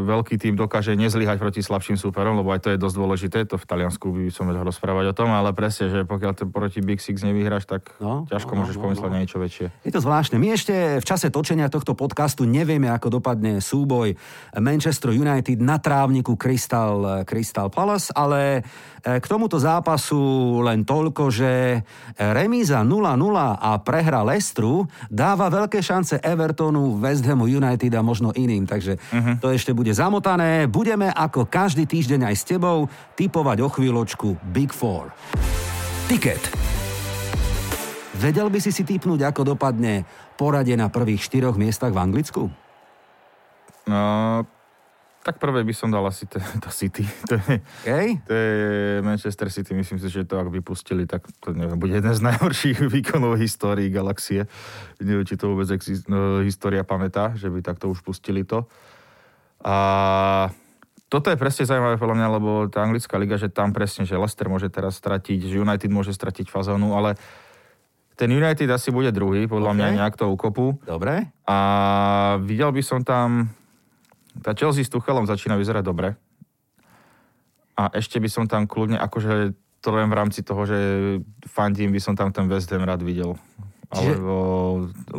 veľký 0.05 0.37
tým 0.37 0.53
dokáže 0.53 0.93
nezlyhať 0.93 1.41
proti 1.41 1.65
slabším 1.65 1.97
súperom, 1.97 2.37
lebo 2.37 2.53
aj 2.53 2.61
to 2.61 2.69
je 2.69 2.77
dosť 2.77 2.95
dôležité, 2.95 3.39
to 3.49 3.57
v 3.57 3.65
Taliansku 3.65 4.05
by 4.13 4.29
som 4.29 4.45
vedel 4.45 4.61
rozprávať 4.61 5.09
o 5.09 5.17
tom, 5.17 5.33
ale 5.33 5.49
presne, 5.57 5.89
že 5.89 6.05
pokiaľ 6.05 6.31
to 6.37 6.45
proti 6.53 6.85
Big 6.85 7.01
Six 7.01 7.25
nevyhráš, 7.25 7.65
tak 7.65 7.89
no, 7.97 8.29
ťažko 8.29 8.53
no, 8.53 8.57
môžeš 8.61 8.77
no, 8.77 8.81
pomysleť 8.85 9.09
no. 9.09 9.13
na 9.17 9.21
niečo 9.25 9.41
väčšie. 9.41 9.73
Je 9.81 9.89
to 9.89 9.97
zvláštne. 9.97 10.37
My 10.37 10.53
ešte 10.53 11.01
v 11.01 11.05
čase 11.09 11.33
točenia 11.33 11.73
tohto 11.73 11.97
podcastu 11.97 12.45
nevieme, 12.45 12.85
ako 12.93 13.17
dopadne 13.17 13.57
súboj 13.65 14.13
Manchester 14.61 15.17
United 15.17 15.57
na 15.65 15.81
trávniku 15.81 16.37
Crystal, 16.37 17.25
Crystal 17.25 17.73
Palace, 17.73 18.13
ale 18.13 18.61
k 19.05 19.25
tomuto 19.29 19.61
zápasu 19.61 20.17
len 20.65 20.81
toľko, 20.81 21.29
že 21.29 21.77
remíza 22.17 22.81
0-0 22.81 23.05
a 23.37 23.77
prehra 23.85 24.25
Lestru 24.25 24.89
dáva 25.13 25.45
veľké 25.53 25.77
šance 25.77 26.17
Evertonu, 26.25 26.97
West 26.97 27.21
Hamu 27.29 27.45
United 27.45 27.93
a 27.93 28.01
možno 28.01 28.33
iným, 28.33 28.65
takže 28.65 28.97
uh-huh. 28.97 29.37
to 29.37 29.53
ešte 29.53 29.77
bude 29.77 29.93
zamotané. 29.93 30.65
Budeme 30.65 31.13
ako 31.13 31.45
každý 31.45 31.85
týždeň 31.85 32.33
aj 32.33 32.35
s 32.35 32.43
tebou 32.49 32.89
typovať 33.13 33.57
o 33.61 33.69
chvíľočku 33.69 34.41
Big 34.49 34.73
Four. 34.73 35.13
Ticket. 36.09 36.41
Vedel 38.17 38.49
by 38.49 38.57
si 38.57 38.73
si 38.73 38.81
typnúť, 38.81 39.27
ako 39.27 39.53
dopadne 39.53 40.07
poradie 40.33 40.73
na 40.73 40.89
prvých 40.89 41.21
štyroch 41.29 41.61
miestach 41.61 41.93
v 41.93 42.01
Anglicku? 42.01 42.41
No, 43.85 44.01
tak 45.25 45.41
prvé 45.41 45.65
by 45.65 45.73
som 45.73 45.89
dal 45.89 46.05
asi 46.05 46.29
to, 46.29 46.37
to 46.63 46.69
City. 46.69 47.01
To 47.25 47.33
je, 47.33 47.57
okay. 47.81 48.21
to 48.29 48.33
je 48.37 49.01
Manchester 49.01 49.49
City, 49.49 49.73
myslím 49.73 49.97
si, 49.97 50.05
že 50.13 50.21
to 50.21 50.37
ak 50.37 50.53
vypustili, 50.53 51.09
tak 51.09 51.25
to 51.41 51.57
neviem, 51.57 51.81
bude 51.81 51.97
jeden 51.97 52.13
z 52.13 52.21
najhorších 52.21 52.85
výkonov 52.93 53.41
histórii 53.41 53.89
galaxie. 53.89 54.45
Neviem, 55.01 55.25
či 55.25 55.33
to 55.33 55.49
vôbec 55.49 55.65
exist, 55.73 56.05
no, 56.05 56.45
história 56.45 56.85
pamätá, 56.85 57.33
že 57.33 57.49
by 57.49 57.65
takto 57.65 57.89
už 57.89 58.05
pustili 58.05 58.45
to. 58.45 58.69
A 59.65 59.75
toto 61.09 61.33
je 61.33 61.41
presne 61.41 61.65
zaujímavé 61.65 61.97
podľa 61.97 62.17
mňa, 62.21 62.27
lebo 62.37 62.49
tá 62.69 62.85
anglická 62.85 63.17
liga, 63.17 63.41
že 63.41 63.49
tam 63.49 63.73
presne, 63.73 64.05
že 64.05 64.21
Leicester 64.21 64.45
môže 64.45 64.69
teraz 64.69 64.93
stratiť, 65.01 65.49
že 65.49 65.57
United 65.57 65.89
môže 65.89 66.13
stratiť 66.13 66.53
fazónu, 66.53 66.93
ale 66.93 67.17
Ten 68.13 68.29
United 68.29 68.69
asi 68.71 68.93
bude 68.93 69.09
druhý, 69.09 69.49
podľa 69.49 69.73
okay. 69.73 69.77
mňa 69.81 69.87
nejak 69.99 70.15
to 70.15 70.29
ukopu. 70.29 70.79
Dobre. 70.85 71.33
A 71.49 71.57
videl 72.45 72.69
by 72.69 72.81
som 72.85 73.01
tam... 73.01 73.49
Tá 74.43 74.51
Chelsea 74.57 74.83
s 74.83 74.91
Tuchelom 74.91 75.29
začína 75.29 75.55
vyzerať 75.55 75.83
dobre. 75.85 76.15
A 77.75 77.91
ešte 77.91 78.19
by 78.19 78.29
som 78.31 78.45
tam 78.47 78.67
kľudne, 78.67 78.95
akože 78.99 79.55
to 79.83 79.89
len 79.93 80.09
v 80.09 80.17
rámci 80.17 80.41
toho, 80.41 80.65
že 80.65 80.79
fandím, 81.45 81.93
by 81.93 82.01
som 82.01 82.17
tam 82.17 82.31
ten 82.33 82.49
West 82.49 82.71
Ham 82.71 82.87
rád 82.87 83.05
videl. 83.05 83.37
Čiže... 83.91 84.11
Alebo 84.17 84.35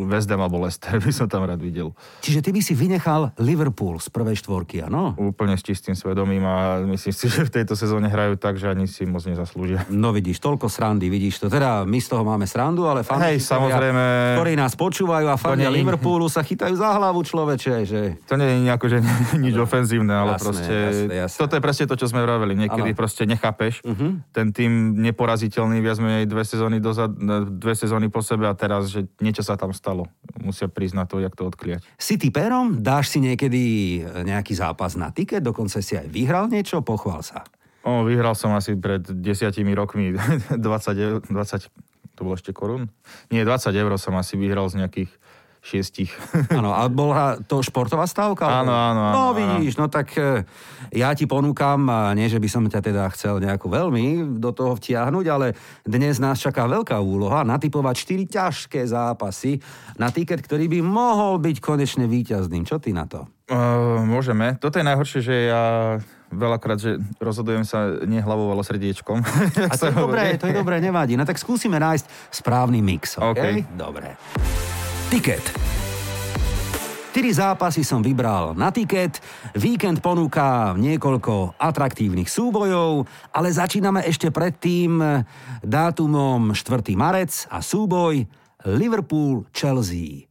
West 0.07 0.27
Ham 0.31 0.41
alebo 0.43 0.57
Leicester 0.63 0.99
by 1.05 1.11
som 1.13 1.27
tam 1.27 1.47
rád 1.47 1.61
videl. 1.61 1.95
Čiže 2.23 2.39
ty 2.43 2.49
by 2.51 2.61
si 2.63 2.73
vynechal 2.75 3.31
Liverpool 3.39 3.99
z 4.01 4.11
prvej 4.11 4.35
štvorky, 4.39 4.83
áno? 4.83 5.15
Úplne 5.15 5.55
s 5.55 5.63
čistým 5.63 5.95
svedomím 5.95 6.43
a 6.43 6.83
myslím 6.83 7.13
si, 7.13 7.25
že 7.33 7.47
v 7.47 7.51
tejto 7.61 7.77
sezóne 7.77 8.11
hrajú 8.11 8.35
tak, 8.35 8.59
že 8.59 8.67
ani 8.67 8.89
si 8.89 9.07
moc 9.07 9.23
nezaslúžia. 9.23 9.87
No 9.87 10.11
vidíš, 10.11 10.43
toľko 10.43 10.67
srandy, 10.67 11.07
vidíš 11.07 11.43
to. 11.43 11.45
Teda 11.47 11.87
my 11.87 11.99
z 12.01 12.07
toho 12.11 12.23
máme 12.27 12.43
srandu, 12.43 12.85
ale 12.89 13.07
fanúšikovia, 13.07 13.31
Hej, 13.31 13.37
samozrejme... 13.47 14.03
ktorí 14.39 14.53
nás 14.59 14.73
počúvajú 14.75 15.27
a 15.31 15.35
fandia 15.39 15.71
nie... 15.71 15.81
Liverpoolu 15.81 16.27
sa 16.27 16.43
chytajú 16.43 16.75
za 16.75 16.91
hlavu 16.95 17.23
človeče, 17.23 17.73
že... 17.87 18.01
To 18.27 18.35
nie 18.35 18.47
je 18.47 18.57
nejako, 18.67 18.85
že 18.91 18.97
nič 19.45 19.55
ofenzívne, 19.55 20.13
ale 20.13 20.35
jasné, 20.35 20.43
proste... 20.43 20.73
Jasné, 20.75 21.13
jasné. 21.25 21.37
Toto 21.39 21.53
je 21.55 21.61
presne 21.63 21.85
to, 21.87 21.95
čo 21.95 22.07
sme 22.11 22.21
vraveli. 22.23 22.53
Niekedy 22.57 22.91
ano. 22.93 22.99
proste 22.99 23.23
nechápeš. 23.23 23.79
Uh-huh. 23.83 24.19
Ten 24.35 24.51
tým 24.51 24.97
neporaziteľný 24.99 25.79
viac 25.79 25.97
menej 26.01 26.25
dve 26.27 26.43
sezóny, 26.43 26.77
dozad, 26.83 27.15
dve 27.57 27.73
sezóny 27.73 28.11
po 28.11 28.19
sebe 28.19 28.49
a 28.49 28.53
teraz, 28.53 28.66
že 28.87 29.07
niečo 29.23 29.41
sa 29.41 29.55
tam 29.55 29.71
stalo. 29.71 30.07
Musia 30.43 30.67
prísť 30.67 30.95
na 30.95 31.05
to, 31.07 31.23
jak 31.23 31.33
to 31.33 31.47
odkliať. 31.47 31.81
Si 31.95 32.19
typerom? 32.19 32.83
Dáš 32.83 33.15
si 33.15 33.19
niekedy 33.23 33.61
nejaký 34.27 34.53
zápas 34.53 34.99
na 34.99 35.09
tiket? 35.11 35.41
Dokonca 35.41 35.79
si 35.79 35.95
aj 35.95 36.07
vyhral 36.11 36.51
niečo? 36.51 36.83
Pochvál 36.83 37.23
sa. 37.23 37.47
O, 37.87 38.03
vyhral 38.03 38.35
som 38.35 38.51
asi 38.51 38.75
pred 38.75 38.99
desiatimi 38.99 39.71
rokmi 39.71 40.11
20, 40.51 41.31
20 41.31 41.31
to 42.17 42.25
bolo 42.25 42.33
ešte 42.33 42.49
korún? 42.49 42.89
Nie, 43.29 43.45
20 43.45 43.69
eur 43.77 43.93
som 44.01 44.17
asi 44.17 44.33
vyhral 44.41 44.65
z 44.73 44.81
nejakých 44.81 45.13
šiestich. 45.67 46.15
Áno, 46.47 46.71
a 46.71 46.87
bola 46.87 47.35
to 47.43 47.59
športová 47.59 48.07
stávka? 48.07 48.47
Áno, 48.47 48.71
áno. 48.71 49.03
No 49.11 49.23
vidíš, 49.35 49.75
no 49.75 49.91
tak 49.91 50.15
e, 50.15 50.47
ja 50.95 51.11
ti 51.11 51.27
ponúkam, 51.27 51.83
nie 52.15 52.31
že 52.31 52.39
by 52.39 52.47
som 52.47 52.63
ťa 52.63 52.79
teda 52.79 53.03
chcel 53.11 53.43
nejako 53.43 53.67
veľmi 53.67 54.39
do 54.39 54.55
toho 54.55 54.79
vtiahnuť, 54.79 55.25
ale 55.27 55.51
dnes 55.83 56.23
nás 56.23 56.39
čaká 56.39 56.63
veľká 56.63 56.95
úloha 57.03 57.43
natypovať 57.43 57.95
4 58.31 58.35
ťažké 58.39 58.79
zápasy 58.87 59.59
na 59.99 60.07
tiket, 60.07 60.39
ktorý 60.39 60.71
by 60.71 60.79
mohol 60.79 61.35
byť 61.43 61.59
konečne 61.59 62.07
víťazným. 62.07 62.63
Čo 62.63 62.79
ty 62.79 62.95
na 62.95 63.03
to? 63.03 63.27
Uh, 63.47 64.03
môžeme. 64.03 64.59
Toto 64.59 64.75
je 64.75 64.87
najhoršie, 64.87 65.19
že 65.23 65.35
ja 65.47 65.63
veľakrát, 66.31 66.79
že 66.79 66.99
rozhodujem 67.19 67.63
sa 67.63 68.03
nie 68.03 68.19
hlavou, 68.19 68.51
ale 68.51 68.63
srdiečkom. 68.63 69.23
A 69.71 69.75
to 69.75 69.87
je 69.87 69.95
dobré, 70.03 70.35
to 70.35 70.51
je 70.51 70.55
dobré, 70.55 70.83
nevadí. 70.83 71.15
No 71.15 71.23
tak 71.23 71.39
skúsime 71.39 71.79
nájsť 71.79 72.05
správny 72.31 72.83
mix, 72.83 73.15
okay? 73.15 73.63
okay. 73.63 73.75
Dobre. 73.75 74.19
Tiket. 75.07 75.39
Tyri 77.15 77.31
zápasy 77.31 77.87
som 77.87 78.03
vybral 78.03 78.51
na 78.59 78.75
tiket, 78.75 79.23
víkend 79.55 80.03
ponúka 80.03 80.75
niekoľko 80.75 81.55
atraktívnych 81.55 82.27
súbojov, 82.27 83.07
ale 83.31 83.47
začíname 83.47 84.03
ešte 84.03 84.35
predtým 84.35 84.99
dátumom 85.63 86.51
4. 86.51 86.91
marec 86.99 87.47
a 87.47 87.63
súboj 87.63 88.27
Liverpool-Chelsea. 88.67 90.27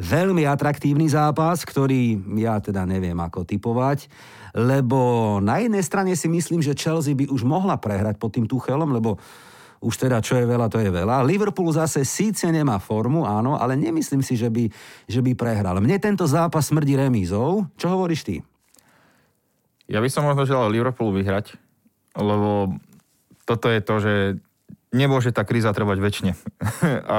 Veľmi 0.00 0.48
atraktívny 0.48 1.04
zápas, 1.04 1.60
ktorý 1.60 2.16
ja 2.40 2.56
teda 2.64 2.88
neviem 2.88 3.20
ako 3.20 3.44
typovať, 3.44 4.08
lebo 4.56 5.36
na 5.44 5.60
jednej 5.60 5.84
strane 5.84 6.16
si 6.16 6.32
myslím, 6.32 6.64
že 6.64 6.72
Chelsea 6.72 7.12
by 7.12 7.28
už 7.28 7.44
mohla 7.44 7.76
prehrať 7.76 8.16
pod 8.16 8.32
tým 8.32 8.48
Tuchelom, 8.48 8.88
lebo 8.88 9.20
už 9.84 10.08
teda 10.08 10.24
čo 10.24 10.40
je 10.40 10.48
veľa, 10.48 10.72
to 10.72 10.80
je 10.80 10.88
veľa. 10.88 11.20
Liverpool 11.28 11.68
zase 11.76 12.08
síce 12.08 12.48
nemá 12.48 12.80
formu, 12.80 13.28
áno, 13.28 13.60
ale 13.60 13.76
nemyslím 13.76 14.24
si, 14.24 14.32
že 14.32 14.48
by, 14.48 14.64
že 15.04 15.20
by 15.20 15.36
prehral. 15.36 15.76
Mne 15.84 16.00
tento 16.00 16.24
zápas 16.24 16.72
smrdí 16.72 16.96
remízou. 16.96 17.68
Čo 17.76 17.92
hovoríš 17.92 18.24
ty? 18.24 18.36
Ja 19.84 20.00
by 20.00 20.08
som 20.08 20.24
možno 20.24 20.48
želal 20.48 20.72
Liverpool 20.72 21.12
vyhrať, 21.12 21.60
lebo 22.16 22.80
toto 23.44 23.68
je 23.68 23.80
to, 23.84 23.94
že 24.00 24.14
nemôže 24.94 25.34
tá 25.34 25.42
kríza 25.42 25.74
trvať 25.74 25.98
väčšine. 25.98 26.32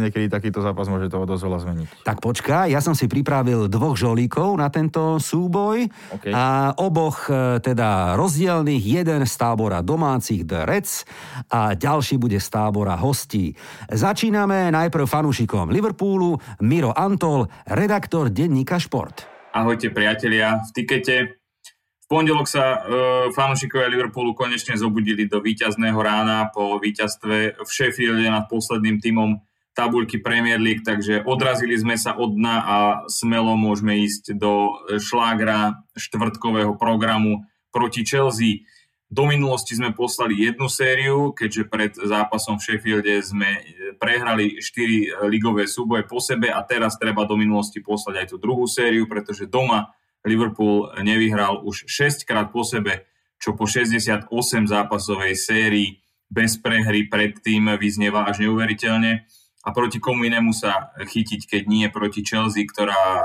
niekedy 0.00 0.32
takýto 0.32 0.64
zápas 0.64 0.88
môže 0.88 1.12
toho 1.12 1.28
dosť 1.28 1.42
veľa 1.44 1.58
zmeniť. 1.62 1.86
Tak 2.02 2.24
počkaj, 2.24 2.72
ja 2.72 2.80
som 2.80 2.96
si 2.96 3.04
pripravil 3.06 3.68
dvoch 3.68 3.94
žolíkov 3.94 4.56
na 4.56 4.72
tento 4.72 5.20
súboj 5.20 5.84
okay. 6.16 6.32
a 6.32 6.72
oboch 6.80 7.28
e, 7.28 7.60
teda 7.60 8.16
rozdielných, 8.16 8.82
jeden 8.82 9.22
z 9.28 9.34
tábora 9.36 9.84
domácich 9.84 10.48
The 10.48 10.64
Reds 10.64 11.04
a 11.52 11.76
ďalší 11.76 12.16
bude 12.16 12.40
z 12.40 12.48
tábora 12.48 12.96
hostí. 12.96 13.52
Začíname 13.92 14.72
najprv 14.72 15.04
fanúšikom 15.04 15.68
Liverpoolu, 15.68 16.40
Miro 16.64 16.96
Antol, 16.96 17.44
redaktor 17.68 18.32
denníka 18.32 18.80
Šport. 18.80 19.28
Ahojte 19.52 19.88
priatelia, 19.88 20.60
v 20.64 20.70
tikete 20.72 21.35
v 22.06 22.14
pondelok 22.14 22.46
sa 22.46 22.62
e, 22.62 22.78
fanúšikovia 23.34 23.90
Liverpoolu 23.90 24.30
konečne 24.30 24.78
zobudili 24.78 25.26
do 25.26 25.42
víťazného 25.42 25.98
rána 25.98 26.46
po 26.54 26.78
víťazstve 26.78 27.58
v 27.58 27.66
Sheffielde 27.66 28.30
nad 28.30 28.46
posledným 28.46 29.02
tímom 29.02 29.42
tabuľky 29.74 30.22
Premier 30.22 30.62
League, 30.62 30.86
takže 30.86 31.26
odrazili 31.26 31.74
sme 31.74 31.98
sa 31.98 32.14
od 32.14 32.38
dna 32.38 32.56
a 32.62 32.76
smelo 33.10 33.58
môžeme 33.58 33.98
ísť 34.06 34.38
do 34.38 34.78
šlágra 35.02 35.82
štvrtkového 35.98 36.78
programu 36.78 37.42
proti 37.74 38.06
Chelsea. 38.06 38.62
Do 39.10 39.26
minulosti 39.26 39.74
sme 39.74 39.90
poslali 39.90 40.46
jednu 40.46 40.70
sériu, 40.70 41.34
keďže 41.34 41.62
pred 41.66 41.92
zápasom 41.98 42.62
v 42.62 42.70
Sheffielde 42.70 43.18
sme 43.18 43.66
prehrali 43.98 44.62
4 44.62 45.26
ligové 45.26 45.66
súboje 45.66 46.06
po 46.06 46.22
sebe 46.22 46.54
a 46.54 46.62
teraz 46.62 47.02
treba 47.02 47.26
do 47.26 47.34
minulosti 47.34 47.82
poslať 47.82 48.14
aj 48.22 48.26
tú 48.30 48.36
druhú 48.38 48.70
sériu, 48.70 49.10
pretože 49.10 49.50
doma 49.50 49.90
Liverpool 50.26 50.90
nevyhral 51.00 51.62
už 51.62 51.86
6 51.86 52.26
krát 52.26 52.50
po 52.50 52.66
sebe, 52.66 53.06
čo 53.38 53.54
po 53.54 53.70
68 53.70 54.26
zápasovej 54.66 55.34
sérii 55.38 56.02
bez 56.26 56.58
prehry 56.58 57.06
predtým 57.06 57.78
vyznieva 57.78 58.26
až 58.26 58.42
neuveriteľne. 58.42 59.22
A 59.66 59.68
proti 59.74 59.98
komu 59.98 60.26
inému 60.26 60.54
sa 60.54 60.94
chytiť, 60.94 61.46
keď 61.50 61.62
nie 61.66 61.86
proti 61.90 62.22
Chelsea, 62.22 62.66
ktorá 62.66 62.94
e, 62.94 63.24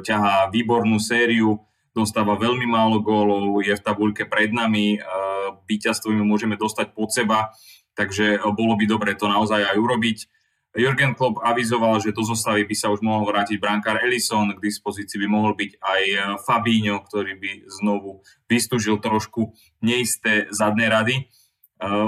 ťahá 0.00 0.48
výbornú 0.48 0.96
sériu, 0.96 1.60
dostáva 1.92 2.40
veľmi 2.40 2.64
málo 2.64 3.04
gólov, 3.04 3.60
je 3.60 3.76
v 3.76 3.84
tabuľke 3.84 4.24
pred 4.24 4.56
nami, 4.56 4.96
e, 4.96 4.98
víťazstvo 5.68 6.16
môžeme 6.24 6.56
dostať 6.56 6.96
pod 6.96 7.12
seba, 7.12 7.52
takže 7.92 8.40
bolo 8.56 8.80
by 8.80 8.84
dobre 8.88 9.12
to 9.12 9.28
naozaj 9.28 9.60
aj 9.60 9.76
urobiť. 9.76 10.18
Jurgen 10.72 11.12
Klopp 11.12 11.44
avizoval, 11.44 12.00
že 12.00 12.16
do 12.16 12.24
zostavy 12.24 12.64
by 12.64 12.72
sa 12.72 12.88
už 12.88 13.04
mohol 13.04 13.28
vrátiť 13.28 13.60
brankár 13.60 14.00
Ellison, 14.00 14.56
k 14.56 14.64
dispozícii 14.64 15.20
by 15.20 15.28
mohol 15.28 15.52
byť 15.52 15.76
aj 15.76 16.02
e, 16.08 16.16
Fabinho, 16.48 16.96
ktorý 17.04 17.36
by 17.36 17.50
znovu 17.68 18.24
vystúžil 18.48 18.96
trošku 18.96 19.52
neisté 19.84 20.48
zadné 20.48 20.88
rady. 20.88 21.16
E, 21.20 21.24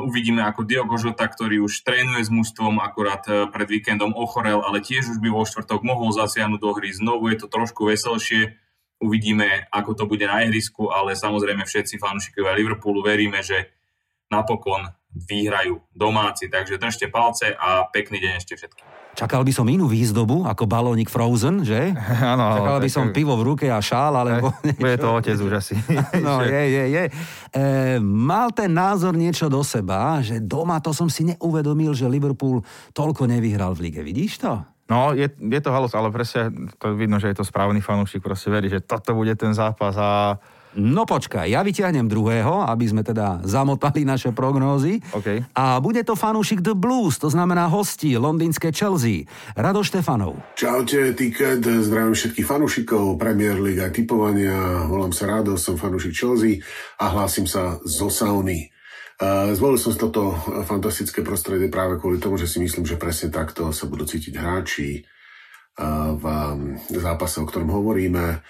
uvidíme 0.09 0.41
ako 0.49 0.65
Diogo 0.65 0.97
Žota, 0.97 1.29
ktorý 1.29 1.61
už 1.61 1.85
trénuje 1.85 2.25
s 2.25 2.33
mužstvom, 2.33 2.81
akurát 2.81 3.21
e, 3.29 3.45
pred 3.53 3.69
víkendom 3.69 4.17
ochorel, 4.17 4.65
ale 4.65 4.81
tiež 4.81 5.13
už 5.13 5.21
by 5.21 5.29
vo 5.29 5.45
štvrtok 5.45 5.85
mohol 5.85 6.09
zasiahnuť 6.17 6.61
do 6.65 6.73
hry. 6.73 6.89
Znovu 6.97 7.37
je 7.37 7.45
to 7.45 7.53
trošku 7.53 7.85
veselšie. 7.85 8.57
Uvidíme, 8.97 9.69
ako 9.69 9.93
to 9.93 10.05
bude 10.09 10.25
na 10.25 10.41
ihrisku, 10.41 10.89
ale 10.89 11.13
samozrejme 11.13 11.69
všetci 11.69 12.01
fanúšikovia 12.01 12.57
Liverpoolu 12.57 13.05
veríme, 13.05 13.45
že 13.45 13.77
napokon 14.33 14.89
vyhrajú 15.15 15.79
domáci. 15.95 16.51
Takže 16.51 16.79
držte 16.79 17.07
palce 17.09 17.55
a 17.55 17.87
pekný 17.87 18.19
deň 18.19 18.33
ešte 18.43 18.59
všetkým. 18.59 18.87
Čakal 19.15 19.47
by 19.47 19.53
som 19.55 19.71
inú 19.71 19.87
výzdobu 19.87 20.43
ako 20.43 20.67
balónik 20.67 21.07
Frozen, 21.07 21.63
že? 21.63 21.95
Áno. 22.35 22.59
Čakal 22.59 22.79
by 22.83 22.91
som 22.91 23.15
pivo 23.15 23.39
v 23.39 23.55
ruke 23.55 23.67
a 23.71 23.79
šál, 23.79 24.11
alebo 24.19 24.51
niečo. 24.67 24.83
Bude 24.83 24.99
to 24.99 25.09
otec 25.15 25.39
už 25.39 25.53
asi. 25.55 25.75
no, 26.27 26.43
je, 26.43 26.63
je, 26.67 26.85
je. 26.91 27.05
E, 27.55 27.65
mal 28.03 28.51
ten 28.51 28.75
názor 28.75 29.15
niečo 29.15 29.47
do 29.47 29.63
seba, 29.63 30.19
že 30.19 30.43
doma 30.43 30.83
to 30.83 30.91
som 30.91 31.07
si 31.07 31.31
neuvedomil, 31.31 31.95
že 31.95 32.11
Liverpool 32.11 32.67
toľko 32.91 33.31
nevyhral 33.31 33.79
v 33.79 33.91
lige. 33.91 34.03
Vidíš 34.03 34.43
to? 34.43 34.67
No, 34.85 35.17
je, 35.17 35.31
je 35.31 35.61
to 35.65 35.73
halus, 35.73 35.97
ale 35.97 36.13
presne 36.13 36.53
to 36.77 36.93
vidno, 36.93 37.17
že 37.17 37.33
je 37.33 37.41
to 37.41 37.47
správny 37.47 37.81
fanúšik, 37.81 38.21
proste 38.21 38.53
verí, 38.53 38.69
že 38.69 38.85
toto 38.85 39.17
bude 39.17 39.33
ten 39.33 39.57
zápas 39.57 39.97
a 39.97 40.37
No 40.75 41.07
počkaj, 41.07 41.47
ja 41.47 41.63
vyťahnem 41.63 42.11
druhého, 42.11 42.67
aby 42.67 42.85
sme 42.91 43.07
teda 43.07 43.47
zamotali 43.47 44.03
naše 44.03 44.35
prognózy. 44.35 44.99
Okay. 45.15 45.47
A 45.55 45.79
bude 45.79 46.03
to 46.03 46.19
fanúšik 46.19 46.67
The 46.67 46.75
Blues, 46.75 47.23
to 47.23 47.31
znamená 47.31 47.71
hosti 47.71 48.19
londýnske 48.19 48.75
Chelsea. 48.75 49.31
Rado 49.55 49.87
Štefanov. 49.87 50.35
Čaute, 50.59 51.15
Ticket, 51.15 51.63
zdravím 51.63 52.19
všetkých 52.19 52.43
fanúšikov 52.43 53.15
Premier 53.15 53.55
League 53.63 53.79
a 53.79 53.95
typovania. 53.95 54.91
Volám 54.91 55.15
sa 55.15 55.31
Rado, 55.31 55.55
som 55.55 55.79
fanúšik 55.79 56.11
Chelsea 56.11 56.59
a 56.99 57.15
hlásim 57.15 57.47
sa 57.47 57.79
zo 57.87 58.11
sauny. 58.11 58.75
Zvolil 59.55 59.79
som 59.79 59.95
si 59.95 59.99
toto 60.03 60.35
fantastické 60.67 61.23
prostredie 61.23 61.71
práve 61.71 62.03
kvôli 62.03 62.19
tomu, 62.19 62.35
že 62.35 62.51
si 62.51 62.59
myslím, 62.59 62.83
že 62.83 62.99
presne 62.99 63.31
takto 63.31 63.71
sa 63.71 63.87
budú 63.87 64.03
cítiť 64.11 64.35
hráči 64.35 65.07
v 66.19 66.25
zápase, 66.99 67.39
o 67.39 67.47
ktorom 67.47 67.71
hovoríme. 67.71 68.43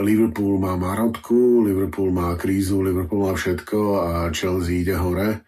Liverpool 0.00 0.60
má 0.60 0.76
marotku, 0.76 1.64
Liverpool 1.64 2.12
má 2.12 2.36
krízu, 2.36 2.84
Liverpool 2.84 3.28
má 3.28 3.32
všetko 3.32 3.78
a 4.00 4.10
Chelsea 4.32 4.84
ide 4.84 4.96
hore 4.96 5.46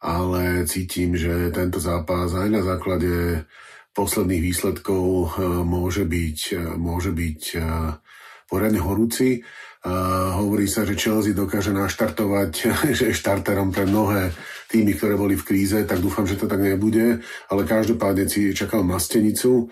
ale 0.00 0.64
cítim, 0.64 1.12
že 1.12 1.52
tento 1.52 1.76
zápas 1.76 2.32
aj 2.32 2.48
na 2.48 2.64
základe 2.64 3.44
posledných 3.92 4.42
výsledkov 4.42 5.36
môže 5.68 6.08
byť, 6.08 6.38
môže 6.80 7.12
byť 7.12 7.42
poriadne 8.48 8.80
horúci. 8.80 9.44
Hovorí 10.36 10.68
sa, 10.68 10.88
že 10.88 10.96
Chelsea 10.96 11.36
dokáže 11.36 11.76
naštartovať, 11.76 12.52
že 12.96 13.12
je 13.12 13.14
štarterom 13.16 13.72
pre 13.76 13.84
mnohé 13.84 14.32
týmy, 14.72 14.96
ktoré 14.96 15.20
boli 15.20 15.36
v 15.36 15.44
kríze, 15.44 15.76
tak 15.84 16.00
dúfam, 16.00 16.24
že 16.24 16.40
to 16.40 16.48
tak 16.48 16.64
nebude, 16.64 17.20
ale 17.52 17.62
každopádne 17.68 18.24
si 18.24 18.56
čakal 18.56 18.80
Mastenicu, 18.86 19.68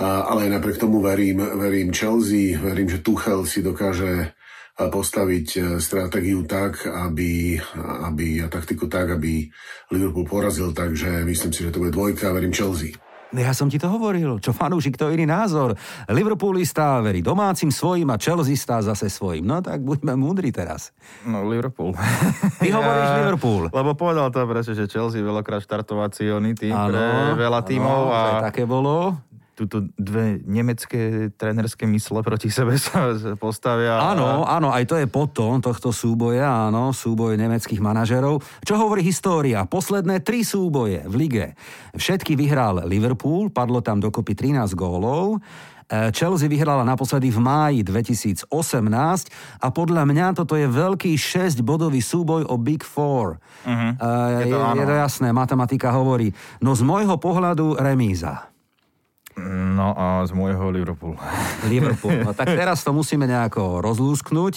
ale 0.00 0.48
aj 0.48 0.50
napriek 0.56 0.80
tomu 0.80 1.04
verím, 1.04 1.44
verím 1.60 1.92
Chelsea, 1.92 2.56
verím, 2.56 2.88
že 2.88 3.04
Tuchel 3.04 3.44
si 3.44 3.60
dokáže 3.60 4.32
postaviť 4.80 5.76
stratégiu 5.76 6.48
tak, 6.48 6.88
aby, 6.88 7.60
aby, 8.08 8.40
a 8.40 8.48
taktiku 8.48 8.88
tak, 8.88 9.12
aby 9.20 9.44
Liverpool 9.92 10.24
porazil, 10.24 10.72
takže 10.72 11.20
myslím 11.28 11.52
si, 11.52 11.68
že 11.68 11.72
to 11.74 11.84
bude 11.84 11.92
dvojka, 11.92 12.32
verím 12.32 12.56
Chelsea. 12.56 12.96
Ja 13.30 13.54
som 13.54 13.70
ti 13.70 13.78
to 13.78 13.86
hovoril, 13.86 14.42
čo 14.42 14.50
fanúšik, 14.50 14.98
to 14.98 15.06
iný 15.14 15.22
názor. 15.22 15.78
Liverpoolista 16.10 16.98
verí 16.98 17.22
domácim 17.22 17.70
svojim 17.70 18.10
a 18.10 18.18
Chelseaista 18.18 18.82
zase 18.82 19.06
svojim. 19.06 19.46
No 19.46 19.62
tak 19.62 19.86
buďme 19.86 20.18
múdri 20.18 20.50
teraz. 20.50 20.90
No 21.22 21.46
Liverpool. 21.46 21.94
Ty 22.58 22.66
ja, 22.66 22.74
hovoríš 22.74 23.10
Liverpool. 23.22 23.62
Lebo 23.70 23.94
povedal 23.94 24.34
to 24.34 24.42
presne, 24.50 24.74
že 24.74 24.90
Chelsea 24.90 25.22
veľakrát 25.22 25.62
štartovací 25.62 26.26
oný 26.26 26.58
tým 26.58 26.74
ano, 26.74 26.90
pre 26.90 27.38
veľa 27.38 27.60
tímov. 27.62 28.00
Ano, 28.10 28.42
a... 28.42 28.50
také 28.50 28.66
bolo 28.66 29.14
túto 29.60 29.92
dve 30.00 30.40
nemecké 30.48 31.28
trénerské 31.36 31.84
mysle 31.84 32.24
proti 32.24 32.48
sebe 32.48 32.80
sa 32.80 33.12
postavia. 33.36 34.00
Áno, 34.00 34.48
a... 34.48 34.56
áno, 34.56 34.72
aj 34.72 34.88
to 34.88 34.96
je 34.96 35.04
potom 35.04 35.60
tohto 35.60 35.92
súboja, 35.92 36.72
áno, 36.72 36.96
súboj 36.96 37.36
nemeckých 37.36 37.84
manažerov. 37.84 38.40
Čo 38.64 38.80
hovorí 38.80 39.04
história? 39.04 39.68
Posledné 39.68 40.24
tri 40.24 40.40
súboje 40.48 41.04
v 41.04 41.14
lige. 41.20 41.46
Všetky 41.92 42.40
vyhral 42.40 42.88
Liverpool, 42.88 43.52
padlo 43.52 43.84
tam 43.84 44.00
dokopy 44.00 44.32
13 44.32 44.72
gólov. 44.72 45.44
E, 45.90 46.08
Chelsea 46.16 46.48
vyhrala 46.48 46.86
naposledy 46.86 47.28
v 47.28 47.40
máji 47.42 47.80
2018 47.84 48.48
a 49.60 49.66
podľa 49.68 50.08
mňa 50.08 50.26
toto 50.38 50.56
je 50.56 50.70
veľký 50.70 51.18
6-bodový 51.18 52.00
súboj 52.00 52.48
o 52.48 52.56
Big 52.56 52.80
Four. 52.80 53.36
Uh-huh. 53.66 53.92
Je, 54.40 54.46
to, 54.48 54.56
je, 54.56 54.78
je 54.80 54.86
to 54.86 54.96
jasné, 54.96 55.28
matematika 55.34 55.92
hovorí. 55.92 56.32
No 56.62 56.72
z 56.72 56.86
môjho 56.86 57.18
pohľadu 57.20 57.76
remíza. 57.76 58.49
No 59.76 59.96
a 59.96 60.22
z 60.28 60.32
môjho 60.36 60.68
Liverpool. 60.68 61.16
Liverpool. 61.72 62.20
No 62.24 62.36
tak 62.36 62.52
teraz 62.52 62.84
to 62.84 62.92
musíme 62.92 63.24
nejako 63.24 63.80
rozlúsknuť. 63.80 64.54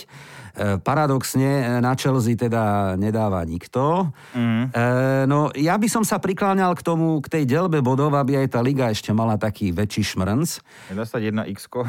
E, 0.53 0.77
paradoxne 0.77 1.81
na 1.81 1.97
Chelsea 1.97 2.37
teda 2.37 2.93
nedáva 2.93 3.41
nikto. 3.41 4.13
Mm. 4.37 4.69
E, 4.69 4.83
no 5.25 5.49
ja 5.57 5.79
by 5.81 5.87
som 5.89 6.05
sa 6.05 6.21
prikláňal 6.21 6.77
k 6.77 6.85
tomu, 6.85 7.17
k 7.25 7.39
tej 7.39 7.43
delbe 7.49 7.81
bodov, 7.81 8.13
aby 8.13 8.37
aj 8.37 8.53
tá 8.53 8.59
liga 8.61 8.93
ešte 8.93 9.09
mala 9.09 9.39
taký 9.39 9.73
väčší 9.73 10.13
šmrnc. 10.13 10.49
Dá 10.93 11.03
sa 11.09 11.17
jedna 11.17 11.49
x 11.49 11.65
e, 11.65 11.81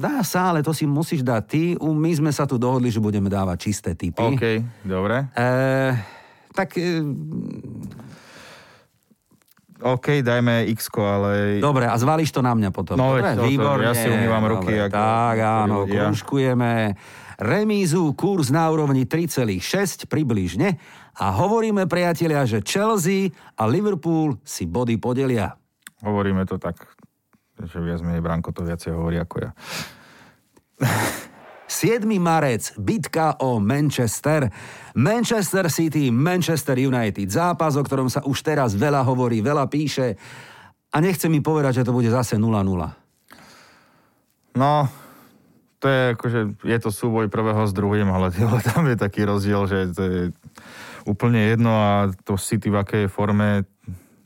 Dá 0.00 0.26
sa, 0.26 0.50
ale 0.50 0.66
to 0.66 0.74
si 0.74 0.88
musíš 0.88 1.22
dať 1.22 1.42
ty. 1.46 1.62
My 1.78 2.10
sme 2.10 2.34
sa 2.34 2.42
tu 2.42 2.58
dohodli, 2.58 2.90
že 2.90 2.98
budeme 2.98 3.30
dávať 3.30 3.70
čisté 3.70 3.94
typy. 3.94 4.18
OK, 4.34 4.44
dobre. 4.82 5.30
E, 5.38 5.48
tak 6.50 6.74
e, 6.74 6.98
OK, 9.80 10.20
dajme 10.20 10.68
x 10.76 10.92
ale... 11.00 11.56
Dobre, 11.56 11.88
a 11.88 11.96
zvališ 11.96 12.36
to 12.36 12.44
na 12.44 12.52
mňa 12.52 12.70
potom. 12.70 13.00
No, 13.00 13.16
dobre, 13.16 13.32
to, 13.32 13.48
výborne. 13.48 13.88
ja 13.88 13.96
si 13.96 14.08
umývam 14.12 14.44
ruky. 14.44 14.76
Dobre, 14.76 14.92
ako, 14.92 14.94
tak, 14.96 15.36
áno, 15.40 15.76
krúžkujeme. 15.88 16.72
Remízu, 17.40 18.12
kurz 18.12 18.52
na 18.52 18.68
úrovni 18.68 19.08
3,6 19.08 20.04
približne. 20.04 20.76
A 21.16 21.32
hovoríme, 21.32 21.88
priatelia, 21.88 22.44
že 22.44 22.60
Chelsea 22.60 23.32
a 23.56 23.64
Liverpool 23.64 24.36
si 24.44 24.68
body 24.68 25.00
podelia. 25.00 25.56
Hovoríme 26.04 26.44
to 26.44 26.60
tak, 26.60 26.76
že 27.56 27.80
viac 27.80 28.04
menej 28.04 28.20
Branko 28.20 28.52
to 28.52 28.64
viacej 28.64 28.92
hovorí 28.92 29.16
ako 29.16 29.36
ja. 29.40 29.50
7. 31.70 32.02
marec, 32.18 32.74
bitka 32.74 33.38
o 33.38 33.62
Manchester. 33.62 34.50
Manchester 34.98 35.70
City, 35.70 36.10
Manchester 36.10 36.74
United. 36.74 37.30
Zápas, 37.30 37.78
o 37.78 37.86
ktorom 37.86 38.10
sa 38.10 38.26
už 38.26 38.42
teraz 38.42 38.74
veľa 38.74 39.06
hovorí, 39.06 39.38
veľa 39.38 39.70
píše. 39.70 40.18
A 40.90 40.98
nechce 40.98 41.30
mi 41.30 41.38
povedať, 41.38 41.80
že 41.80 41.86
to 41.86 41.94
bude 41.94 42.10
zase 42.10 42.34
0-0. 42.34 42.66
No, 44.58 44.90
to 45.78 45.86
je 45.86 46.00
akože, 46.18 46.40
je 46.66 46.78
to 46.82 46.90
súboj 46.90 47.30
prvého 47.30 47.62
s 47.62 47.72
druhým, 47.72 48.10
ale 48.10 48.34
tam 48.74 48.90
je 48.90 48.98
taký 48.98 49.22
rozdiel, 49.22 49.70
že 49.70 49.78
to 49.94 50.02
je 50.02 50.20
úplne 51.06 51.38
jedno 51.54 51.70
a 51.70 52.10
to 52.26 52.34
City 52.34 52.68
v 52.68 52.82
akej 52.82 53.04
forme, 53.06 53.62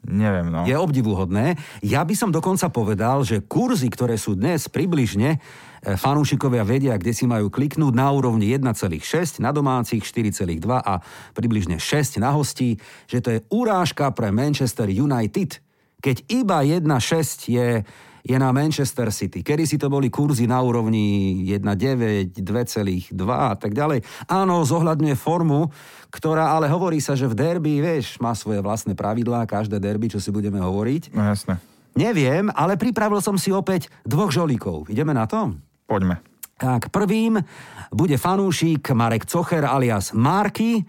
neviem. 0.09 0.53
No. 0.53 0.65
Je 0.69 0.77
obdivuhodné. 0.77 1.57
Ja 1.85 2.05
by 2.05 2.15
som 2.17 2.31
dokonca 2.31 2.69
povedal, 2.71 3.25
že 3.25 3.45
kurzy, 3.45 3.89
ktoré 3.89 4.21
sú 4.21 4.37
dnes 4.37 4.69
približne 4.69 5.41
fanúšikovia 5.85 6.65
vedia, 6.65 6.97
kde 6.97 7.13
si 7.13 7.29
majú 7.29 7.53
kliknúť 7.53 7.93
na 7.93 8.09
úrovni 8.09 8.49
1,6, 8.57 9.45
na 9.45 9.53
domácich 9.53 10.01
4,2 10.01 10.65
a 10.81 10.97
približne 11.37 11.77
6 11.77 12.25
na 12.25 12.33
hostí, 12.33 12.81
že 13.05 13.21
to 13.21 13.29
je 13.37 13.45
urážka 13.53 14.09
pre 14.17 14.33
Manchester 14.33 14.89
United, 14.89 15.61
keď 16.01 16.17
iba 16.33 16.65
1,6 16.65 17.53
je 17.53 17.85
je 18.25 18.37
na 18.41 18.49
Manchester 18.57 19.13
City. 19.13 19.45
Kedy 19.45 19.69
si 19.69 19.77
to 19.77 19.93
boli 19.93 20.09
kurzy 20.09 20.49
na 20.49 20.65
úrovni 20.65 21.37
1,9, 21.45 22.33
2,2 22.41 23.13
a 23.29 23.53
tak 23.53 23.77
ďalej. 23.77 24.01
Áno, 24.33 24.65
zohľadňuje 24.65 25.13
formu, 25.13 25.69
ktorá 26.09 26.57
ale 26.57 26.73
hovorí 26.73 27.05
sa, 27.05 27.13
že 27.13 27.29
v 27.29 27.37
derby, 27.37 27.85
vieš, 27.85 28.17
má 28.25 28.33
svoje 28.33 28.65
vlastné 28.65 28.97
pravidlá, 28.97 29.45
každé 29.45 29.77
derby, 29.77 30.09
čo 30.09 30.25
si 30.25 30.33
budeme 30.33 30.57
hovoriť. 30.57 31.13
No 31.13 31.21
jasné. 31.21 31.61
Neviem, 31.95 32.49
ale 32.51 32.81
pripravil 32.81 33.21
som 33.21 33.37
si 33.37 33.53
opäť 33.53 33.93
dvoch 34.03 34.33
žolíkov. 34.33 34.89
Ideme 34.89 35.13
na 35.13 35.29
to? 35.29 35.55
Poďme. 35.85 36.25
Tak 36.57 36.89
prvým 36.89 37.39
bude 37.93 38.17
fanúšik 38.17 38.89
Marek 38.97 39.29
Cocher 39.29 39.69
alias 39.69 40.17
Marky 40.17 40.81
eh, 40.81 40.85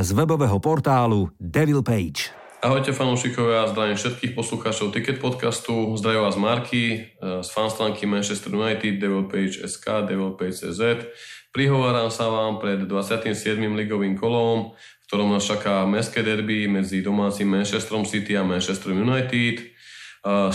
z 0.00 0.10
webového 0.16 0.56
portálu 0.58 1.28
Devil 1.36 1.84
Page. 1.84 2.43
Ahojte 2.64 2.96
fanúšikovia, 2.96 3.68
zdravím 3.68 3.92
všetkých 3.92 4.32
poslucháčov 4.32 4.88
Ticket 4.88 5.20
podcastu, 5.20 5.92
zdravím 6.00 6.24
vás 6.24 6.40
Marky 6.40 6.84
eh, 6.96 7.44
z 7.44 7.48
fanstránky 7.52 8.08
Manchester 8.08 8.56
United, 8.56 8.96
Devil 8.96 9.28
Page 9.28 9.68
SK, 9.68 10.08
Devil 10.08 10.32
Page 10.32 10.64
CZ. 10.64 11.12
Prihováram 11.52 12.08
sa 12.08 12.32
vám 12.32 12.56
pred 12.56 12.88
27. 12.88 13.36
ligovým 13.60 14.16
kolom, 14.16 14.72
v 14.72 15.04
ktorom 15.04 15.36
nás 15.36 15.44
čaká 15.44 15.84
mestské 15.84 16.24
derby 16.24 16.64
medzi 16.64 17.04
domácim 17.04 17.44
Manchesterom 17.52 18.08
City 18.08 18.32
a 18.32 18.48
Manchester 18.48 18.96
United. 18.96 19.60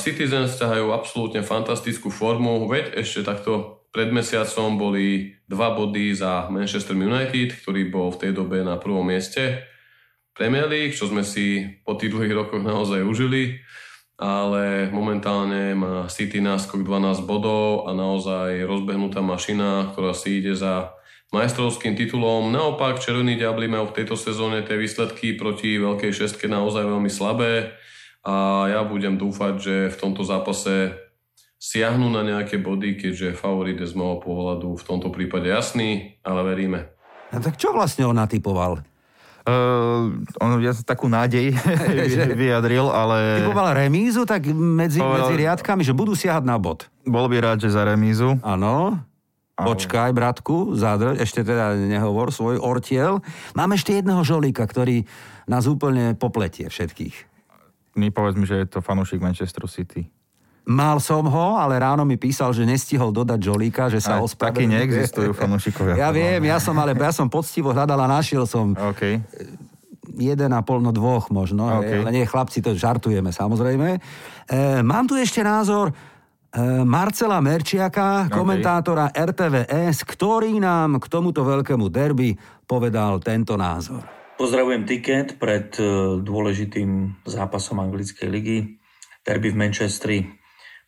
Citizens 0.01 0.57
ťahajú 0.57 0.89
absolútne 0.89 1.45
fantastickú 1.45 2.09
formu, 2.09 2.65
veď 2.65 3.05
ešte 3.05 3.21
takto 3.21 3.85
pred 3.93 4.09
mesiacom 4.09 4.81
boli 4.81 5.37
dva 5.45 5.77
body 5.77 6.17
za 6.17 6.49
Manchester 6.49 6.97
United, 6.97 7.53
ktorý 7.61 7.93
bol 7.93 8.09
v 8.09 8.25
tej 8.25 8.31
dobe 8.33 8.65
na 8.65 8.81
prvom 8.81 9.05
mieste. 9.05 9.68
Premier 10.39 10.71
League, 10.71 10.95
čo 10.95 11.11
sme 11.11 11.27
si 11.27 11.67
po 11.83 11.99
tých 11.99 12.15
dlhých 12.15 12.31
rokoch 12.31 12.63
naozaj 12.63 13.03
užili, 13.03 13.59
ale 14.15 14.87
momentálne 14.87 15.75
má 15.75 16.07
City 16.07 16.39
náskok 16.39 16.87
12 16.87 17.27
bodov 17.27 17.91
a 17.91 17.91
naozaj 17.91 18.63
rozbehnutá 18.63 19.19
mašina, 19.19 19.91
ktorá 19.91 20.15
si 20.15 20.39
ide 20.39 20.55
za 20.55 20.95
majstrovským 21.35 21.99
titulom. 21.99 22.55
Naopak, 22.55 23.03
Červení 23.03 23.35
diabli 23.35 23.67
majú 23.67 23.91
v 23.91 23.99
tejto 23.99 24.15
sezóne 24.15 24.63
tie 24.63 24.79
výsledky 24.79 25.35
proti 25.35 25.75
Veľkej 25.75 26.15
šestke 26.15 26.47
naozaj 26.47 26.87
veľmi 26.87 27.11
slabé 27.11 27.75
a 28.23 28.67
ja 28.71 28.87
budem 28.87 29.19
dúfať, 29.19 29.53
že 29.59 29.75
v 29.91 29.99
tomto 29.99 30.23
zápase 30.23 30.95
siahnu 31.59 32.07
na 32.07 32.23
nejaké 32.23 32.63
body, 32.63 32.95
keďže 32.95 33.35
favorit 33.35 33.75
je 33.75 33.91
z 33.91 33.95
môjho 33.95 34.23
pohľadu 34.23 34.79
v 34.79 34.87
tomto 34.87 35.11
prípade 35.11 35.51
jasný, 35.51 36.15
ale 36.23 36.47
veríme. 36.47 36.95
A 37.35 37.43
tak 37.43 37.59
čo 37.59 37.75
vlastne 37.75 38.07
on 38.07 38.15
natypoval? 38.15 38.88
Uh, 39.47 40.19
on 40.43 40.59
ja 40.59 40.75
takú 40.83 41.07
nádej 41.07 41.55
vyjadril, 42.41 42.91
ale... 42.91 43.43
Typoval 43.43 43.75
remízu, 43.75 44.27
tak 44.27 44.47
medzi, 44.51 44.99
povedal... 44.99 45.31
medzi 45.31 45.33
riadkami, 45.47 45.81
že 45.81 45.95
budú 45.95 46.13
siahať 46.13 46.43
na 46.43 46.59
bod. 46.59 46.87
Bol 47.07 47.25
by 47.31 47.37
rád, 47.39 47.57
že 47.63 47.73
za 47.73 47.87
remízu. 47.87 48.37
Áno. 48.43 48.99
Počkaj, 49.59 50.15
bratku, 50.15 50.71
zádrž, 50.79 51.19
ešte 51.19 51.43
teda 51.43 51.75
nehovor 51.75 52.31
svoj 52.31 52.63
ortiel. 52.63 53.19
Mám 53.59 53.75
ešte 53.75 53.91
jedného 53.91 54.23
žolíka, 54.23 54.63
ktorý 54.63 55.03
nás 55.51 55.67
úplne 55.67 56.15
popletie 56.15 56.71
všetkých 56.71 57.29
mi 57.99 58.15
povedz 58.15 58.39
mi, 58.39 58.47
že 58.47 58.63
je 58.63 58.67
to 58.71 58.79
fanúšik 58.79 59.19
Manchester 59.19 59.67
City. 59.67 60.07
Mal 60.69 61.01
som 61.01 61.25
ho, 61.25 61.57
ale 61.57 61.81
ráno 61.81 62.05
mi 62.05 62.13
písal, 62.13 62.53
že 62.53 62.61
nestihol 62.61 63.09
dodať 63.09 63.41
Jolíka, 63.41 63.89
že 63.89 63.97
sa 63.97 64.21
ospravedlňuje. 64.21 64.69
Takí 64.69 64.85
neexistujú 64.85 65.31
fanúšikovia. 65.33 65.97
Ja 65.97 66.13
viem, 66.13 66.45
ja 66.45 66.61
som, 66.61 66.77
ale 66.77 66.93
ja 66.93 67.09
som 67.09 67.25
poctivo 67.25 67.73
hľadal 67.73 67.97
a 67.97 68.05
našiel 68.05 68.45
som 68.45 68.77
okay. 68.77 69.17
jeden 70.13 70.53
a 70.53 70.61
pol, 70.61 70.85
no 70.85 70.93
dvoch 70.93 71.33
možno. 71.33 71.81
Okay. 71.81 72.05
Ale 72.05 72.13
nie, 72.13 72.29
chlapci, 72.29 72.61
to 72.61 72.77
žartujeme 72.77 73.33
samozrejme. 73.33 73.97
E, 73.97 73.99
mám 74.85 75.09
tu 75.09 75.17
ešte 75.17 75.41
názor 75.41 75.89
e, 75.89 75.93
Marcela 76.85 77.41
Merčiaka, 77.41 78.29
okay. 78.29 78.37
komentátora 78.37 79.09
RTVS, 79.09 80.05
ktorý 80.05 80.53
nám 80.61 81.01
k 81.01 81.05
tomuto 81.09 81.41
veľkému 81.49 81.89
derby 81.89 82.37
povedal 82.69 83.17
tento 83.25 83.57
názor. 83.57 84.05
Pozdravujem 84.37 84.85
tiket 84.85 85.41
pred 85.41 85.73
e, 85.81 86.21
dôležitým 86.21 87.25
zápasom 87.25 87.81
anglickej 87.81 88.29
ligy. 88.29 88.77
Derby 89.25 89.49
v 89.49 89.57
Manchestri. 89.57 90.38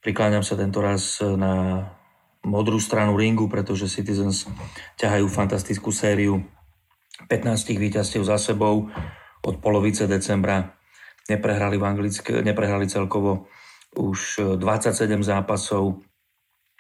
Prikláňam 0.01 0.41
sa 0.41 0.57
tento 0.57 0.81
raz 0.81 1.21
na 1.21 1.85
modrú 2.41 2.81
stranu 2.81 3.13
ringu, 3.13 3.45
pretože 3.45 3.85
Citizens 3.85 4.49
ťahajú 4.97 5.29
fantastickú 5.29 5.93
sériu 5.93 6.41
15 7.29 7.77
víťazstiev 7.77 8.25
za 8.25 8.41
sebou 8.41 8.89
od 9.45 9.55
polovice 9.61 10.09
decembra. 10.09 10.73
Neprehrali, 11.29 11.77
v 11.77 11.85
Anglické, 11.85 12.41
neprehrali 12.41 12.89
celkovo 12.89 13.45
už 13.93 14.41
27 14.57 15.21
zápasov, 15.21 16.01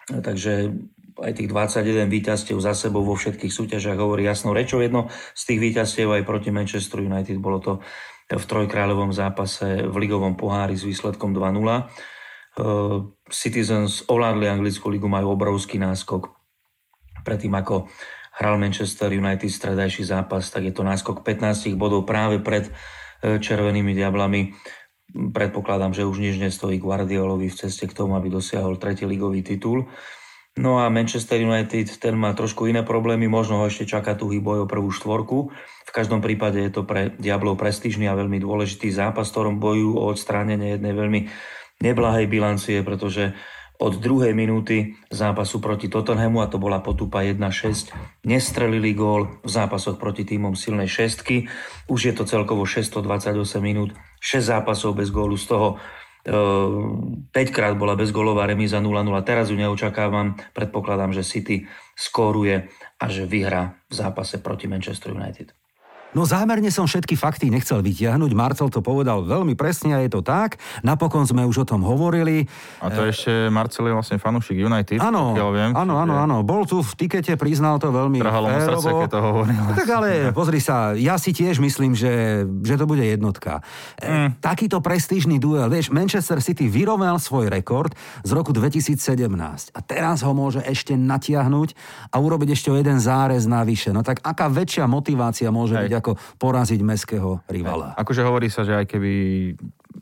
takže 0.09 0.73
aj 1.21 1.31
tých 1.37 1.49
21 1.53 2.09
víťazstiev 2.09 2.57
za 2.57 2.73
sebou 2.73 3.05
vo 3.05 3.13
všetkých 3.13 3.53
súťažiach 3.53 4.01
hovorí 4.01 4.25
jasnou 4.25 4.57
rečou. 4.57 4.81
Jedno 4.81 5.13
z 5.37 5.41
tých 5.45 5.59
víťazstiev 5.61 6.09
aj 6.09 6.25
proti 6.25 6.49
Manchester 6.49 7.05
United 7.05 7.37
bolo 7.37 7.61
to 7.61 7.73
v 8.33 8.41
trojkráľovom 8.41 9.13
zápase 9.13 9.85
v 9.85 9.95
ligovom 10.01 10.33
pohári 10.33 10.73
s 10.73 10.81
výsledkom 10.81 11.37
2-0. 11.37 11.61
Uh, 12.51 13.15
Citizens 13.31 14.03
ovládli 14.11 14.51
anglickú 14.51 14.91
ligu, 14.91 15.07
majú 15.07 15.39
obrovský 15.39 15.79
náskok. 15.79 16.35
Predtým 17.23 17.55
ako 17.55 17.87
hral 18.35 18.59
Manchester 18.59 19.07
United 19.15 19.47
stredajší 19.47 20.03
zápas, 20.11 20.51
tak 20.51 20.67
je 20.67 20.73
to 20.75 20.83
náskok 20.83 21.23
15 21.23 21.79
bodov 21.79 22.03
práve 22.03 22.43
pred 22.43 22.67
uh, 22.67 23.39
červenými 23.39 23.95
diablami. 23.95 24.51
Predpokladám, 25.11 25.95
že 25.95 26.07
už 26.07 26.19
nič 26.19 26.35
nestojí 26.39 26.79
Guardiolovi 26.79 27.47
v 27.47 27.55
ceste 27.55 27.87
k 27.87 27.95
tomu, 27.95 28.19
aby 28.19 28.27
dosiahol 28.27 28.75
tretí 28.75 29.07
ligový 29.07 29.43
titul. 29.43 29.87
No 30.59 30.83
a 30.83 30.91
Manchester 30.91 31.39
United, 31.39 31.87
ten 31.95 32.19
má 32.19 32.35
trošku 32.35 32.67
iné 32.67 32.83
problémy, 32.83 33.31
možno 33.31 33.63
ho 33.63 33.71
ešte 33.71 33.87
čaká 33.87 34.19
tuhý 34.19 34.43
boj 34.43 34.67
o 34.67 34.71
prvú 34.71 34.91
štvorku. 34.91 35.47
V 35.87 35.91
každom 35.95 36.19
prípade 36.19 36.59
je 36.59 36.71
to 36.75 36.83
pre 36.83 37.15
Diablov 37.15 37.55
prestížny 37.55 38.11
a 38.11 38.19
veľmi 38.19 38.35
dôležitý 38.43 38.91
zápas, 38.91 39.31
ktorom 39.31 39.63
bojujú 39.63 39.95
o 39.95 40.11
odstránenie 40.11 40.75
jednej 40.75 40.91
veľmi 40.91 41.21
neblahej 41.81 42.29
bilancie, 42.29 42.85
pretože 42.85 43.33
od 43.81 43.97
druhej 43.97 44.37
minúty 44.37 44.93
zápasu 45.09 45.57
proti 45.57 45.89
Tottenhamu, 45.89 46.45
a 46.45 46.47
to 46.47 46.61
bola 46.61 46.85
potupa 46.85 47.25
1-6, 47.25 47.89
nestrelili 48.29 48.93
gól 48.93 49.41
v 49.41 49.49
zápasoch 49.49 49.97
proti 49.97 50.21
týmom 50.21 50.53
silnej 50.53 50.85
šestky. 50.85 51.49
Už 51.89 51.99
je 52.05 52.13
to 52.13 52.29
celkovo 52.29 52.61
628 52.61 53.41
minút, 53.57 53.97
6 54.21 54.53
zápasov 54.53 54.93
bez 54.93 55.09
gólu, 55.09 55.33
z 55.33 55.49
toho 55.49 55.81
5 56.21 56.29
ehm, 57.33 57.49
krát 57.49 57.73
bola 57.73 57.97
bezgolová 57.97 58.45
remíza 58.45 58.77
0-0. 58.77 59.09
Teraz 59.25 59.49
ju 59.49 59.57
neočakávam. 59.57 60.37
Predpokladám, 60.53 61.17
že 61.17 61.25
City 61.25 61.65
skóruje 61.97 62.69
a 63.01 63.05
že 63.09 63.25
vyhrá 63.25 63.81
v 63.89 63.93
zápase 63.97 64.37
proti 64.37 64.69
Manchester 64.69 65.17
United. 65.17 65.57
No 66.11 66.27
zámerne 66.27 66.67
som 66.67 66.83
všetky 66.83 67.15
fakty 67.15 67.47
nechcel 67.47 67.79
vytiahnuť, 67.79 68.31
Marcel 68.35 68.67
to 68.67 68.83
povedal 68.83 69.23
veľmi 69.23 69.55
presne 69.55 69.95
a 69.95 70.03
je 70.03 70.11
to 70.11 70.19
tak. 70.19 70.59
Napokon 70.83 71.23
sme 71.23 71.47
už 71.47 71.63
o 71.63 71.65
tom 71.67 71.87
hovorili. 71.87 72.43
A 72.83 72.91
to 72.91 73.07
e... 73.07 73.15
ešte 73.15 73.47
Marcel 73.47 73.87
je 73.87 73.93
vlastne 73.95 74.17
fanúšik 74.19 74.59
United. 74.59 74.99
Áno, 74.99 75.31
viem, 75.55 75.71
áno, 75.71 75.95
áno, 76.03 76.19
áno. 76.19 76.43
Bol 76.43 76.67
tu 76.67 76.83
v 76.83 76.91
tikete, 76.99 77.39
priznal 77.39 77.79
to 77.79 77.95
veľmi 77.95 78.19
Trhalo 78.19 78.51
mu 78.51 78.59
srdce, 78.59 78.89
keď 78.91 79.07
to 79.07 79.19
hovoril. 79.23 79.55
No, 79.55 79.71
tak 79.71 79.87
ale 79.87 80.09
pozri 80.37 80.59
sa, 80.59 80.91
ja 80.99 81.15
si 81.15 81.31
tiež 81.31 81.63
myslím, 81.63 81.95
že, 81.95 82.43
že 82.59 82.75
to 82.75 82.83
bude 82.83 83.07
jednotka. 83.07 83.63
E, 83.95 84.27
mm. 84.27 84.43
Takýto 84.43 84.83
prestížny 84.83 85.39
duel, 85.39 85.71
vieš, 85.71 85.95
Manchester 85.95 86.43
City 86.43 86.67
vyrovnal 86.67 87.23
svoj 87.23 87.47
rekord 87.47 87.95
z 88.27 88.31
roku 88.35 88.51
2017 88.51 88.99
a 89.71 89.79
teraz 89.79 90.27
ho 90.27 90.35
môže 90.35 90.59
ešte 90.67 90.99
natiahnuť 90.99 91.69
a 92.11 92.19
urobiť 92.19 92.51
ešte 92.51 92.69
jeden 92.75 92.99
zárez 92.99 93.47
navyše. 93.47 93.95
No 93.95 94.03
tak 94.03 94.19
aká 94.27 94.51
väčšia 94.51 94.91
motivácia 94.91 95.47
môže 95.55 95.79
Hej. 95.79 95.87
byť 95.87 95.93
ako 96.01 96.17
poraziť 96.41 96.81
meského 96.81 97.45
rivala. 97.45 97.93
Akože 97.95 98.25
hovorí 98.25 98.49
sa, 98.49 98.65
že 98.65 98.73
aj 98.73 98.85
keby 98.89 99.13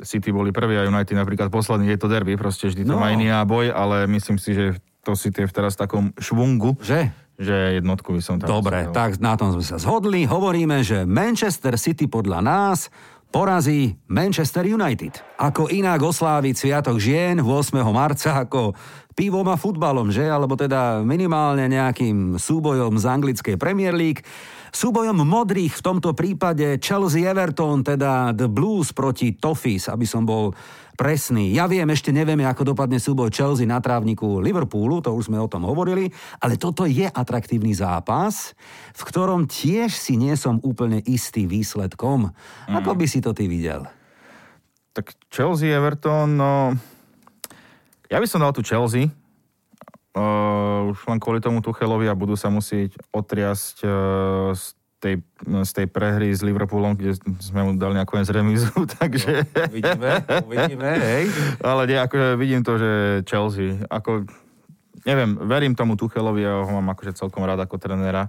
City 0.02 0.32
boli 0.32 0.56
prví 0.56 0.80
a 0.80 0.88
United 0.88 1.12
napríklad 1.12 1.52
posledný, 1.52 1.92
je 1.92 2.00
to 2.00 2.08
derby, 2.08 2.40
proste 2.40 2.72
vždy 2.72 2.88
to 2.88 2.96
no. 2.96 3.04
má 3.04 3.12
iný 3.12 3.28
boj, 3.44 3.76
ale 3.76 4.08
myslím 4.08 4.40
si, 4.40 4.56
že 4.56 4.80
to 5.04 5.20
City 5.20 5.44
je 5.44 5.50
v 5.52 5.54
teraz 5.54 5.76
v 5.76 5.82
takom 5.84 6.06
švungu. 6.16 6.80
Že? 6.80 7.12
Že 7.40 7.84
jednotku 7.84 8.16
by 8.16 8.22
som 8.24 8.36
tam 8.40 8.48
Dobre, 8.48 8.88
tak 8.92 9.20
na 9.20 9.36
tom 9.36 9.52
sme 9.56 9.64
sa 9.64 9.80
zhodli. 9.80 10.28
Hovoríme, 10.28 10.84
že 10.84 11.04
Manchester 11.04 11.76
City 11.80 12.08
podľa 12.08 12.40
nás 12.44 12.92
porazí 13.30 13.94
Manchester 14.10 14.66
United. 14.66 15.22
Ako 15.38 15.70
inak 15.70 16.02
osláviť 16.02 16.56
Sviatok 16.58 16.98
žien 16.98 17.38
8. 17.40 17.78
marca 17.94 18.42
ako 18.44 18.74
pivom 19.14 19.46
a 19.52 19.56
futbalom, 19.56 20.10
že? 20.10 20.26
Alebo 20.26 20.58
teda 20.58 21.06
minimálne 21.06 21.70
nejakým 21.70 22.42
súbojom 22.42 22.98
z 22.98 23.06
anglickej 23.06 23.56
Premier 23.56 23.94
League. 23.94 24.26
Súbojom 24.70 25.26
modrých 25.26 25.78
v 25.78 25.86
tomto 25.86 26.14
prípade 26.14 26.78
Chelsea 26.78 27.26
Everton, 27.26 27.82
teda 27.82 28.32
The 28.38 28.46
Blues 28.46 28.94
proti 28.94 29.34
Toffees, 29.34 29.90
aby 29.90 30.06
som 30.06 30.24
bol 30.24 30.54
presný. 31.00 31.56
Ja 31.56 31.64
viem, 31.66 31.88
ešte 31.88 32.12
nevieme, 32.12 32.44
ako 32.44 32.76
dopadne 32.76 33.00
súboj 33.00 33.32
Chelsea 33.32 33.64
na 33.64 33.80
trávniku 33.80 34.44
Liverpoolu, 34.44 35.00
to 35.00 35.16
už 35.16 35.32
sme 35.32 35.40
o 35.40 35.48
tom 35.48 35.64
hovorili, 35.64 36.12
ale 36.44 36.60
toto 36.60 36.84
je 36.84 37.08
atraktívny 37.08 37.72
zápas, 37.72 38.52
v 38.92 39.02
ktorom 39.08 39.48
tiež 39.48 39.96
si 39.96 40.20
nie 40.20 40.36
som 40.36 40.60
úplne 40.60 41.00
istý 41.08 41.48
výsledkom. 41.48 42.36
Mm. 42.68 42.76
Ako 42.84 43.00
by 43.00 43.06
si 43.08 43.24
to 43.24 43.32
ty 43.32 43.48
videl? 43.48 43.88
Tak 44.92 45.16
Chelsea, 45.32 45.72
Everton, 45.72 46.36
no... 46.36 46.76
Ja 48.10 48.18
by 48.18 48.28
som 48.28 48.42
dal 48.44 48.52
tu 48.52 48.66
Chelsea, 48.66 49.08
Uh, 50.10 50.90
už 50.90 51.06
len 51.06 51.22
kvôli 51.22 51.38
tomu 51.38 51.62
Tuchelovi 51.62 52.10
a 52.10 52.18
budú 52.18 52.34
sa 52.34 52.50
musieť 52.50 52.98
otriasť 53.14 53.86
uh, 53.86 54.50
z 54.58 54.74
tej, 55.00 55.16
z 55.46 55.72
tej 55.72 55.88
prehry 55.88 56.34
s 56.34 56.44
Liverpoolom, 56.44 56.98
kde 56.98 57.16
sme 57.40 57.62
mu 57.64 57.72
dali 57.78 57.96
nakoniec 57.96 58.28
remizu, 58.28 58.74
takže... 59.00 59.48
No, 59.48 59.70
uvidíme, 59.72 60.12
uvidíme, 60.44 60.90
hej. 60.98 61.24
Ale 61.64 61.82
nie, 61.88 61.98
akože 62.02 62.28
vidím 62.36 62.62
to, 62.66 62.82
že 62.82 62.92
Chelsea, 63.24 63.80
ako, 63.88 64.28
neviem, 65.08 65.40
verím 65.46 65.74
tomu 65.78 65.96
Tuchelovi 65.96 66.44
a 66.44 66.66
ho 66.66 66.72
mám 66.82 66.92
akože 66.98 67.16
celkom 67.16 67.48
rád 67.48 67.64
ako 67.64 67.80
trenéra 67.80 68.28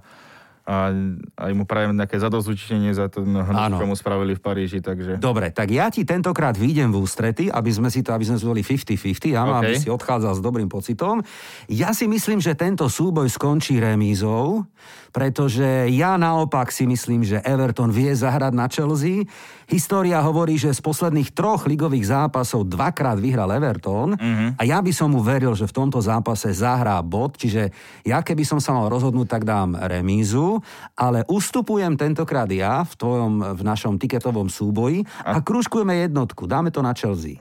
a 0.71 0.87
aj 1.35 1.51
mu 1.51 1.67
prajem 1.67 1.91
nejaké 1.91 2.15
zadozúčenie 2.15 2.95
za 2.95 3.11
to 3.11 3.27
hnus, 3.27 3.75
čo 3.75 3.83
mu 3.83 3.95
spravili 3.99 4.39
v 4.39 4.41
Paríži, 4.41 4.79
takže... 4.79 5.19
Dobre, 5.19 5.51
tak 5.51 5.67
ja 5.67 5.91
ti 5.91 6.07
tentokrát 6.07 6.55
výjdem 6.55 6.95
v 6.95 7.03
ústrety, 7.03 7.51
aby 7.51 7.67
sme 7.67 7.91
si 7.91 7.99
to, 7.99 8.15
aby 8.15 8.23
sme 8.23 8.39
boli 8.39 8.63
50-50, 8.63 9.35
ja 9.35 9.43
okay. 9.43 9.51
aby 9.59 9.73
si 9.75 9.91
odchádzal 9.91 10.39
s 10.39 10.41
dobrým 10.41 10.71
pocitom. 10.71 11.19
Ja 11.67 11.91
si 11.91 12.07
myslím, 12.07 12.39
že 12.39 12.55
tento 12.55 12.87
súboj 12.87 13.27
skončí 13.27 13.83
remízou, 13.83 14.63
pretože 15.11 15.91
ja 15.91 16.15
naopak 16.15 16.71
si 16.71 16.87
myslím, 16.87 17.27
že 17.27 17.43
Everton 17.43 17.91
vie 17.91 18.15
zahrať 18.15 18.53
na 18.55 18.71
Chelsea. 18.71 19.27
História 19.71 20.19
hovorí, 20.19 20.59
že 20.59 20.75
z 20.75 20.83
posledných 20.83 21.31
troch 21.31 21.63
ligových 21.63 22.11
zápasov 22.11 22.67
dvakrát 22.67 23.15
vyhral 23.15 23.47
Everton 23.55 24.19
mm-hmm. 24.19 24.59
a 24.59 24.61
ja 24.67 24.83
by 24.83 24.91
som 24.91 25.15
mu 25.15 25.23
veril, 25.23 25.55
že 25.55 25.63
v 25.63 25.71
tomto 25.71 26.03
zápase 26.03 26.51
zahrá 26.51 26.99
bod, 26.99 27.39
čiže 27.39 27.71
ja 28.03 28.19
keby 28.19 28.43
som 28.43 28.59
sa 28.59 28.75
mal 28.75 28.91
rozhodnúť, 28.91 29.31
tak 29.31 29.47
dám 29.47 29.79
remízu, 29.79 30.59
ale 30.99 31.23
ustupujem 31.31 31.95
tentokrát 31.95 32.51
ja 32.51 32.83
v 32.83 32.93
tvojom, 32.99 33.55
v 33.55 33.61
našom 33.63 33.95
tiketovom 33.95 34.51
súboji 34.51 35.07
a, 35.23 35.39
a 35.39 35.41
krúžkujeme 35.41 36.03
jednotku, 36.03 36.51
dáme 36.51 36.67
to 36.67 36.83
na 36.83 36.91
Chelsea. 36.91 37.39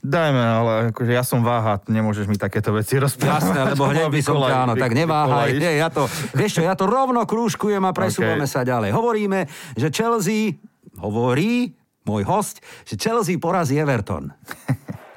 Dajme, 0.00 0.40
ale 0.40 0.72
akože 0.96 1.12
ja 1.12 1.20
som 1.20 1.44
váha, 1.44 1.76
nemôžeš 1.84 2.24
mi 2.24 2.40
takéto 2.40 2.72
veci 2.72 2.96
rozprávať. 2.96 3.52
Jasné, 3.52 3.60
lebo 3.76 3.84
hneď 3.84 4.08
by 4.08 4.20
som 4.24 4.40
áno, 4.40 4.72
tak 4.72 4.96
neváhaj. 4.96 5.52
Nie, 5.60 5.76
ja 5.76 5.92
to, 5.92 6.08
vieš 6.32 6.56
čo, 6.56 6.64
ja 6.64 6.72
to 6.72 6.88
rovno 6.88 7.20
krúžkujem 7.28 7.84
a 7.84 7.92
presúvame 7.92 8.48
okay. 8.48 8.54
sa 8.56 8.64
ďalej. 8.64 8.96
Hovoríme, 8.96 9.44
že 9.76 9.92
Chelsea, 9.92 10.56
hovorí 11.00 11.72
môj 12.04 12.24
host, 12.24 12.64
že 12.88 12.96
Chelsea 12.96 13.36
porazí 13.36 13.76
Everton. 13.76 14.32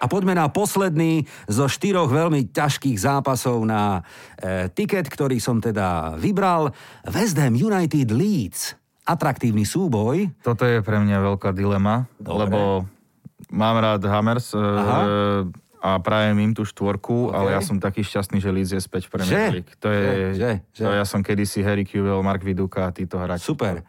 A 0.04 0.06
poďme 0.12 0.36
na 0.36 0.52
posledný 0.52 1.24
zo 1.48 1.72
štyroch 1.72 2.12
veľmi 2.12 2.52
ťažkých 2.52 3.00
zápasov 3.00 3.63
na 3.63 4.04
e, 4.36 4.67
tiket, 4.67 5.08
ktorý 5.08 5.39
som 5.39 5.63
teda 5.63 6.19
vybral. 6.19 6.76
West 7.08 7.39
Ham 7.39 7.56
United 7.56 8.12
Leeds. 8.12 8.76
Atraktívny 9.08 9.63
súboj. 9.63 10.28
Toto 10.43 10.67
je 10.67 10.84
pre 10.84 11.00
mňa 11.00 11.24
veľká 11.24 11.56
dilema, 11.56 12.08
Dobre. 12.19 12.36
lebo 12.36 12.60
mám 13.48 13.80
rád 13.80 14.04
Hammers 14.04 14.52
e, 14.52 14.60
a 15.84 16.00
prajem 16.00 16.39
im 16.39 16.52
tú 16.56 16.63
štvorku, 16.63 17.32
okay. 17.32 17.36
ale 17.36 17.48
ja 17.56 17.62
som 17.63 17.76
taký 17.80 18.08
šťastný, 18.08 18.39
že 18.39 18.52
Leeds 18.52 18.72
je 18.76 18.80
späť 18.80 19.12
v 19.12 19.19
Premier 19.19 19.60
League. 19.60 19.72
To 19.84 19.88
je, 19.91 20.04
že, 20.08 20.15
že, 20.36 20.52
že. 20.71 20.84
To 20.88 20.92
ja 20.96 21.04
som 21.04 21.19
kedysi 21.19 21.60
Harry 21.63 21.84
Kewell, 21.84 22.23
Mark 22.23 22.44
Viduka 22.44 22.88
a 22.88 22.92
títo 22.96 23.19
hráči. 23.19 23.52
Super. 23.52 23.84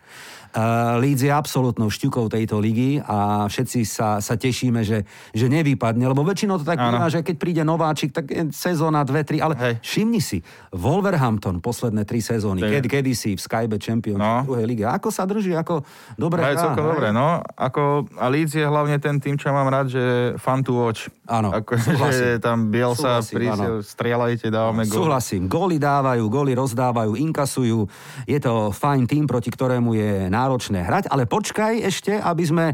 Uh, 0.55 1.03
Leeds 1.03 1.27
je 1.27 1.35
absolútnou 1.35 1.91
šťukou 1.91 2.31
tejto 2.31 2.63
ligy 2.63 3.03
a 3.03 3.51
všetci 3.51 3.83
sa, 3.83 4.23
sa 4.23 4.39
tešíme, 4.39 4.87
že, 4.87 5.03
že 5.35 5.51
nevypadne, 5.51 6.07
lebo 6.07 6.23
väčšinou 6.23 6.63
to 6.63 6.67
tak 6.67 6.79
býva, 6.79 7.11
že 7.11 7.27
keď 7.27 7.37
príde 7.43 7.63
nováčik, 7.67 8.15
tak 8.15 8.31
sezóna, 8.55 9.03
dve, 9.03 9.27
tri, 9.27 9.43
ale 9.43 9.59
Hej. 9.59 9.75
všimni 9.83 10.23
si, 10.23 10.39
Wolverhampton 10.71 11.59
posledné 11.59 12.07
tri 12.07 12.23
sezóny, 12.23 12.63
kedy, 12.63 12.87
kedy 12.87 13.13
si 13.19 13.35
v 13.35 13.41
Skybe 13.43 13.83
Champions 13.83 14.23
no. 14.23 14.47
druhej 14.47 14.63
lige, 14.63 14.87
ako 14.87 15.11
sa 15.11 15.27
drží, 15.27 15.59
ako 15.59 15.83
dobre 16.15 16.47
hrá. 16.47 16.55
Celkom 16.55 16.87
dobre, 16.87 17.11
no. 17.11 17.43
Ako, 17.59 18.07
a 18.15 18.27
Leeds 18.31 18.55
je 18.55 18.63
hlavne 18.63 18.95
ten 19.03 19.19
tým, 19.19 19.35
čo 19.35 19.51
mám 19.51 19.67
rád, 19.67 19.91
že 19.91 20.39
fan 20.39 20.63
to 20.63 20.79
watch. 20.79 21.11
Áno, 21.27 21.51
ako, 21.51 21.75
že 22.15 22.39
tam 22.39 22.71
Bielsa 22.71 23.19
prísiel, 23.27 23.83
strieľajte, 23.83 24.55
dávame 24.55 24.87
gól. 24.87 25.03
Súhlasím, 25.03 25.51
góly 25.51 25.83
dávajú, 25.83 26.23
góly 26.31 26.55
rozdávajú, 26.55 27.19
inkasujú. 27.19 27.91
Je 28.31 28.39
to 28.39 28.71
fajn 28.71 29.11
tým, 29.11 29.25
proti 29.27 29.51
ktorému 29.51 29.99
je 29.99 30.31
náročné 30.45 30.85
hrať, 30.85 31.09
ale 31.09 31.25
počkaj 31.25 31.81
ešte, 31.81 32.13
aby 32.21 32.45
sme 32.45 32.67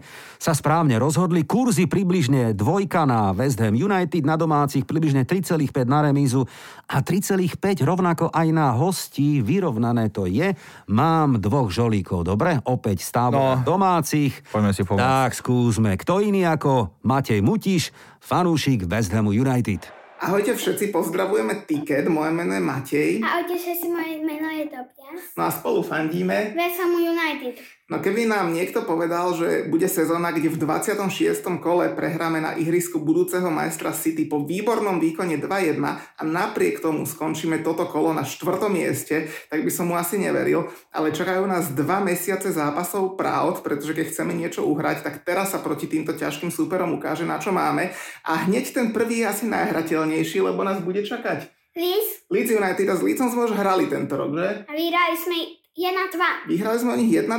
sa 0.43 0.51
správne 0.51 0.99
rozhodli. 0.99 1.47
Kurzy 1.47 1.87
približne 1.87 2.51
dvojka 2.59 3.07
na 3.07 3.31
West 3.31 3.63
Ham 3.63 3.79
United, 3.79 4.27
na 4.27 4.35
domácich 4.35 4.83
približne 4.83 5.23
3,5 5.23 5.87
na 5.87 6.11
remízu 6.11 6.43
a 6.91 6.99
3,5 6.99 7.87
rovnako 7.87 8.35
aj 8.35 8.49
na 8.51 8.75
hostí. 8.75 9.39
Vyrovnané 9.39 10.11
to 10.11 10.27
je. 10.27 10.51
Mám 10.91 11.39
dvoch 11.39 11.71
žolíkov, 11.71 12.27
dobre? 12.27 12.59
Opäť 12.67 13.07
stávam 13.07 13.63
no, 13.63 13.79
domácich. 13.79 14.35
Poďme 14.51 14.75
si 14.75 14.83
pomôcť. 14.83 15.07
Tak 15.07 15.31
skúsme. 15.39 15.95
Kto 15.95 16.19
iný 16.19 16.43
ako 16.43 16.99
Matej 17.07 17.39
Mutiš, 17.39 17.95
fanúšik 18.19 18.91
West 18.91 19.15
Hamu 19.15 19.31
United. 19.31 20.00
Ahojte 20.21 20.53
všetci, 20.53 20.93
pozdravujeme 20.93 21.65
Ticket, 21.65 22.05
moje 22.13 22.29
meno 22.37 22.53
je 22.53 22.61
Matej. 22.61 23.11
Ahojte 23.25 23.57
všetci, 23.57 23.87
moje 23.89 24.21
meno 24.21 24.53
je 24.53 24.69
Dobia. 24.69 25.11
No 25.17 25.49
a 25.49 25.51
spolu 25.51 25.81
fandíme. 25.81 26.53
West 26.53 26.77
Ham 26.77 26.93
United. 26.93 27.57
No 27.91 27.99
keby 27.99 28.31
nám 28.31 28.55
niekto 28.55 28.87
povedal, 28.87 29.35
že 29.35 29.67
bude 29.67 29.91
sezóna, 29.91 30.31
kde 30.31 30.47
v 30.47 30.63
26. 30.63 31.43
kole 31.59 31.91
prehráme 31.91 32.39
na 32.39 32.55
ihrisku 32.55 33.03
budúceho 33.03 33.51
majstra 33.51 33.91
City 33.91 34.31
po 34.31 34.47
výbornom 34.47 35.03
výkone 35.03 35.43
2-1 35.43 35.83
a 35.99 36.23
napriek 36.23 36.79
tomu 36.79 37.03
skončíme 37.03 37.67
toto 37.67 37.91
kolo 37.91 38.15
na 38.15 38.23
štvrtom 38.23 38.71
mieste, 38.71 39.27
tak 39.51 39.67
by 39.67 39.71
som 39.75 39.91
mu 39.91 39.99
asi 39.99 40.23
neveril. 40.23 40.71
Ale 40.95 41.11
čakajú 41.11 41.43
nás 41.51 41.75
dva 41.75 41.99
mesiace 41.99 42.55
zápasov 42.55 43.19
pravd, 43.19 43.67
pretože 43.67 43.91
keď 43.91 44.07
chceme 44.15 44.39
niečo 44.39 44.63
uhrať, 44.71 45.03
tak 45.03 45.27
teraz 45.27 45.51
sa 45.51 45.59
proti 45.59 45.91
týmto 45.91 46.15
ťažkým 46.15 46.55
súperom 46.55 46.95
ukáže, 46.95 47.27
na 47.27 47.43
čo 47.43 47.51
máme. 47.51 47.91
A 48.23 48.47
hneď 48.47 48.71
ten 48.71 48.95
prvý 48.95 49.27
je 49.27 49.35
asi 49.35 49.45
najhrateľnejší, 49.51 50.39
lebo 50.39 50.63
nás 50.63 50.79
bude 50.79 51.03
čakať. 51.03 51.51
Leeds. 51.75 52.31
Leeds 52.31 52.55
United 52.55 52.87
a 52.87 52.95
s 52.95 53.03
Leedsom 53.03 53.35
sme 53.35 53.51
už 53.51 53.59
hrali 53.59 53.91
tento 53.91 54.15
rok, 54.15 54.31
že? 54.39 54.63
A 54.67 54.73
vyhrali 54.79 55.19
sme 55.19 55.60
1-2. 55.79 56.51
Vyhrali 56.51 56.79
sme 56.83 56.91
o 56.93 57.01
nich 57.01 57.15
1-2. 57.15 57.31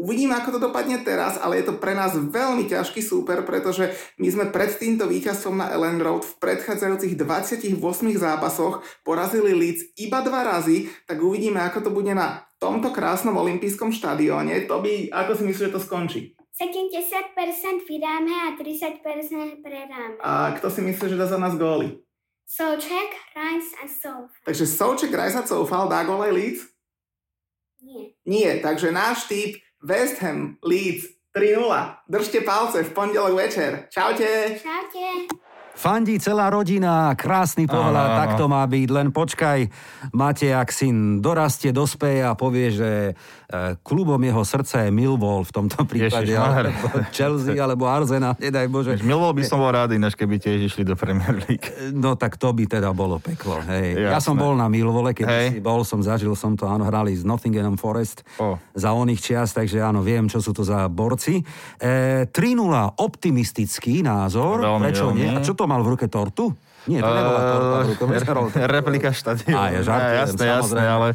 Uvidíme, 0.00 0.32
ako 0.32 0.56
to 0.56 0.60
dopadne 0.64 0.96
teraz, 1.04 1.36
ale 1.36 1.60
je 1.60 1.68
to 1.68 1.76
pre 1.76 1.92
nás 1.92 2.16
veľmi 2.16 2.64
ťažký 2.66 3.04
súper, 3.04 3.44
pretože 3.44 3.92
my 4.16 4.28
sme 4.32 4.44
pred 4.48 4.72
týmto 4.72 5.04
víťazstvom 5.04 5.60
na 5.60 5.68
Ellen 5.68 6.00
Road 6.00 6.24
v 6.24 6.34
predchádzajúcich 6.40 7.20
28 7.20 7.76
zápasoch 8.16 8.80
porazili 9.04 9.52
Leeds 9.52 9.92
iba 10.00 10.24
dva 10.24 10.56
razy, 10.56 10.88
tak 11.04 11.20
uvidíme, 11.20 11.60
ako 11.60 11.86
to 11.86 11.90
bude 11.92 12.16
na 12.16 12.48
tomto 12.56 12.88
krásnom 12.96 13.36
olympijskom 13.36 13.92
štadióne. 13.92 14.64
To 14.64 14.80
by, 14.80 15.12
ako 15.12 15.32
si 15.36 15.42
myslíš, 15.44 15.68
že 15.68 15.74
to 15.76 15.80
skončí? 15.80 16.20
70% 16.56 17.84
vydáme 17.84 18.32
a 18.32 18.56
30% 18.56 19.04
predáme. 19.60 20.16
A 20.24 20.56
kto 20.56 20.72
si 20.72 20.80
myslí, 20.80 21.12
že 21.12 21.20
dá 21.20 21.28
za 21.28 21.36
nás 21.36 21.52
góly? 21.52 22.00
Souček, 22.48 23.10
Rice 23.36 23.76
a 23.76 23.84
Soufal. 23.84 24.40
Takže 24.48 24.64
Souček, 24.64 25.10
Rice 25.12 25.36
a 25.36 25.44
Soufal 25.44 25.90
dá 25.90 26.00
gól 26.08 26.24
aj 26.24 26.32
Leeds? 26.32 26.75
Nie. 27.86 28.10
Nie, 28.26 28.50
takže 28.60 28.90
náš 28.92 29.30
typ 29.30 29.62
West 29.78 30.18
Ham 30.18 30.58
Leeds 30.62 31.06
3-0. 31.38 31.94
Držte 32.08 32.40
palce 32.40 32.82
v 32.82 32.90
pondelok 32.90 33.38
večer. 33.38 33.86
Čaute. 33.94 34.58
Čaute. 34.58 35.45
Fandí 35.76 36.16
celá 36.16 36.48
rodina, 36.48 37.12
krásny 37.12 37.68
pohľad, 37.68 37.92
Áno, 38.08 38.14
áno. 38.16 38.18
tak 38.18 38.30
to 38.34 38.46
má 38.46 38.64
byť. 38.64 38.88
Len 38.88 39.08
počkaj, 39.12 39.58
máte, 40.10 40.48
ak 40.48 40.72
syn 40.72 41.20
dorastie, 41.20 41.68
dospeje 41.68 42.24
a 42.24 42.32
povie, 42.32 42.72
že 42.72 42.90
e, 43.12 43.12
klubom 43.84 44.16
jeho 44.16 44.40
srdca 44.40 44.82
je 44.82 44.90
Millwall 44.90 45.44
v 45.44 45.52
tomto 45.52 45.84
prípade, 45.84 46.32
alebo 46.32 46.72
Chelsea, 47.16 47.60
alebo 47.60 47.84
Arsenal, 47.84 48.40
nedaj 48.40 48.66
Bože. 48.66 48.96
Miloval 48.98 49.36
by 49.36 49.44
som 49.44 49.60
bol 49.60 49.68
rád, 49.68 49.92
ináč 49.92 50.16
keby 50.16 50.40
tiež 50.40 50.64
išli 50.64 50.80
do 50.80 50.96
Premier 50.96 51.44
League. 51.44 51.68
No 51.92 52.16
tak 52.16 52.40
to 52.40 52.50
by 52.50 52.64
teda 52.64 52.90
bolo 52.90 53.20
peklo. 53.20 53.60
Hej. 53.68 54.00
Ja 54.00 54.16
som 54.16 54.34
bol 54.34 54.56
na 54.56 54.72
Millwole, 54.72 55.12
keď 55.12 55.28
Hej. 55.28 55.46
si 55.52 55.58
bol, 55.60 55.84
som 55.84 56.00
zažil 56.00 56.32
som 56.32 56.56
to, 56.56 56.64
áno, 56.64 56.88
hrali 56.88 57.12
z 57.12 57.28
Nottingham 57.28 57.76
Forest 57.76 58.24
O. 58.40 58.56
za 58.72 58.96
oných 58.96 59.20
čias, 59.20 59.52
takže 59.52 59.84
áno, 59.84 60.00
viem, 60.00 60.24
čo 60.24 60.40
sú 60.40 60.56
to 60.56 60.64
za 60.64 60.88
borci. 60.88 61.44
E, 61.76 62.24
3-0, 62.32 62.64
optimistický 62.96 64.00
názor, 64.00 64.64
Veľmi, 64.64 64.80
prečo 64.80 65.12
veľmi. 65.12 65.20
nie? 65.20 65.30
A 65.34 65.44
čo 65.44 65.52
to 65.52 65.65
mal 65.68 65.84
v 65.84 65.98
ruke 65.98 66.06
tortu? 66.06 66.54
Nie, 66.86 67.02
to 67.02 67.10
nebola 67.10 67.40
torta 67.42 67.76
v 67.82 67.86
ruke. 67.90 68.02
Messerol. 68.06 68.46
Replika 68.78 69.10
štadiónu. 69.10 69.58
Á, 69.58 69.62
ja 69.74 69.80
žartujem, 69.82 70.22
jasné, 70.22 70.44
jasné, 70.46 70.82
ale 70.86 71.08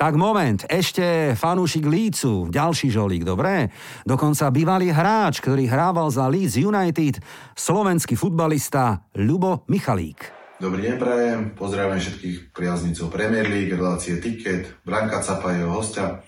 Tak 0.00 0.14
moment, 0.16 0.60
ešte 0.72 1.36
fanúšik 1.36 1.84
Lícu, 1.84 2.48
ďalší 2.48 2.88
žolík, 2.88 3.28
dobre? 3.28 3.68
Dokonca 4.08 4.48
bývalý 4.48 4.88
hráč, 4.88 5.44
ktorý 5.44 5.68
hrával 5.68 6.08
za 6.08 6.24
Leeds 6.32 6.56
United, 6.56 7.20
slovenský 7.52 8.16
futbalista 8.16 9.04
Ľubo 9.12 9.68
Michalík. 9.68 10.38
Dobrý 10.58 10.90
deň 10.90 10.96
prajem, 10.98 11.40
pozdravujem 11.54 12.02
všetkých 12.02 12.36
priaznicov 12.50 13.14
Premier 13.14 13.46
League, 13.46 13.70
relácie 13.70 14.18
Ticket, 14.18 14.80
Branka 14.82 15.22
Capa 15.22 15.54
jeho 15.54 15.70
hostia. 15.70 16.24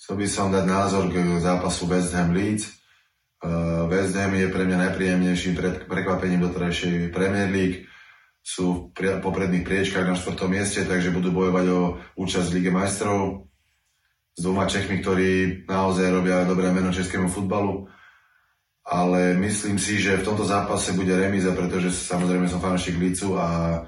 Chcel 0.00 0.20
by 0.20 0.26
som 0.28 0.48
dať 0.48 0.64
názor 0.64 1.08
k 1.08 1.18
zápasu 1.42 1.88
West 1.88 2.12
Ham 2.14 2.32
Leeds. 2.36 2.83
Uh, 3.44 3.84
West 3.92 4.16
Ham 4.16 4.32
je 4.32 4.48
pre 4.48 4.64
mňa 4.64 4.88
najpríjemnejším 4.88 5.52
pred- 5.52 5.84
prekvapením 5.84 6.40
doterajšej 6.48 7.12
Premier 7.12 7.52
League. 7.52 7.84
Sú 8.40 8.88
v 8.92 9.20
popredných 9.20 9.64
priečkách 9.64 10.08
na 10.08 10.16
štvrtom 10.16 10.48
mieste, 10.48 10.84
takže 10.84 11.12
budú 11.12 11.32
bojovať 11.32 11.66
o 11.72 12.00
účasť 12.16 12.48
v 12.48 12.54
Lige 12.60 12.72
majstrov 12.72 13.48
s 14.32 14.40
dvoma 14.40 14.64
Čechmi, 14.64 15.04
ktorí 15.04 15.64
naozaj 15.68 16.08
robia 16.08 16.48
dobré 16.48 16.72
meno 16.72 16.88
českému 16.88 17.28
futbalu 17.28 17.88
ale 18.84 19.32
myslím 19.40 19.80
si, 19.80 19.96
že 19.96 20.20
v 20.20 20.26
tomto 20.28 20.44
zápase 20.44 20.92
bude 20.92 21.16
remíza, 21.16 21.56
pretože 21.56 21.88
samozrejme 21.88 22.44
som 22.44 22.60
fanúšik 22.60 23.00
Lícu 23.00 23.32
a, 23.40 23.80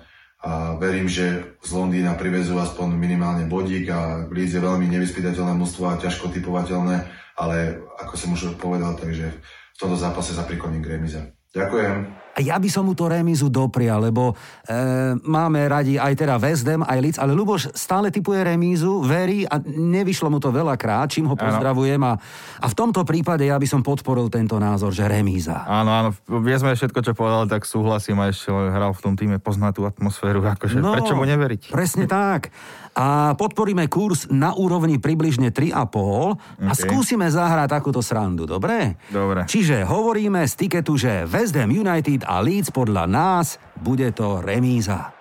a 0.46 0.78
verím, 0.78 1.10
že 1.10 1.58
z 1.58 1.70
Londýna 1.74 2.14
privezú 2.14 2.54
aspoň 2.62 2.94
minimálne 2.94 3.50
bodík 3.50 3.90
a 3.90 4.30
Líc 4.30 4.54
je 4.54 4.62
veľmi 4.62 4.86
nevyspytateľné 4.86 5.58
mužstvo 5.58 5.90
a 5.90 5.98
ťažko 5.98 6.30
typovateľné, 6.30 7.02
ale 7.34 7.82
ako 7.98 8.14
som 8.14 8.30
už 8.30 8.54
povedal, 8.54 8.94
takže 8.94 9.26
v 9.74 9.78
tomto 9.78 9.98
zápase 9.98 10.38
sa 10.38 10.46
prikloním 10.46 10.86
k 10.86 10.94
remíze. 10.94 11.20
Ďakujem. 11.50 12.25
A 12.36 12.44
ja 12.44 12.60
by 12.60 12.68
som 12.68 12.84
mu 12.84 12.92
to 12.92 13.08
remízu 13.08 13.48
doprial, 13.48 14.04
lebo 14.04 14.36
e, 14.68 14.76
máme 15.24 15.64
radi 15.64 15.96
aj 15.96 16.12
teda 16.12 16.36
West 16.36 16.68
Ham, 16.68 16.84
aj 16.84 16.98
Leeds, 17.00 17.18
ale 17.20 17.32
Luboš 17.32 17.72
stále 17.72 18.12
typuje 18.12 18.44
remízu, 18.44 19.00
verí 19.00 19.48
a 19.48 19.56
nevyšlo 19.64 20.28
mu 20.28 20.36
to 20.36 20.52
veľakrát, 20.52 21.08
čím 21.08 21.32
ho 21.32 21.36
pozdravujem 21.36 21.96
a, 22.04 22.12
a 22.60 22.66
v 22.68 22.74
tomto 22.76 23.08
prípade 23.08 23.48
ja 23.48 23.56
by 23.56 23.64
som 23.64 23.80
podporil 23.80 24.28
tento 24.28 24.60
názor, 24.60 24.92
že 24.92 25.08
remíza. 25.08 25.64
áno, 25.64 25.88
áno, 25.88 26.08
vieme 26.44 26.76
všetko, 26.76 27.00
čo 27.00 27.12
povedal, 27.16 27.48
tak 27.48 27.64
súhlasím 27.64 28.20
a 28.20 28.28
ešte 28.28 28.52
hral 28.52 28.92
v 28.92 29.00
tom 29.00 29.14
týme, 29.16 29.40
pozná 29.40 29.72
tú 29.72 29.88
atmosféru, 29.88 30.44
akože 30.44 30.76
prečo 30.76 31.16
mu 31.16 31.24
neveriť? 31.24 31.72
Presne 31.72 32.04
tak. 32.04 32.52
A 32.96 33.36
podporíme 33.36 33.92
kurz 33.92 34.24
na 34.32 34.56
úrovni 34.56 34.96
približne 34.96 35.52
3,5 35.52 35.76
a 35.76 35.84
OK. 35.84 36.72
skúsime 36.72 37.28
zahrať 37.28 37.68
takúto 37.76 38.00
srandu, 38.00 38.48
dobre? 38.48 38.96
Dobre. 39.12 39.44
Čiže 39.44 39.84
hovoríme 39.84 40.40
z 40.48 40.52
tiketu, 40.56 40.96
že 40.96 41.28
West 41.28 41.52
Ham 41.60 41.68
United 41.68 42.24
a 42.24 42.40
Leeds 42.40 42.72
podľa 42.72 43.04
nás 43.04 43.60
bude 43.76 44.08
to 44.16 44.40
remíza. 44.40 45.12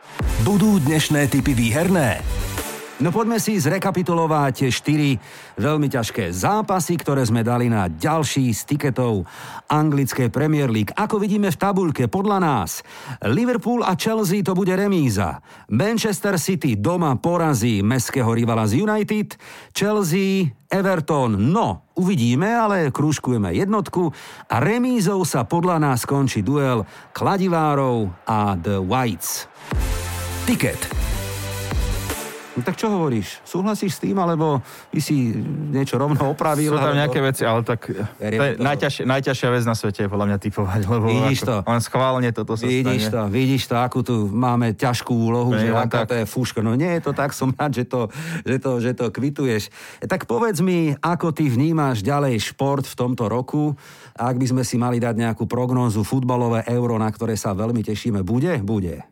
Budú 0.48 0.80
dnešné 0.80 1.28
typy 1.28 1.52
výherné? 1.52 2.24
No 2.96 3.12
poďme 3.12 3.44
si 3.44 3.60
zrekapitulovať 3.60 4.52
tie 4.56 4.70
štyri 4.72 5.10
veľmi 5.60 5.92
ťažké 5.92 6.32
zápasy, 6.32 6.96
ktoré 6.96 7.28
sme 7.28 7.44
dali 7.44 7.68
na 7.68 7.92
ďalší 7.92 8.56
z 8.56 8.62
tiketov 8.72 9.28
anglickej 9.68 10.32
Premier 10.32 10.72
League. 10.72 10.96
Ako 10.96 11.20
vidíme 11.20 11.52
v 11.52 11.60
tabuľke, 11.60 12.08
podľa 12.08 12.40
nás 12.40 12.88
Liverpool 13.28 13.84
a 13.84 14.00
Chelsea 14.00 14.40
to 14.48 14.56
bude 14.56 14.72
remíza. 14.72 15.44
Manchester 15.76 16.40
City 16.40 16.80
doma 16.80 17.20
porazí 17.20 17.84
meského 17.84 18.32
rivala 18.32 18.64
z 18.64 18.80
United, 18.88 19.36
Chelsea 19.76 20.56
Everton, 20.72 21.36
no, 21.52 21.92
uvidíme, 22.00 22.48
ale 22.48 22.96
krúžkujeme 22.96 23.52
jednotku 23.60 24.08
a 24.48 24.64
remízou 24.64 25.28
sa 25.28 25.44
podľa 25.44 25.84
nás 25.84 26.08
skončí 26.08 26.40
duel 26.48 26.88
Kladivárov 27.12 28.08
a 28.24 28.56
The 28.56 28.80
Whites. 28.80 29.52
Tiket. 30.48 31.15
No 32.56 32.64
tak 32.64 32.76
čo 32.76 32.88
hovoríš? 32.88 33.44
Súhlasíš 33.44 33.92
s 33.92 34.02
tým, 34.02 34.16
alebo 34.16 34.64
by 34.90 35.00
si 35.00 35.36
niečo 35.70 35.96
rovno 35.96 36.32
opravil? 36.32 36.68
Sú 36.68 36.76
tam 36.76 36.90
alebo- 36.90 37.02
nejaké 37.04 37.20
veci, 37.20 37.44
ale 37.44 37.62
tak 37.62 37.92
Verím 38.16 38.40
to 38.40 38.46
je 38.46 38.54
tomu. 38.56 38.66
najťažšia, 39.06 39.48
vec 39.50 39.64
na 39.64 39.76
svete 39.76 40.00
je 40.02 40.10
podľa 40.10 40.26
mňa 40.26 40.38
typovať, 40.40 40.82
lebo 40.96 41.06
Vidíš 41.06 41.40
ako, 41.40 41.46
to. 41.46 41.56
len 41.68 41.82
schválne 41.82 42.30
toto 42.32 42.54
sa 42.54 42.64
Vidíš 42.64 43.02
stane. 43.04 43.14
to, 43.14 43.22
vidíš 43.30 43.64
to, 43.66 43.76
akú 43.78 44.00
tu 44.02 44.16
máme 44.26 44.72
ťažkú 44.72 45.12
úlohu, 45.12 45.52
To 45.52 45.60
že 45.60 45.68
aká 45.70 46.00
tak. 46.02 46.08
to 46.08 46.16
je 46.16 46.26
fúška. 46.26 46.60
No 46.60 46.74
nie 46.74 46.90
je 46.90 47.02
to 47.02 47.12
tak, 47.12 47.36
som 47.36 47.52
rád, 47.52 47.72
že 47.74 47.84
to, 47.84 48.08
že 48.42 48.56
to, 48.58 48.72
že 48.80 48.92
to 48.94 49.06
kvituješ. 49.10 49.68
Tak 50.02 50.24
povedz 50.24 50.60
mi, 50.60 50.96
ako 50.96 51.30
ty 51.30 51.46
vnímaš 51.46 52.02
ďalej 52.02 52.40
šport 52.42 52.84
v 52.84 52.96
tomto 52.96 53.28
roku? 53.28 53.76
Ak 54.12 54.36
by 54.36 54.48
sme 54.48 54.64
si 54.64 54.76
mali 54.76 54.98
dať 54.98 55.12
nejakú 55.14 55.44
prognózu 55.44 56.02
futbalové 56.02 56.64
euro, 56.66 56.96
na 56.96 57.08
ktoré 57.08 57.36
sa 57.36 57.52
veľmi 57.52 57.84
tešíme, 57.84 58.24
bude? 58.24 58.56
Bude. 58.60 59.04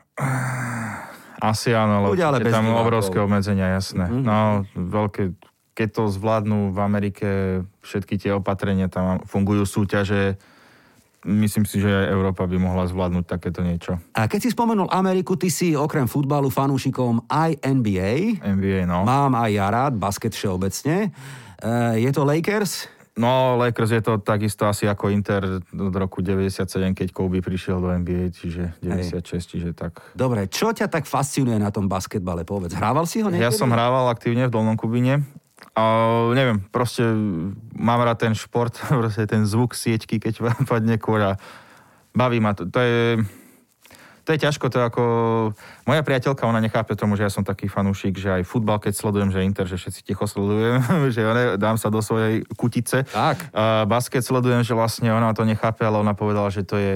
Asi 1.44 1.76
áno, 1.76 2.08
Bude, 2.08 2.24
ale 2.24 2.39
lebo 2.39 2.48
bez 2.48 2.56
tam 2.56 2.72
divákov. 2.72 2.84
obrovské 2.88 3.18
obmedzenia, 3.20 3.76
jasné. 3.76 4.08
Mm-hmm. 4.08 4.24
No, 4.24 4.64
veľké, 4.72 5.36
keď 5.76 5.88
to 5.91 6.04
zvládnu 6.08 6.72
v 6.72 6.80
Amerike 6.80 7.28
všetky 7.84 8.16
tie 8.16 8.32
opatrenia, 8.32 8.88
tam 8.88 9.20
fungujú 9.28 9.68
súťaže, 9.68 10.39
myslím 11.28 11.68
si, 11.68 11.84
že 11.84 11.91
aj 11.91 12.16
Európa 12.16 12.48
by 12.48 12.56
mohla 12.56 12.88
zvládnuť 12.88 13.26
takéto 13.28 13.60
niečo. 13.60 14.00
A 14.16 14.32
keď 14.32 14.39
si 14.48 14.50
spomenul 14.56 14.88
Ameriku, 14.88 15.36
ty 15.36 15.52
si 15.52 15.76
okrem 15.76 16.08
futbalu 16.08 16.48
fanúšikom 16.48 17.28
aj 17.28 17.60
NBA. 17.60 18.39
NBA, 18.39 18.88
no. 18.88 19.04
Mám 19.04 19.36
aj 19.36 19.52
ja 19.52 19.68
rád 19.68 20.00
basket 20.00 20.32
všeobecne. 20.32 21.12
je 22.00 22.10
to 22.16 22.24
Lakers? 22.24 22.88
No, 23.14 23.61
Lakers 23.61 23.93
je 23.93 24.01
to 24.01 24.18
takisto 24.18 24.66
asi 24.66 24.89
ako 24.89 25.14
Inter 25.14 25.61
od 25.61 25.93
roku 25.93 26.26
97, 26.26 26.97
keď 26.97 27.07
Kobe 27.14 27.45
prišiel 27.45 27.78
do 27.78 27.93
NBA, 27.93 28.34
čiže 28.34 28.74
96, 28.82 29.22
Hej. 29.22 29.41
čiže 29.45 29.70
tak. 29.78 30.01
Dobre, 30.18 30.49
čo 30.49 30.74
ťa 30.74 30.89
tak 30.89 31.05
fascinuje 31.05 31.61
na 31.61 31.70
tom 31.70 31.86
basketbale, 31.86 32.41
povedz? 32.41 32.74
Hrával 32.74 33.05
si 33.05 33.22
ho 33.22 33.30
niekedy? 33.30 33.45
Ja 33.45 33.53
som 33.53 33.70
hrával 33.70 34.09
aktívne 34.09 34.49
v 34.49 34.53
Dolnom 34.57 34.74
Kubine. 34.74 35.22
A 35.78 35.84
neviem, 36.34 36.57
proste 36.74 37.05
mám 37.78 38.01
rád 38.01 38.26
ten 38.26 38.34
šport, 38.34 38.74
proste 38.89 39.30
ten 39.30 39.45
zvuk 39.45 39.78
sieťky, 39.78 40.18
keď 40.18 40.49
padne 40.70 40.97
kôľa. 40.97 41.38
Baví 42.18 42.41
ma 42.41 42.57
to. 42.57 42.66
To 42.66 42.82
je, 42.82 43.22
to 44.24 44.30
je 44.32 44.40
ťažko, 44.40 44.72
to 44.72 44.80
ako... 44.80 45.04
Moja 45.84 46.00
priateľka, 46.00 46.48
ona 46.48 46.64
nechápe 46.64 46.96
tomu, 46.96 47.20
že 47.20 47.28
ja 47.28 47.32
som 47.32 47.44
taký 47.44 47.68
fanúšik, 47.68 48.16
že 48.16 48.40
aj 48.40 48.48
futbal, 48.48 48.80
keď 48.80 48.96
sledujem, 48.96 49.30
že 49.36 49.44
Inter, 49.44 49.68
že 49.68 49.76
všetci 49.76 50.00
ticho 50.08 50.24
sledujem, 50.24 50.80
že 51.14 51.20
ja 51.20 51.60
dám 51.60 51.76
sa 51.76 51.92
do 51.92 52.00
svojej 52.00 52.48
kutice. 52.56 53.04
Tak. 53.04 53.52
A 53.52 53.84
basket 53.84 54.24
sledujem, 54.24 54.64
že 54.64 54.72
vlastne 54.72 55.12
ona 55.12 55.36
to 55.36 55.44
nechápe, 55.44 55.84
ale 55.84 56.00
ona 56.00 56.16
povedala, 56.16 56.48
že 56.48 56.64
to 56.64 56.80
je 56.80 56.94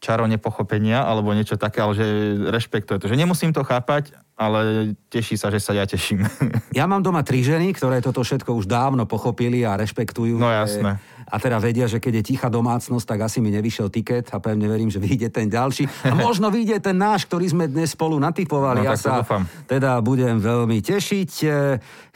čaro 0.00 0.24
nepochopenia 0.24 1.04
alebo 1.04 1.30
niečo 1.36 1.60
také, 1.60 1.84
ale 1.84 1.92
že 1.92 2.04
rešpektuje 2.48 2.98
to. 2.98 3.06
Že 3.06 3.20
nemusím 3.20 3.52
to 3.52 3.62
chápať, 3.62 4.16
ale 4.40 4.96
teší 5.12 5.36
sa, 5.36 5.52
že 5.52 5.60
sa 5.60 5.76
ja 5.76 5.84
teším. 5.84 6.24
Ja 6.70 6.86
mám 6.86 7.02
doma 7.02 7.20
tri 7.26 7.42
ženy, 7.42 7.74
ktoré 7.74 7.98
toto 7.98 8.22
všetko 8.22 8.54
už 8.54 8.70
dávno 8.70 9.02
pochopili 9.04 9.66
a 9.66 9.74
rešpektujú. 9.74 10.38
No 10.38 10.48
jasné. 10.48 11.02
A 11.26 11.36
teda 11.36 11.58
vedia, 11.58 11.90
že 11.90 11.98
keď 11.98 12.22
je 12.22 12.24
tichá 12.32 12.46
domácnosť, 12.46 13.04
tak 13.04 13.26
asi 13.26 13.42
mi 13.42 13.50
nevyšiel 13.50 13.90
tiket 13.90 14.30
a 14.30 14.38
pevne 14.38 14.70
verím, 14.70 14.86
že 14.86 15.02
vyjde 15.02 15.34
ten 15.34 15.50
ďalší. 15.50 15.90
A 16.06 16.14
možno 16.26 16.46
vyjde 16.48 16.78
ten 16.78 16.94
náš, 16.94 17.26
ktorý 17.26 17.50
sme 17.50 17.66
dnes 17.66 17.90
spolu 17.90 18.22
natypovali. 18.22 18.86
No, 18.86 18.94
ja 18.94 18.96
sa 18.96 19.20
dúfam. 19.20 19.44
teda 19.66 19.98
budem 19.98 20.38
veľmi 20.38 20.78
tešiť. 20.78 21.30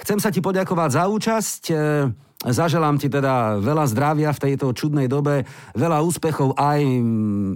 Chcem 0.00 0.18
sa 0.22 0.30
ti 0.30 0.38
poďakovať 0.38 0.90
za 0.94 1.04
účasť. 1.10 1.62
Zaželám 2.44 3.00
ti 3.00 3.08
teda 3.08 3.56
veľa 3.56 3.88
zdravia 3.88 4.30
v 4.36 4.42
tejto 4.50 4.76
čudnej 4.76 5.08
dobe, 5.08 5.48
veľa 5.72 6.04
úspechov 6.04 6.52
aj 6.60 6.84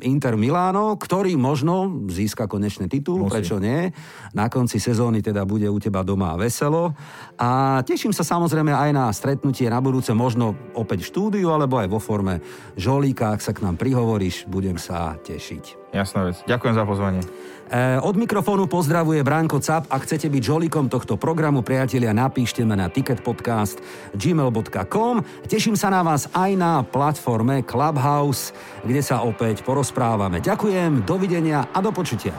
Inter 0.00 0.34
Miláno, 0.40 0.96
ktorý 0.96 1.36
možno 1.36 2.08
získa 2.08 2.48
konečný 2.48 2.88
titul, 2.88 3.28
Musí. 3.28 3.32
prečo 3.36 3.60
nie. 3.60 3.92
Na 4.32 4.48
konci 4.48 4.80
sezóny 4.80 5.20
teda 5.20 5.44
bude 5.44 5.68
u 5.68 5.76
teba 5.76 6.00
doma 6.00 6.32
veselo. 6.40 6.96
A 7.36 7.80
teším 7.84 8.16
sa 8.16 8.24
samozrejme 8.24 8.72
aj 8.72 8.90
na 8.96 9.12
stretnutie 9.12 9.68
na 9.68 9.84
budúce, 9.84 10.16
možno 10.16 10.56
opäť 10.72 11.04
v 11.04 11.10
štúdiu, 11.12 11.52
alebo 11.52 11.76
aj 11.76 11.88
vo 11.92 12.00
forme 12.00 12.40
žolíka, 12.80 13.36
ak 13.36 13.44
sa 13.44 13.52
k 13.52 13.60
nám 13.68 13.76
prihovoríš, 13.76 14.48
budem 14.48 14.80
sa 14.80 15.12
tešiť. 15.20 15.92
Jasná 15.92 16.32
vec. 16.32 16.36
Ďakujem 16.44 16.74
za 16.76 16.84
pozvanie. 16.84 17.22
E, 17.68 18.00
od 18.00 18.16
mikrofónu 18.16 18.64
pozdravuje 18.64 19.20
Branko 19.20 19.60
Cap. 19.60 19.84
Ak 19.92 20.08
chcete 20.08 20.32
byť 20.32 20.42
žolíkom 20.42 20.88
tohto 20.88 21.20
programu, 21.20 21.60
priatelia, 21.60 22.16
napíšte 22.16 22.64
ma 22.64 22.80
na 22.80 22.88
ticketpodcast.gmail.com. 22.88 25.14
Teším 25.44 25.76
sa 25.76 25.92
na 25.92 26.00
vás 26.00 26.32
aj 26.32 26.56
na 26.56 26.80
platforme 26.80 27.60
Clubhouse, 27.68 28.56
kde 28.88 29.04
sa 29.04 29.20
opäť 29.20 29.60
porozprávame. 29.60 30.40
Ďakujem, 30.40 31.04
dovidenia 31.04 31.68
a 31.68 31.84
do 31.84 31.92
počutia. 31.92 32.32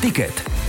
Ticket 0.00 0.64